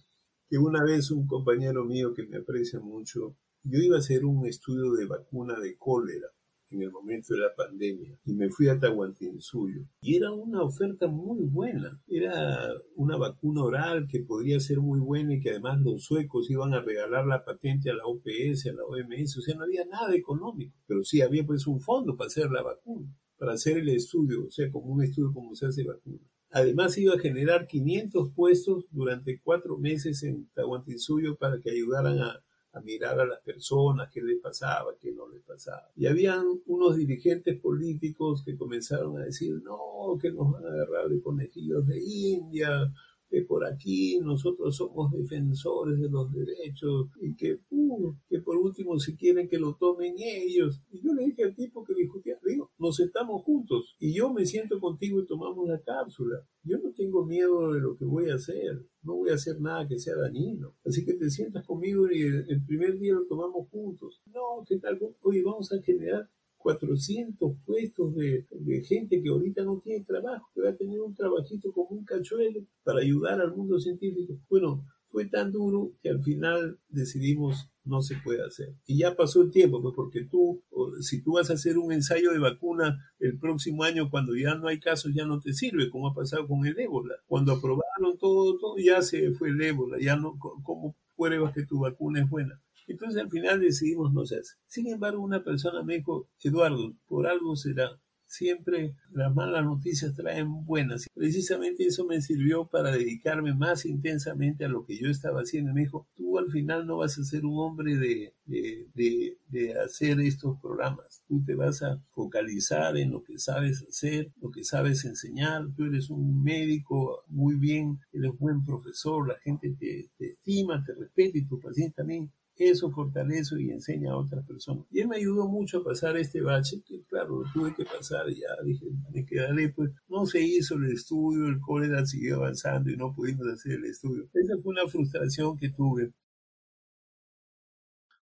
que 0.50 0.58
una 0.58 0.84
vez 0.84 1.12
un 1.12 1.28
compañero 1.28 1.86
mío 1.86 2.14
que 2.14 2.26
me 2.28 2.38
aprecia 2.38 2.80
mucho, 2.80 3.36
yo 3.64 3.80
iba 3.80 3.96
a 3.96 4.00
hacer 4.00 4.26
un 4.26 4.46
estudio 4.46 4.94
de 4.94 5.06
vacuna 5.06 5.60
de 5.60 5.76
cólera 5.78 6.28
en 6.72 6.82
el 6.82 6.92
momento 6.92 7.34
de 7.34 7.40
la 7.40 7.56
pandemia 7.56 8.18
y 8.26 8.34
me 8.34 8.50
fui 8.50 8.68
a 8.68 8.80
Tahuantinsuyo. 8.80 9.86
Y 10.02 10.16
era 10.16 10.32
una 10.32 10.64
oferta 10.64 11.08
muy 11.08 11.44
buena. 11.46 12.02
Era 12.08 12.70
una 12.96 13.18
vacuna 13.18 13.64
oral 13.64 14.08
que 14.08 14.22
podría 14.22 14.60
ser 14.60 14.80
muy 14.80 15.00
buena 15.00 15.36
y 15.36 15.40
que 15.40 15.52
además 15.52 15.80
los 15.82 16.04
suecos 16.04 16.50
iban 16.50 16.74
a 16.74 16.82
regalar 16.82 17.26
la 17.26 17.44
patente 17.44 17.90
a 17.90 17.96
la 17.96 18.06
OPS 18.06 18.68
a 18.68 18.74
la 18.74 18.84
OMS 18.84 19.38
o 19.38 19.42
sea 19.42 19.56
no 19.56 19.64
había 19.64 19.86
nada 19.86 20.14
económico 20.16 20.76
pero 20.88 21.04
sí 21.04 21.22
había 21.22 21.46
pues 21.46 21.68
un 21.68 21.80
fondo 21.80 22.16
para 22.16 22.28
hacer 22.28 22.50
la 22.52 22.62
vacuna 22.62 23.08
para 23.38 23.54
hacer 23.54 23.78
el 23.78 23.90
estudio 23.90 24.46
o 24.48 24.52
sea 24.52 24.72
como 24.72 24.94
un 24.94 25.04
estudio 25.04 25.34
como 25.34 25.56
se 25.56 25.68
hace 25.68 25.84
vacuna 25.84 26.20
Además 26.56 26.98
iba 26.98 27.14
a 27.14 27.20
generar 27.20 27.68
500 27.68 28.30
puestos 28.32 28.86
durante 28.90 29.42
cuatro 29.42 29.78
meses 29.78 30.24
en 30.24 30.48
Tahuantinsuyo 30.54 31.36
para 31.36 31.60
que 31.60 31.70
ayudaran 31.70 32.18
a, 32.22 32.42
mirar 32.82 33.20
a 33.20 33.26
las 33.26 33.42
personas, 33.42 34.10
qué 34.10 34.22
les 34.22 34.40
pasaba, 34.40 34.96
qué 35.02 35.12
no 35.12 35.28
les 35.28 35.42
pasaba. 35.42 35.90
Y 35.98 36.08
habían 36.08 36.46
unos 36.66 36.96
dirigentes 36.96 37.60
políticos 37.60 38.42
que 38.46 38.58
comenzaron 38.58 39.18
a 39.18 39.26
decir, 39.26 39.62
no, 39.64 40.18
que 40.22 40.32
nos 40.32 40.50
van 40.50 40.66
a 40.66 40.70
agarrar 40.70 41.10
de 41.10 41.22
conejillos 41.22 41.88
de 41.88 42.00
India, 42.00 42.90
que 43.36 43.42
por 43.42 43.66
aquí 43.66 44.18
nosotros 44.22 44.78
somos 44.78 45.12
defensores 45.12 46.00
de 46.00 46.10
los 46.10 46.32
derechos 46.32 47.10
y 47.22 47.36
que, 47.36 47.60
uh, 47.70 48.14
que 48.30 48.40
por 48.40 48.56
último 48.56 48.98
si 48.98 49.18
quieren 49.18 49.50
que 49.50 49.60
lo 49.60 49.76
tomen 49.76 50.16
ellos. 50.18 50.82
Y 50.90 51.02
yo 51.02 51.14
le 51.14 51.26
dije 51.26 51.44
al 51.44 51.54
tipo 51.54 51.84
que 51.84 51.94
discutía, 51.94 52.40
digo, 52.46 52.72
nos 52.78 52.96
sentamos 52.96 53.44
juntos 53.44 53.98
y 54.00 54.16
yo 54.16 54.32
me 54.32 54.46
siento 54.46 54.80
contigo 54.80 55.20
y 55.20 55.26
tomamos 55.26 55.68
la 55.68 55.82
cápsula. 55.82 56.48
Yo 56.64 56.78
no 56.78 56.94
tengo 56.94 57.26
miedo 57.26 57.74
de 57.74 57.82
lo 57.82 57.98
que 57.98 58.06
voy 58.06 58.30
a 58.30 58.36
hacer, 58.36 58.86
no 59.04 59.16
voy 59.16 59.32
a 59.32 59.34
hacer 59.34 59.60
nada 59.60 59.86
que 59.86 60.00
sea 60.00 60.16
dañino. 60.16 60.74
Así 60.86 61.04
que 61.04 61.16
te 61.16 61.30
sientas 61.30 61.66
conmigo 61.66 62.10
y 62.10 62.22
el, 62.22 62.64
primer 62.66 62.98
día 62.98 63.16
lo 63.16 63.26
tomamos 63.28 63.68
juntos. 63.68 64.22
No, 64.28 64.64
¿qué 64.66 64.80
tal? 64.80 64.98
Oye, 65.24 65.44
vamos 65.44 65.74
a 65.74 65.82
generar 65.82 66.30
400 66.66 67.58
puestos 67.64 68.16
de, 68.16 68.44
gente 68.88 69.22
que 69.22 69.30
ahorita 69.30 69.64
no 69.64 69.82
tiene 69.84 70.04
trabajo, 70.04 70.50
que 70.56 70.62
va 70.62 70.70
a 70.72 70.76
tener 70.76 71.00
un 71.00 71.14
trabajito 71.14 71.72
como 71.72 71.90
un 71.90 72.06
cachuelo 72.06 72.66
para 72.84 73.02
ayudar 73.02 73.40
al 73.40 73.56
mundo 73.56 73.80
científico. 73.80 74.40
Bueno, 74.50 74.84
fue 75.06 75.26
tan 75.26 75.52
duro 75.52 75.92
que 76.02 76.10
al 76.10 76.24
final 76.24 76.80
decidimos 76.90 77.70
no 77.84 78.02
se 78.02 78.16
puede 78.16 78.44
hacer. 78.44 78.74
Y 78.88 78.98
ya 78.98 79.16
pasó 79.16 79.44
el 79.44 79.52
tiempo, 79.52 79.80
pues 79.80 79.94
porque 79.96 80.26
tú, 80.26 80.64
si 81.02 81.22
tú 81.22 81.34
vas 81.34 81.52
a 81.52 81.54
hacer 81.54 81.78
un 81.78 81.92
ensayo 81.92 82.32
de 82.32 82.40
vacuna 82.40 82.98
el 83.20 83.38
próximo 83.38 83.84
año 83.84 84.10
cuando 84.10 84.36
ya 84.36 84.56
no 84.56 84.68
hay 84.68 84.80
casos, 84.80 85.14
ya 85.14 85.28
no 85.28 85.40
te 85.40 85.54
sirve, 85.54 85.92
como 85.92 86.08
ha 86.08 86.16
pasado 86.16 86.48
con 86.48 86.66
el 86.66 86.80
ébola. 86.80 87.14
Cuando 87.28 87.54
aprobaron 87.54 88.18
todo, 88.18 88.58
todo, 88.58 88.76
ya 88.84 89.04
se 89.04 89.32
fue 89.34 89.50
el 89.50 89.62
ébola, 89.62 89.98
ya 90.02 90.16
no, 90.16 90.36
¿cómo 90.40 90.96
pruebas 91.16 91.54
que 91.54 91.64
tu 91.64 91.82
vacuna 91.82 92.22
es 92.22 92.30
buena? 92.30 92.60
Entonces 92.88 93.22
al 93.22 93.30
final 93.30 93.60
decidimos 93.60 94.14
no 94.14 94.22
hacer. 94.22 94.44
Sin 94.68 94.88
embargo, 94.88 95.22
una 95.22 95.44
persona 95.44 95.84
me 95.84 95.96
dijo, 95.96 96.28
Eduardo, 96.44 96.94
por 97.08 97.28
algo 97.28 97.56
será. 97.56 98.00
Siempre 98.28 98.96
las 99.12 99.34
malas 99.34 99.64
noticias 99.64 100.16
traen 100.16 100.66
buenas. 100.66 101.08
Precisamente 101.14 101.86
eso 101.86 102.06
me 102.06 102.22
sirvió 102.22 102.66
para 102.66 102.92
dedicarme 102.92 103.54
más 103.54 103.86
intensamente 103.86 104.66
a 104.66 104.68
lo 104.68 104.84
que 104.86 104.98
yo 104.98 105.10
estaba 105.10 105.42
haciendo. 105.42 105.74
Me 105.74 105.82
dijo, 105.82 106.08
tú 106.16 106.40
al 106.40 106.52
final 106.52 106.88
no 106.88 106.98
vas 106.98 107.18
a 107.20 107.24
ser 107.24 107.46
un 107.46 107.60
hombre 107.60 107.98
de, 107.98 108.34
de, 108.46 109.38
de 109.48 109.80
hacer 109.80 110.20
estos 110.22 110.60
programas. 110.60 111.24
Tú 111.28 111.44
te 111.46 111.54
vas 111.54 111.84
a 111.84 112.02
focalizar 112.10 112.98
en 112.98 113.12
lo 113.12 113.24
que 113.24 113.38
sabes 113.38 113.86
hacer, 113.88 114.32
lo 114.42 114.50
que 114.50 114.64
sabes 114.64 115.06
enseñar. 115.06 115.68
Tú 115.76 115.86
eres 115.86 116.10
un 116.10 116.44
médico 116.44 117.24
muy 117.28 117.56
bien, 117.56 118.00
eres 118.12 118.32
buen 118.40 118.64
profesor, 118.66 119.28
la 119.28 119.40
gente 119.40 119.76
te, 119.80 120.10
te 120.18 120.32
estima, 120.32 120.84
te 120.84 120.96
respeta 120.96 121.38
y 121.38 121.46
tu 121.46 121.60
paciente 121.60 121.94
también 121.98 122.32
eso 122.58 122.90
fortalece 122.92 123.62
y 123.62 123.72
enseña 123.72 124.14
a 124.14 124.18
otras 124.18 124.46
personas. 124.46 124.86
Y 124.92 125.02
él 125.02 125.08
me 125.08 125.18
ayudó 125.18 125.48
mucho 125.48 125.80
a 125.80 125.84
pasar 125.84 126.18
este 126.18 126.42
bache, 126.42 126.82
que 126.86 127.04
claro, 127.04 127.44
lo 127.44 127.52
tuve 127.52 127.76
que 127.76 127.86
pasar 127.86 128.30
y 128.30 128.40
ya 128.40 128.48
dije, 128.64 128.86
me 129.12 129.26
quedaré, 129.26 129.70
pues 129.70 129.92
no 130.08 130.26
se 130.26 130.42
hizo 130.42 130.76
el 130.76 130.92
estudio, 130.92 131.48
el 131.48 131.60
cólera 131.60 132.06
siguió 132.06 132.38
avanzando 132.38 132.90
y 132.90 132.98
no 132.98 133.14
pudimos 133.14 133.48
hacer 133.48 133.74
el 133.74 133.86
estudio. 133.86 134.30
Esa 134.34 134.56
fue 134.62 134.72
una 134.72 134.88
frustración 134.88 135.58
que 135.58 135.70
tuve. 135.70 136.14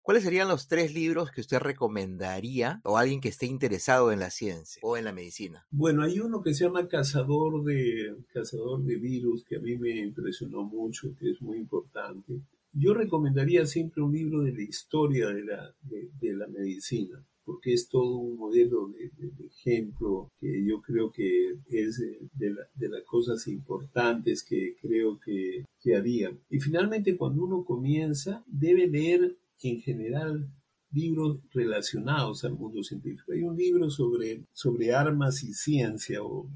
¿Cuáles 0.02 0.24
serían 0.24 0.48
los 0.48 0.66
tres 0.66 0.92
libros 0.92 1.30
que 1.30 1.40
usted 1.40 1.60
recomendaría 1.60 2.80
o 2.82 2.98
alguien 2.98 3.20
que 3.20 3.28
esté 3.28 3.46
interesado 3.46 4.10
en 4.10 4.18
la 4.18 4.30
ciencia 4.30 4.80
o 4.82 4.96
en 4.96 5.04
la 5.04 5.12
medicina? 5.12 5.64
Bueno, 5.70 6.02
hay 6.02 6.18
uno 6.18 6.42
que 6.42 6.54
se 6.54 6.64
llama 6.64 6.88
Cazador 6.88 7.62
de, 7.62 8.16
Cazador 8.32 8.82
de 8.82 8.96
Virus, 8.96 9.44
que 9.44 9.56
a 9.56 9.60
mí 9.60 9.78
me 9.78 10.00
impresionó 10.00 10.64
mucho, 10.64 11.14
que 11.20 11.30
es 11.30 11.40
muy 11.40 11.58
importante. 11.58 12.40
Yo 12.72 12.94
recomendaría 12.94 13.66
siempre 13.66 14.02
un 14.02 14.12
libro 14.12 14.42
de 14.42 14.52
la 14.52 14.62
historia 14.62 15.28
de 15.28 15.44
la, 15.44 15.74
de, 15.82 16.32
la 16.34 16.46
medicina, 16.46 17.22
porque 17.44 17.74
es 17.74 17.88
todo 17.88 18.16
un 18.16 18.38
modelo 18.38 18.88
de, 18.88 19.10
ejemplo 19.46 20.30
que 20.40 20.64
yo 20.64 20.80
creo 20.80 21.12
que 21.12 21.58
es 21.68 21.98
de, 21.98 22.54
de, 22.74 22.88
las 22.88 23.02
cosas 23.04 23.46
importantes 23.48 24.42
que 24.42 24.76
creo 24.80 25.20
que, 25.20 25.64
que 25.80 25.96
haría. 25.96 26.32
Y 26.48 26.60
finalmente, 26.60 27.16
cuando 27.16 27.44
uno 27.44 27.64
comienza, 27.64 28.42
debe 28.46 28.86
leer 28.86 29.36
en 29.62 29.80
general 29.80 30.48
libros 30.92 31.38
relacionados 31.52 32.44
al 32.44 32.52
mundo 32.52 32.82
científico. 32.82 33.32
Hay 33.32 33.42
un 33.42 33.56
libro 33.56 33.90
sobre, 33.90 34.44
sobre 34.52 34.94
armas 34.94 35.42
y 35.42 35.52
ciencia, 35.52 36.22
o 36.22 36.46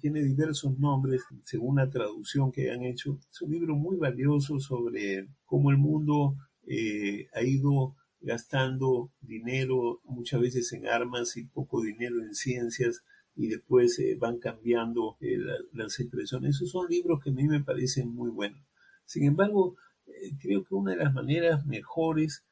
tiene 0.00 0.22
diversos 0.22 0.78
nombres 0.78 1.22
según 1.44 1.76
la 1.76 1.90
traducción 1.90 2.50
que 2.50 2.70
han 2.70 2.82
hecho. 2.82 3.18
Es 3.30 3.42
un 3.42 3.52
libro 3.52 3.76
muy 3.76 3.96
valioso 3.96 4.58
sobre 4.58 5.28
cómo 5.44 5.70
el 5.70 5.78
mundo 5.78 6.36
eh, 6.66 7.28
ha 7.34 7.42
ido 7.42 7.94
gastando 8.20 9.12
dinero 9.20 10.00
muchas 10.04 10.40
veces 10.40 10.72
en 10.72 10.86
armas 10.86 11.36
y 11.36 11.44
poco 11.44 11.82
dinero 11.82 12.22
en 12.22 12.34
ciencias 12.34 13.02
y 13.34 13.48
después 13.48 13.98
eh, 13.98 14.16
van 14.18 14.38
cambiando 14.38 15.16
eh, 15.20 15.38
las 15.72 16.00
expresiones. 16.00 16.56
Esos 16.56 16.70
son 16.70 16.88
libros 16.88 17.20
que 17.22 17.30
a 17.30 17.32
mí 17.32 17.46
me 17.46 17.62
parecen 17.62 18.08
muy 18.08 18.30
buenos. 18.30 18.60
Sin 19.04 19.24
embargo, 19.24 19.76
creo 20.40 20.64
que 20.64 20.74
una 20.74 20.92
de 20.92 20.98
las 20.98 21.14
maneras 21.14 21.64
mejores 21.66 22.44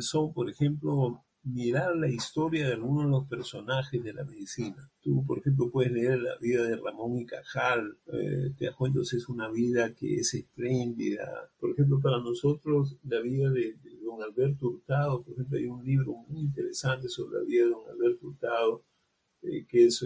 son, 0.00 0.32
por 0.32 0.50
ejemplo, 0.50 1.24
mirar 1.42 1.96
la 1.96 2.08
historia 2.08 2.66
de 2.66 2.74
algunos 2.74 3.04
de 3.04 3.10
los 3.10 3.26
personajes 3.26 4.02
de 4.02 4.12
la 4.12 4.24
medicina. 4.24 4.90
Tú, 5.00 5.24
por 5.24 5.38
ejemplo, 5.38 5.70
puedes 5.70 5.92
leer 5.92 6.20
la 6.20 6.36
vida 6.38 6.64
de 6.64 6.76
Ramón 6.76 7.18
y 7.18 7.26
Cajal, 7.26 7.96
eh, 8.12 8.52
te 8.58 8.66
das 8.66 8.76
cuenta, 8.76 9.00
es 9.00 9.28
una 9.28 9.50
vida 9.50 9.94
que 9.94 10.16
es 10.16 10.34
espléndida. 10.34 11.50
Por 11.58 11.70
ejemplo, 11.70 12.00
para 12.00 12.18
nosotros, 12.18 12.98
la 13.04 13.20
vida 13.20 13.50
de, 13.50 13.76
don 14.02 14.22
Alberto 14.22 14.68
Hurtado, 14.68 15.22
por 15.22 15.34
ejemplo, 15.34 15.58
hay 15.58 15.66
un 15.66 15.84
libro 15.84 16.14
muy 16.28 16.40
interesante 16.40 17.08
sobre 17.08 17.40
la 17.40 17.44
vida 17.44 17.64
de 17.64 17.70
don 17.70 17.88
Alberto 17.90 18.26
Hurtado, 18.26 18.84
eh, 19.42 19.64
que 19.66 19.86
es 19.86 20.04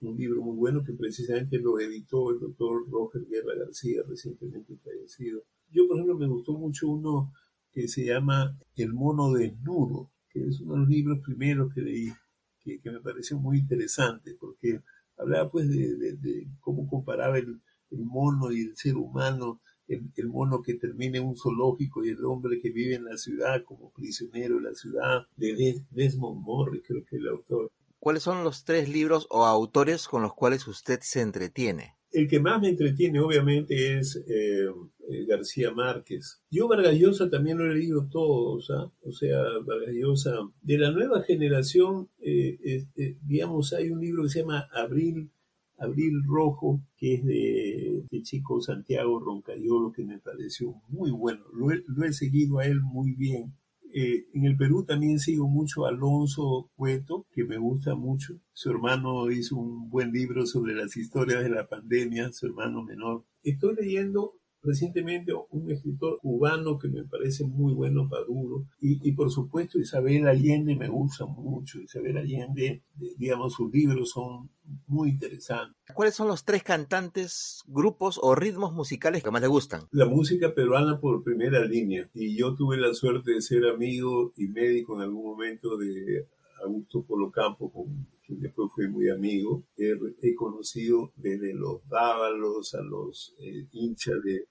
un, 0.00 0.16
libro 0.16 0.42
muy 0.42 0.56
bueno 0.56 0.84
que 0.84 0.92
precisamente 0.92 1.58
lo 1.58 1.78
editó 1.80 2.30
el 2.30 2.40
doctor 2.40 2.88
Roger 2.90 3.26
Guerra 3.26 3.54
García, 3.56 4.02
recientemente 4.06 4.76
fallecido. 4.76 5.42
Yo, 5.70 5.86
por 5.86 5.96
ejemplo, 5.96 6.18
me 6.18 6.28
gustó 6.28 6.52
mucho 6.52 6.88
uno 6.88 7.32
que 7.72 7.88
se 7.88 8.04
llama 8.04 8.58
El 8.76 8.92
mono 8.92 9.32
desnudo, 9.32 10.10
que 10.32 10.46
es 10.46 10.60
uno 10.60 10.74
de 10.74 10.80
los 10.80 10.88
libros 10.88 11.18
primeros 11.24 11.72
que 11.74 11.82
leí, 11.82 12.12
que, 12.60 12.80
me 12.90 13.00
pareció 13.00 13.38
muy 13.38 13.58
interesante, 13.58 14.36
porque 14.38 14.80
hablaba 15.16 15.50
pues 15.50 15.68
de, 15.68 16.48
cómo 16.60 16.86
comparaba 16.88 17.38
el, 17.38 17.60
mono 17.90 18.52
y 18.52 18.60
el 18.60 18.76
ser 18.76 18.96
humano, 18.96 19.60
el, 19.88 20.28
mono 20.28 20.62
que 20.62 20.74
termina 20.74 21.18
en 21.18 21.26
un 21.26 21.36
zoológico 21.36 22.04
y 22.04 22.10
el 22.10 22.24
hombre 22.24 22.60
que 22.60 22.70
vive 22.70 22.94
en 22.94 23.04
la 23.04 23.16
ciudad 23.16 23.64
como 23.64 23.90
prisionero 23.90 24.56
de 24.56 24.62
la 24.62 24.74
ciudad, 24.74 25.26
de 25.36 25.84
Desmond 25.90 26.40
Morris, 26.40 26.82
creo 26.86 27.04
que 27.04 27.16
es 27.16 27.22
el 27.22 27.28
autor. 27.28 27.72
¿Cuáles 27.98 28.22
son 28.22 28.44
los 28.44 28.64
tres 28.64 28.88
libros 28.88 29.26
o 29.30 29.44
autores 29.44 30.06
con 30.06 30.22
los 30.22 30.34
cuales 30.34 30.66
usted 30.68 31.00
se 31.02 31.20
entretiene? 31.20 31.99
El 32.12 32.28
que 32.28 32.40
más 32.40 32.60
me 32.60 32.68
entretiene, 32.68 33.20
obviamente, 33.20 33.98
es 33.98 34.16
eh, 34.28 34.66
eh, 35.08 35.24
García 35.26 35.72
Márquez. 35.72 36.42
Yo 36.50 36.66
Vargas 36.66 36.94
Llosa 36.94 37.30
también 37.30 37.58
lo 37.58 37.70
he 37.70 37.74
leído 37.74 38.08
todo, 38.10 38.56
o 38.56 38.60
sea, 38.60 39.38
Vargas 39.64 39.94
Llosa. 39.94 40.32
De 40.60 40.78
la 40.78 40.90
nueva 40.90 41.22
generación, 41.22 42.08
eh, 42.20 42.58
este, 42.62 43.18
digamos, 43.22 43.72
hay 43.72 43.90
un 43.90 44.00
libro 44.00 44.24
que 44.24 44.28
se 44.28 44.40
llama 44.40 44.68
Abril, 44.72 45.30
Abril 45.78 46.22
Rojo, 46.26 46.80
que 46.96 47.14
es 47.14 47.24
de, 47.24 48.22
chico 48.22 48.60
Santiago 48.60 49.20
Roncayolo, 49.20 49.92
que 49.92 50.04
me 50.04 50.18
pareció 50.18 50.74
muy 50.88 51.10
bueno. 51.10 51.44
lo 51.52 52.04
he 52.04 52.12
seguido 52.12 52.58
a 52.58 52.66
él 52.66 52.80
muy 52.80 53.14
bien. 53.14 53.54
Eh, 53.92 54.26
en 54.34 54.44
el 54.44 54.56
Perú 54.56 54.84
también 54.84 55.18
sigo 55.18 55.48
mucho 55.48 55.84
a 55.84 55.88
Alonso 55.88 56.70
Cueto, 56.76 57.26
que 57.32 57.44
me 57.44 57.58
gusta 57.58 57.94
mucho. 57.94 58.34
Su 58.52 58.70
hermano 58.70 59.30
hizo 59.30 59.56
un 59.56 59.88
buen 59.90 60.12
libro 60.12 60.46
sobre 60.46 60.74
las 60.74 60.96
historias 60.96 61.42
de 61.42 61.50
la 61.50 61.66
pandemia, 61.66 62.32
su 62.32 62.46
hermano 62.46 62.82
menor. 62.82 63.24
Estoy 63.42 63.74
leyendo 63.74 64.39
recientemente 64.62 65.32
un 65.50 65.70
escritor 65.70 66.18
cubano 66.20 66.78
que 66.78 66.88
me 66.88 67.04
parece 67.04 67.44
muy 67.44 67.72
bueno, 67.72 68.08
Paduro, 68.08 68.66
y, 68.80 69.06
y 69.08 69.12
por 69.12 69.30
supuesto 69.30 69.78
Isabel 69.78 70.28
Allende 70.28 70.76
me 70.76 70.88
gusta 70.88 71.26
mucho. 71.26 71.80
Isabel 71.80 72.18
Allende, 72.18 72.82
digamos, 73.16 73.54
sus 73.54 73.72
libros 73.72 74.10
son 74.10 74.50
muy 74.86 75.10
interesantes. 75.10 75.76
¿Cuáles 75.94 76.14
son 76.14 76.28
los 76.28 76.44
tres 76.44 76.62
cantantes, 76.62 77.62
grupos 77.66 78.20
o 78.22 78.34
ritmos 78.34 78.72
musicales 78.72 79.22
que 79.22 79.30
más 79.30 79.42
le 79.42 79.48
gustan? 79.48 79.82
La 79.90 80.06
música 80.06 80.54
peruana 80.54 81.00
por 81.00 81.22
primera 81.24 81.64
línea, 81.64 82.08
y 82.14 82.36
yo 82.36 82.54
tuve 82.54 82.76
la 82.76 82.94
suerte 82.94 83.32
de 83.32 83.40
ser 83.40 83.66
amigo 83.66 84.32
y 84.36 84.48
médico 84.48 84.96
en 84.96 85.02
algún 85.02 85.24
momento 85.24 85.76
de 85.76 86.26
Augusto 86.64 87.02
Polo 87.02 87.30
Campo, 87.30 87.72
con 87.72 88.06
después 88.38 88.70
fui 88.74 88.88
muy 88.88 89.10
amigo. 89.10 89.64
He, 89.76 90.34
conocido 90.34 91.12
desde 91.16 91.54
los 91.54 91.86
dávalos 91.88 92.74
a 92.74 92.82
los 92.82 93.34
eh, 93.38 93.66
hinchas 93.72 94.16
de, 94.22 94.46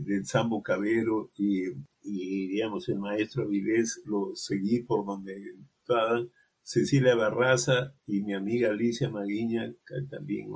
del 0.00 0.24
Sambo 0.26 0.62
Cabero 0.62 1.30
y, 1.36 1.70
digamos, 2.02 2.88
el 2.88 2.98
maestro 2.98 3.44
Avilés 3.44 4.02
lo 4.06 4.34
seguí 4.34 4.80
por 4.80 5.04
donde 5.04 5.34
estaban. 5.80 6.30
Cecilia 6.66 7.14
Barraza 7.14 7.94
y 8.06 8.22
mi 8.22 8.32
amiga 8.32 8.70
Alicia 8.70 9.10
Maguiña, 9.10 9.74
también 10.08 10.48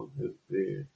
eh, 0.49 0.87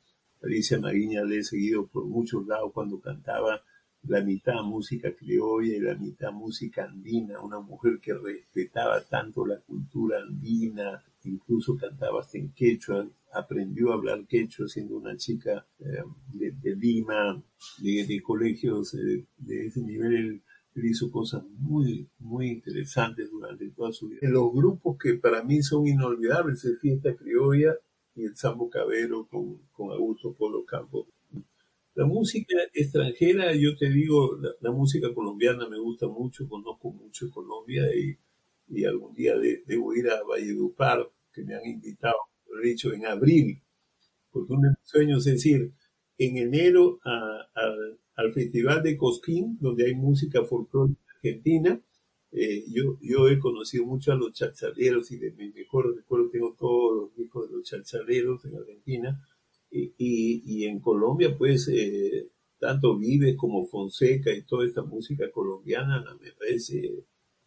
Alicia 0.43 0.81
Maguiña 0.81 1.23
le 1.25 1.39
he 1.39 1.43
seguido 1.45 1.87
por 1.87 2.07
muchos 2.07 2.47
lados 2.47 2.73
cuando 2.73 2.99
cantaba 2.99 3.63
la 4.05 4.21
mitad 4.23 4.63
música 4.65 5.15
criolla 5.15 5.77
y 5.77 5.81
la 5.81 5.95
mitad 5.95 6.33
música 6.33 6.85
andina, 6.85 7.41
una 7.41 7.61
mujer 7.61 8.01
que 8.01 8.15
respetaba 8.15 9.01
tanto 9.03 9.47
la 9.47 9.61
cultura 9.61 10.19
andina, 10.21 11.05
incluso 11.25 11.77
cantaba 11.77 12.21
hasta 12.21 12.39
en 12.39 12.53
quechua, 12.53 13.09
aprendió 13.33 13.91
a 13.91 13.95
hablar 13.95 14.27
quechua 14.27 14.69
siendo 14.69 14.97
una 14.97 15.17
chica 15.17 15.67
eh, 15.81 16.03
de, 16.33 16.77
Lima, 16.77 17.43
de, 17.79 18.23
colegios 18.23 18.95
eh, 18.95 19.27
de 19.37 19.67
ese 19.67 19.81
nivel. 19.83 20.43
Él 20.75 20.87
hizo 20.87 21.11
cosas 21.11 21.43
muy, 21.59 22.09
muy 22.19 22.49
interesantes 22.49 23.31
durante 23.31 23.69
toda 23.71 23.93
su 23.93 24.09
vida. 24.09 24.21
Los 24.23 24.53
grupos 24.53 24.97
que 24.99 25.15
para 25.15 25.43
mí 25.43 25.63
son 25.63 25.87
inolvidables 25.87 26.65
es 26.65 26.81
Fiesta 26.81 27.15
Criolla 27.15 27.75
y 28.15 28.25
el 28.25 28.37
Sambo 28.37 28.71
Cabero 28.71 29.27
con, 29.27 29.59
con 29.73 29.91
Augusto 29.91 30.35
Polo 30.35 30.65
Campo. 30.65 31.07
La 31.95 32.07
música 32.07 32.57
extranjera, 32.73 33.55
yo 33.55 33.77
te 33.77 33.91
digo, 33.91 34.39
la, 34.61 34.71
música 34.71 35.13
colombiana 35.13 35.69
me 35.69 35.79
gusta 35.79 36.09
mucho, 36.09 36.49
conozco 36.49 36.91
mucho 36.91 37.31
Colombia 37.31 37.83
y, 37.95 38.17
algún 38.87 39.15
día 39.15 39.35
debo 39.67 39.95
ir 39.95 40.09
a 40.09 40.23
Valledupar, 40.23 41.11
que 41.33 41.43
me 41.45 41.55
han 41.55 41.67
invitado, 41.67 42.17
lo 42.51 42.61
he 42.61 42.69
dicho, 42.69 42.93
en 42.93 43.07
abril, 43.07 43.63
porque 44.31 44.53
uno 44.53 44.69
de 44.69 44.75
mis 44.81 44.89
sueños 44.89 45.27
es 45.27 45.35
decir, 45.35 45.73
en 46.19 46.37
enero 46.37 47.01
al 48.15 48.33
Festival 48.33 48.83
de 48.83 48.97
Cosquín, 48.97 49.59
donde 49.61 49.87
hay 49.87 49.95
música 49.95 50.45
folclórica 50.45 51.01
argentina. 51.15 51.81
Eh, 52.31 52.65
yo, 52.69 52.99
yo 53.03 53.29
he 53.29 53.39
conocido 53.39 53.85
mucho 53.85 54.13
a 54.13 54.15
los 54.15 54.33
chachaleros 54.33 55.11
y 55.11 55.19
de 55.19 55.33
mi 55.33 55.51
mejor 55.51 55.95
recuerdo 55.95 56.31
tengo 56.31 56.55
todos 56.59 56.97
los 56.97 57.17
discos 57.17 57.49
de 57.49 57.57
los 57.57 57.65
chachaleros 57.69 58.45
en 58.47 58.57
Argentina 58.57 59.23
y, 59.71 60.65
en 60.65 60.81
Colombia, 60.81 61.35
pues, 61.37 61.69
eh, 61.69 62.29
tanto 62.59 62.97
Vives 62.97 63.37
como 63.37 63.67
Fonseca 63.67 64.33
y 64.33 64.43
toda 64.43 64.67
esta 64.67 64.83
música 64.83 65.31
colombiana 65.31 66.05
me 66.21 66.33
parece 66.33 67.05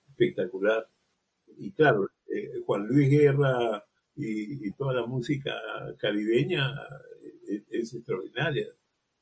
espectacular. 0.10 0.88
Y 1.58 1.72
claro, 1.72 2.10
eh, 2.28 2.62
Juan 2.66 2.88
Luis 2.88 3.10
Guerra 3.10 3.84
y, 4.16 4.72
toda 4.74 4.94
la 4.94 5.06
música 5.06 5.54
caribeña 6.00 6.74
es, 7.48 7.64
es, 7.70 7.94
extraordinaria. 7.94 8.68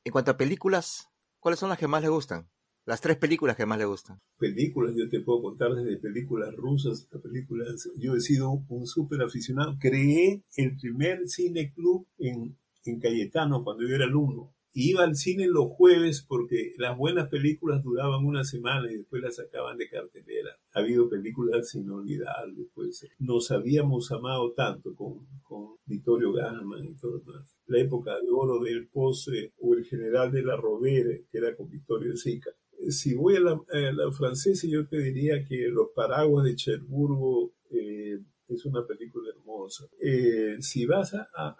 En 0.04 0.12
cuanto 0.12 0.30
a 0.30 0.36
películas, 0.36 1.10
¿cuáles 1.40 1.58
son 1.58 1.68
las 1.68 1.78
que 1.78 1.88
más 1.88 2.02
le 2.02 2.08
gustan? 2.08 2.48
Las 2.86 3.00
tres 3.00 3.16
películas 3.16 3.56
que 3.56 3.66
más 3.66 3.78
le 3.78 3.86
gustan. 3.86 4.20
Películas, 4.38 4.94
yo 4.96 5.08
te 5.08 5.20
puedo 5.20 5.42
contar 5.42 5.74
desde 5.74 5.96
películas 5.96 6.54
rusas 6.54 7.02
hasta 7.02 7.18
películas. 7.18 7.88
Yo 7.96 8.14
he 8.14 8.20
sido 8.20 8.50
un 8.68 8.86
súper 8.86 9.22
aficionado. 9.22 9.76
Creé 9.80 10.42
el 10.56 10.76
primer 10.76 11.26
cine 11.26 11.72
club 11.72 12.06
en 12.18 12.56
en 12.84 13.00
Cayetano 13.00 13.64
cuando 13.64 13.86
yo 13.86 13.94
era 13.94 14.04
alumno. 14.04 14.54
iba 14.72 15.04
al 15.04 15.14
cine 15.14 15.46
los 15.46 15.68
jueves 15.68 16.24
porque 16.26 16.74
las 16.78 16.98
buenas 16.98 17.28
películas 17.28 17.82
duraban 17.82 18.24
una 18.24 18.42
semana 18.44 18.90
y 18.90 18.96
después 18.96 19.22
las 19.22 19.36
sacaban 19.36 19.78
de 19.78 19.88
cartelera. 19.88 20.58
Ha 20.74 20.80
habido 20.80 21.08
películas 21.08 21.74
inolvidables, 21.74 22.66
pues. 22.74 23.06
Nos 23.18 23.50
habíamos 23.50 24.10
amado 24.12 24.52
tanto 24.52 24.94
con, 24.94 25.26
con 25.42 25.76
Vittorio 25.86 26.32
Gassman 26.32 26.84
y 26.84 26.94
todo 26.94 27.22
más. 27.24 27.56
La 27.66 27.78
época 27.78 28.12
de 28.20 28.28
oro 28.30 28.60
del 28.60 28.88
Pose 28.88 29.52
o 29.60 29.74
el 29.74 29.84
general 29.84 30.32
de 30.32 30.42
la 30.42 30.56
Rovere, 30.56 31.26
que 31.30 31.38
era 31.38 31.56
con 31.56 31.70
Vittorio 31.70 32.16
Sica. 32.16 32.50
Si 32.88 33.14
voy 33.14 33.36
a 33.36 33.40
la, 33.40 34.12
francesa, 34.12 34.66
yo 34.68 34.86
te 34.86 34.98
diría 34.98 35.44
que 35.44 35.68
Los 35.68 35.88
Paraguas 35.94 36.44
de 36.44 36.56
Cherburgo 36.56 37.54
eh, 37.70 38.18
es 38.48 38.64
una 38.66 38.86
película 38.86 39.30
hermosa. 39.30 39.86
Eh, 40.00 40.56
si 40.60 40.86
vas 40.86 41.14
a, 41.14 41.56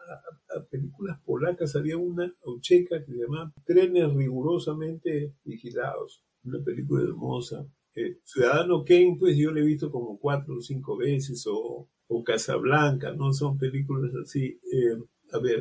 películas 0.71 1.21
polacas, 1.25 1.77
había 1.77 1.97
una 1.97 2.33
checa 2.61 3.05
que 3.05 3.13
se 3.13 3.19
llama 3.19 3.53
Trenes 3.65 4.13
rigurosamente 4.13 5.35
vigilados, 5.45 6.23
una 6.45 6.63
película 6.63 7.05
hermosa. 7.05 7.67
Eh, 7.95 8.19
Ciudadano 8.25 8.85
Kane, 8.85 9.17
pues 9.19 9.37
yo 9.37 9.53
le 9.53 9.61
he 9.61 9.65
visto 9.65 9.91
como 9.91 10.19
cuatro 10.19 10.57
o 10.57 10.61
cinco 10.61 10.97
veces, 10.97 11.47
o, 11.47 11.89
o 12.09 12.25
Casablanca, 12.25 13.13
¿no? 13.13 13.33
Son 13.33 13.57
películas 13.59 14.13
así. 14.23 14.59
Eh, 14.73 14.97
a 15.33 15.39
ver, 15.39 15.61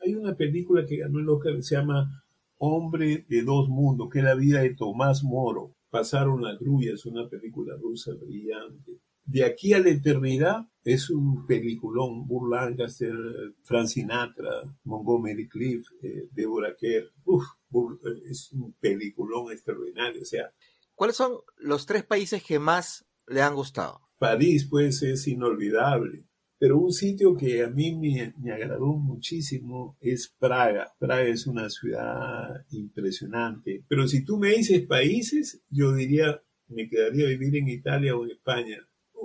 hay 0.00 0.14
una 0.14 0.34
película 0.36 0.86
que 0.86 0.98
ganó 0.98 1.18
el 1.18 1.28
Oscar 1.28 1.56
que 1.56 1.62
se 1.62 1.76
llama 1.76 2.24
Hombre 2.58 3.24
de 3.28 3.42
dos 3.42 3.68
mundos, 3.68 4.08
que 4.10 4.18
es 4.18 4.24
la 4.24 4.34
vida 4.34 4.60
de 4.60 4.74
Tomás 4.74 5.22
Moro. 5.24 5.74
Pasaron 5.90 6.42
las 6.42 6.58
grullas, 6.58 7.06
una 7.06 7.28
película 7.28 7.74
rusa 7.76 8.12
brillante. 8.14 8.98
De 9.24 9.44
aquí 9.44 9.72
a 9.72 9.78
la 9.78 9.90
eternidad 9.90 10.66
es 10.84 11.08
un 11.10 11.46
peliculón. 11.46 12.26
Burl 12.26 12.50
Lancaster, 12.50 13.14
Frank 13.62 13.86
Sinatra, 13.86 14.50
Montgomery 14.84 15.48
Cliff, 15.48 15.86
eh, 16.02 16.28
Deborah 16.32 16.74
Kerr. 16.76 17.10
Uf, 17.24 17.44
es 18.28 18.52
un 18.52 18.72
peliculón 18.80 19.52
extraordinario. 19.52 20.22
O 20.22 20.24
sea, 20.24 20.52
¿cuáles 21.00 21.16
son 21.16 21.38
los 21.56 21.86
tres 21.86 22.04
países 22.04 22.44
que 22.44 22.58
más 22.58 23.06
le 23.26 23.40
han 23.40 23.54
gustado? 23.54 24.02
París, 24.18 24.66
pues, 24.68 25.02
es 25.02 25.26
inolvidable. 25.28 26.26
Pero 26.58 26.76
un 26.76 26.92
sitio 26.92 27.34
que 27.34 27.62
a 27.64 27.70
mí 27.70 27.96
me, 27.96 28.34
me, 28.36 28.52
agradó 28.52 28.88
muchísimo 28.98 29.96
es 29.98 30.36
Praga. 30.38 30.92
Praga 30.98 31.22
es 31.22 31.46
una 31.46 31.70
ciudad 31.70 32.66
impresionante. 32.68 33.82
Pero 33.88 34.06
si 34.06 34.26
tú 34.26 34.36
me 34.36 34.50
dices 34.50 34.86
países, 34.86 35.62
yo 35.70 35.94
diría, 35.94 36.42
me 36.68 36.86
quedaría 36.86 37.28
vivir 37.28 37.56
en 37.56 37.68
Italia 37.68 38.14
o 38.14 38.26
en 38.26 38.32
España 38.32 38.76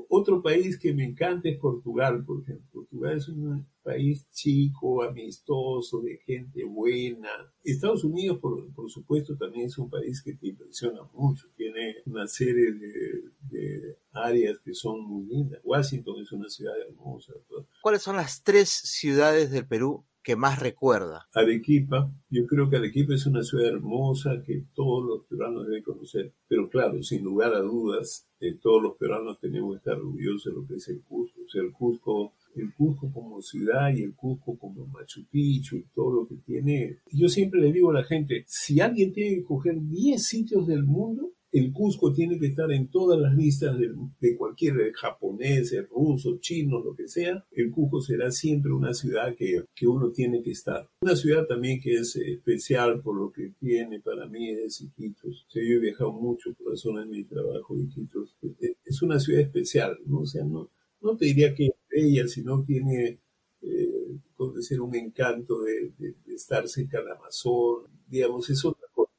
otro 0.09 0.41
país 0.41 0.77
que 0.77 0.93
me 0.93 1.05
encanta 1.05 1.49
es 1.49 1.57
Portugal, 1.57 2.23
por 2.25 2.41
ejemplo. 2.41 2.74
Portugal 2.95 3.17
es 3.17 3.27
un 3.27 3.67
país 3.83 4.25
chico, 4.31 5.03
amistoso, 5.03 6.01
de 6.01 6.17
gente 6.25 6.63
buena. 6.63 7.29
Estados 7.63 8.03
Unidos, 8.03 8.39
por, 8.39 8.89
supuesto, 8.89 9.35
también 9.37 9.65
es 9.65 9.77
un 9.77 9.89
país 9.89 10.21
que 10.23 10.33
te 10.33 10.47
impresiona 10.47 11.01
mucho. 11.13 11.47
Tiene 11.55 11.97
una 12.05 12.27
serie 12.27 12.71
de, 12.71 13.97
áreas 14.13 14.59
que 14.59 14.73
son 14.73 15.01
muy 15.01 15.25
lindas. 15.25 15.59
Washington 15.63 16.21
es 16.21 16.31
una 16.31 16.49
ciudad 16.49 16.73
hermosa. 16.87 17.33
¿Cuáles 17.81 18.01
son 18.01 18.15
las 18.15 18.43
tres 18.43 18.69
ciudades 18.69 19.51
del 19.51 19.67
Perú 19.67 20.05
que 20.25 20.35
más 20.35 20.59
recuerda? 20.59 21.27
Arequipa. 21.35 22.11
Yo 22.31 22.47
creo 22.47 22.67
que 22.67 22.77
Arequipa 22.77 23.13
es 23.13 23.27
una 23.27 23.43
ciudad 23.43 23.67
hermosa 23.67 24.41
que 24.43 24.63
todos 24.73 25.05
los 25.05 25.25
peruanos 25.27 25.67
deben 25.67 25.83
conocer. 25.83 26.33
Pero 26.47 26.67
claro, 26.67 27.01
sin 27.03 27.23
lugar 27.23 27.53
a 27.53 27.59
dudas, 27.59 28.27
eh, 28.39 28.55
todos 28.59 28.81
los 28.81 28.97
peruanos 28.97 29.39
tenemos 29.39 29.73
que 29.73 29.77
estar 29.77 29.93
orgullosos 29.93 30.45
de 30.45 30.59
lo 30.59 30.67
que 30.67 30.75
es 30.75 30.87
el 30.89 31.03
Cusco. 31.03 31.41
O 31.45 31.47
sea, 31.47 31.61
el 31.61 31.71
Cusco, 31.71 32.33
el 32.55 32.73
Cusco 32.73 33.11
como 33.13 33.39
ciudad 33.39 33.95
y 33.95 34.01
el 34.01 34.15
Cusco 34.15 34.57
como 34.57 34.87
Machu 34.87 35.25
Picchu 35.29 35.77
y 35.77 35.85
todo 35.93 36.11
lo 36.11 36.27
que 36.27 36.37
tiene. 36.37 36.97
Yo 37.11 37.29
siempre 37.29 37.61
le 37.61 37.71
digo 37.71 37.91
a 37.91 38.01
la 38.01 38.03
gente, 38.03 38.45
si 38.47 38.81
alguien 38.81 39.13
tiene 39.13 39.35
que 39.35 39.43
coger 39.43 39.75
10 39.79 40.25
sitios 40.25 40.65
del 40.65 40.83
mundo, 40.83 41.33
el 41.55 41.71
Cusco 41.71 42.11
tiene 42.11 42.37
que 42.37 42.47
estar 42.47 42.69
en 42.73 42.89
todas 42.89 43.17
las 43.17 43.33
listas 43.33 43.77
de, 43.79 44.35
cualquier 44.35 44.91
japonés, 44.91 45.73
ruso, 45.89 46.37
chino, 46.41 46.83
lo 46.83 46.93
que 46.93 47.07
sea. 47.07 47.45
El 47.49 47.71
Cusco 47.71 48.01
será 48.01 48.29
siempre 48.29 48.73
una 48.73 48.93
ciudad 48.93 49.33
que, 49.37 49.63
que, 49.73 49.87
uno 49.87 50.11
tiene 50.11 50.43
que 50.43 50.51
estar. 50.51 50.89
Una 50.99 51.15
ciudad 51.15 51.45
también 51.47 51.79
que 51.79 51.93
es 51.93 52.17
especial 52.17 53.01
por 53.01 53.15
lo 53.15 53.31
que 53.31 53.53
tiene 53.57 54.01
para 54.01 54.27
mí 54.27 54.49
es 54.49 54.81
Iquitos. 54.81 55.47
yo 55.49 55.61
he 55.61 55.79
viajado 55.79 56.11
mucho 56.11 56.53
por 56.55 56.71
la 56.71 56.75
zona 56.75 57.05
de 57.05 57.07
mi 57.07 57.23
trabajo, 57.23 57.79
Iquitos. 57.79 58.35
Es 58.83 59.01
una 59.01 59.17
ciudad 59.17 59.41
especial, 59.41 59.97
¿no? 60.05 60.19
O 60.19 60.25
sea, 60.25 60.43
no, 60.43 60.69
no 60.99 61.15
te 61.15 61.23
diría 61.23 61.55
que 61.55 61.67
es 61.67 61.73
bella, 61.89 62.27
sino 62.27 62.65
tiene, 62.65 63.21
eh, 63.61 64.19
decir, 64.53 64.81
un 64.81 64.93
encanto 64.93 65.61
de, 65.61 65.93
de, 65.97 66.15
estar 66.35 66.67
cerca 66.67 66.99
del 66.99 67.11
Amazon. 67.11 67.85
Digamos, 68.09 68.49
es 68.49 68.65
otra 68.65 68.87
cosa. 68.93 69.13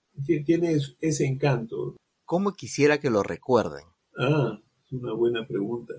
Tiene 0.45 0.77
ese 1.01 1.25
encanto. 1.25 1.97
¿Cómo 2.27 2.55
quisiera 2.55 2.99
que 2.99 3.09
lo 3.09 3.23
recuerden? 3.23 3.85
Ah, 4.19 4.61
es 4.85 4.93
una 4.93 5.13
buena 5.13 5.47
pregunta. 5.47 5.95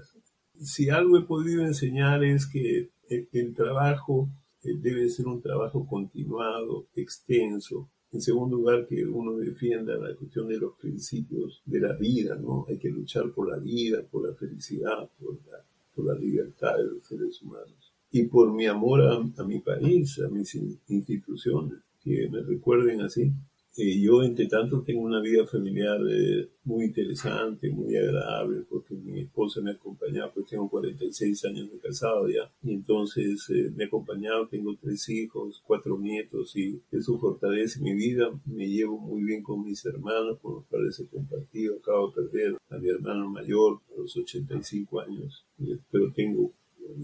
Si 0.60 0.90
algo 0.90 1.18
he 1.18 1.24
podido 1.24 1.66
enseñar 1.66 2.22
es 2.26 2.46
que 2.46 2.90
el, 3.10 3.56
trabajo 3.56 4.28
eh, 4.62 4.76
debe 4.78 5.10
ser 5.10 5.28
un 5.28 5.42
trabajo 5.42 5.88
continuado, 5.88 6.88
extenso. 6.96 7.90
En 8.12 8.22
segundo 8.22 8.58
lugar, 8.58 8.88
que 8.88 9.06
uno 9.06 9.38
defienda 9.38 9.96
la 9.96 10.14
cuestión 10.18 10.50
de 10.50 10.58
los 10.58 10.74
principios 10.74 11.62
de 11.66 11.80
la 11.80 11.94
vida, 11.94 12.36
¿no? 12.36 12.66
Hay 12.68 12.78
que 12.78 12.90
luchar 12.90 13.32
por 13.32 13.50
la 13.50 13.58
vida, 13.58 14.04
por 14.04 14.28
la 14.28 14.36
felicidad, 14.36 15.10
por 15.18 15.36
la, 15.50 15.64
por 15.96 16.08
la 16.08 16.20
libertad 16.20 16.76
de 16.76 16.88
los 16.88 17.08
seres 17.08 17.42
humanos. 17.42 17.94
Y 18.12 18.24
por 18.24 18.52
mi 18.52 18.66
amor 18.66 19.02
a 19.02 19.44
mi 19.46 19.60
país, 19.60 20.20
a 20.20 20.28
mis 20.28 20.56
instituciones, 20.90 21.80
que 22.02 22.28
me 22.30 22.42
recuerden 22.42 23.00
así. 23.00 23.32
Eh, 23.80 24.02
yo, 24.02 24.24
entre 24.24 24.48
tanto, 24.48 24.82
tengo 24.82 25.02
una 25.02 25.22
vida 25.22 25.46
familiar 25.46 26.00
eh, 26.10 26.50
muy 26.64 26.86
interesante, 26.86 27.70
muy 27.70 27.96
agradable, 27.96 28.64
porque 28.68 28.96
mi 28.96 29.22
esposa 29.22 29.62
me 29.62 29.70
ha 29.70 29.74
acompañado, 29.76 30.32
pues 30.34 30.48
tengo 30.48 30.68
46 30.68 31.46
años 31.46 31.72
de 31.72 31.78
casado 31.78 32.28
ya, 32.28 32.52
y 32.64 32.74
entonces 32.74 33.48
eh, 33.52 33.72
me 33.76 33.84
ha 33.84 33.88
acompañado, 33.88 34.48
tengo 34.48 34.76
tres 34.82 35.08
hijos, 35.10 35.62
cuatro 35.64 36.00
nietos, 36.00 36.56
y 36.56 36.82
eso 36.92 37.20
fortalece 37.20 37.80
mi 37.80 37.94
vida. 37.94 38.32
Me 38.46 38.68
llevo 38.68 38.98
muy 38.98 39.24
bien 39.24 39.44
con 39.44 39.64
mis 39.64 39.86
hermanos, 39.86 40.40
con 40.42 40.56
los 40.56 40.66
cuales 40.66 41.00
he 41.00 41.06
compartido. 41.06 41.76
Acabo 41.78 42.08
de 42.08 42.14
perder 42.24 42.58
a 42.72 42.78
mi 42.80 42.90
hermano 42.90 43.30
mayor 43.30 43.82
a 43.96 44.02
los 44.02 44.18
85 44.18 45.02
años, 45.02 45.46
pero 45.92 46.12
tengo 46.14 46.52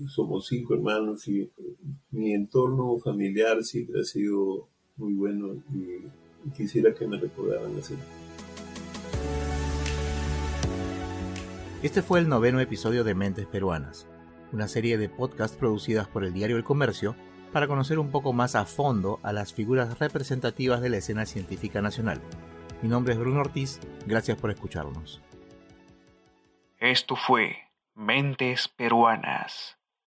somos 0.08 0.48
cinco 0.48 0.76
hermanos 0.76 1.28
y 1.28 1.50
mi 2.12 2.34
entorno 2.34 2.98
familiar 3.00 3.62
siempre 3.64 4.00
ha 4.00 4.04
sido 4.06 4.70
muy 4.96 5.14
bueno 5.14 5.62
y 6.46 6.50
quisiera 6.52 6.94
que 6.94 7.08
me 7.08 7.18
recordaran 7.18 7.78
así. 7.78 7.96
Este 11.82 12.02
fue 12.02 12.20
el 12.20 12.30
noveno 12.30 12.62
episodio 12.62 13.04
de 13.04 13.14
Mentes 13.14 13.46
Peruanas, 13.46 14.08
una 14.54 14.68
serie 14.68 14.98
de 14.98 15.10
podcasts 15.10 15.58
producidas 15.58 16.08
por 16.08 16.24
el 16.24 16.34
diario 16.34 16.56
El 16.56 16.64
Comercio 16.64 17.16
para 17.52 17.68
conocer 17.68 18.00
un 18.00 18.10
poco 18.10 18.34
más 18.34 18.56
a 18.56 18.66
fondo 18.66 19.20
a 19.22 19.34
las 19.34 19.54
figuras 19.54 20.00
representativas 20.00 20.82
de 20.82 20.90
la 20.90 20.98
escena 20.98 21.26
científica 21.26 21.82
nacional. 21.82 22.22
Mi 22.82 22.90
nombre 22.90 23.14
es 23.14 23.20
Bruno 23.20 23.42
Ortiz, 23.42 23.80
gracias 24.08 24.38
por 24.38 24.50
escucharnos. 24.50 25.22
Esto 26.80 27.16
fue 27.16 27.56
Mentes 27.96 28.68
Peruanas. 28.68 29.78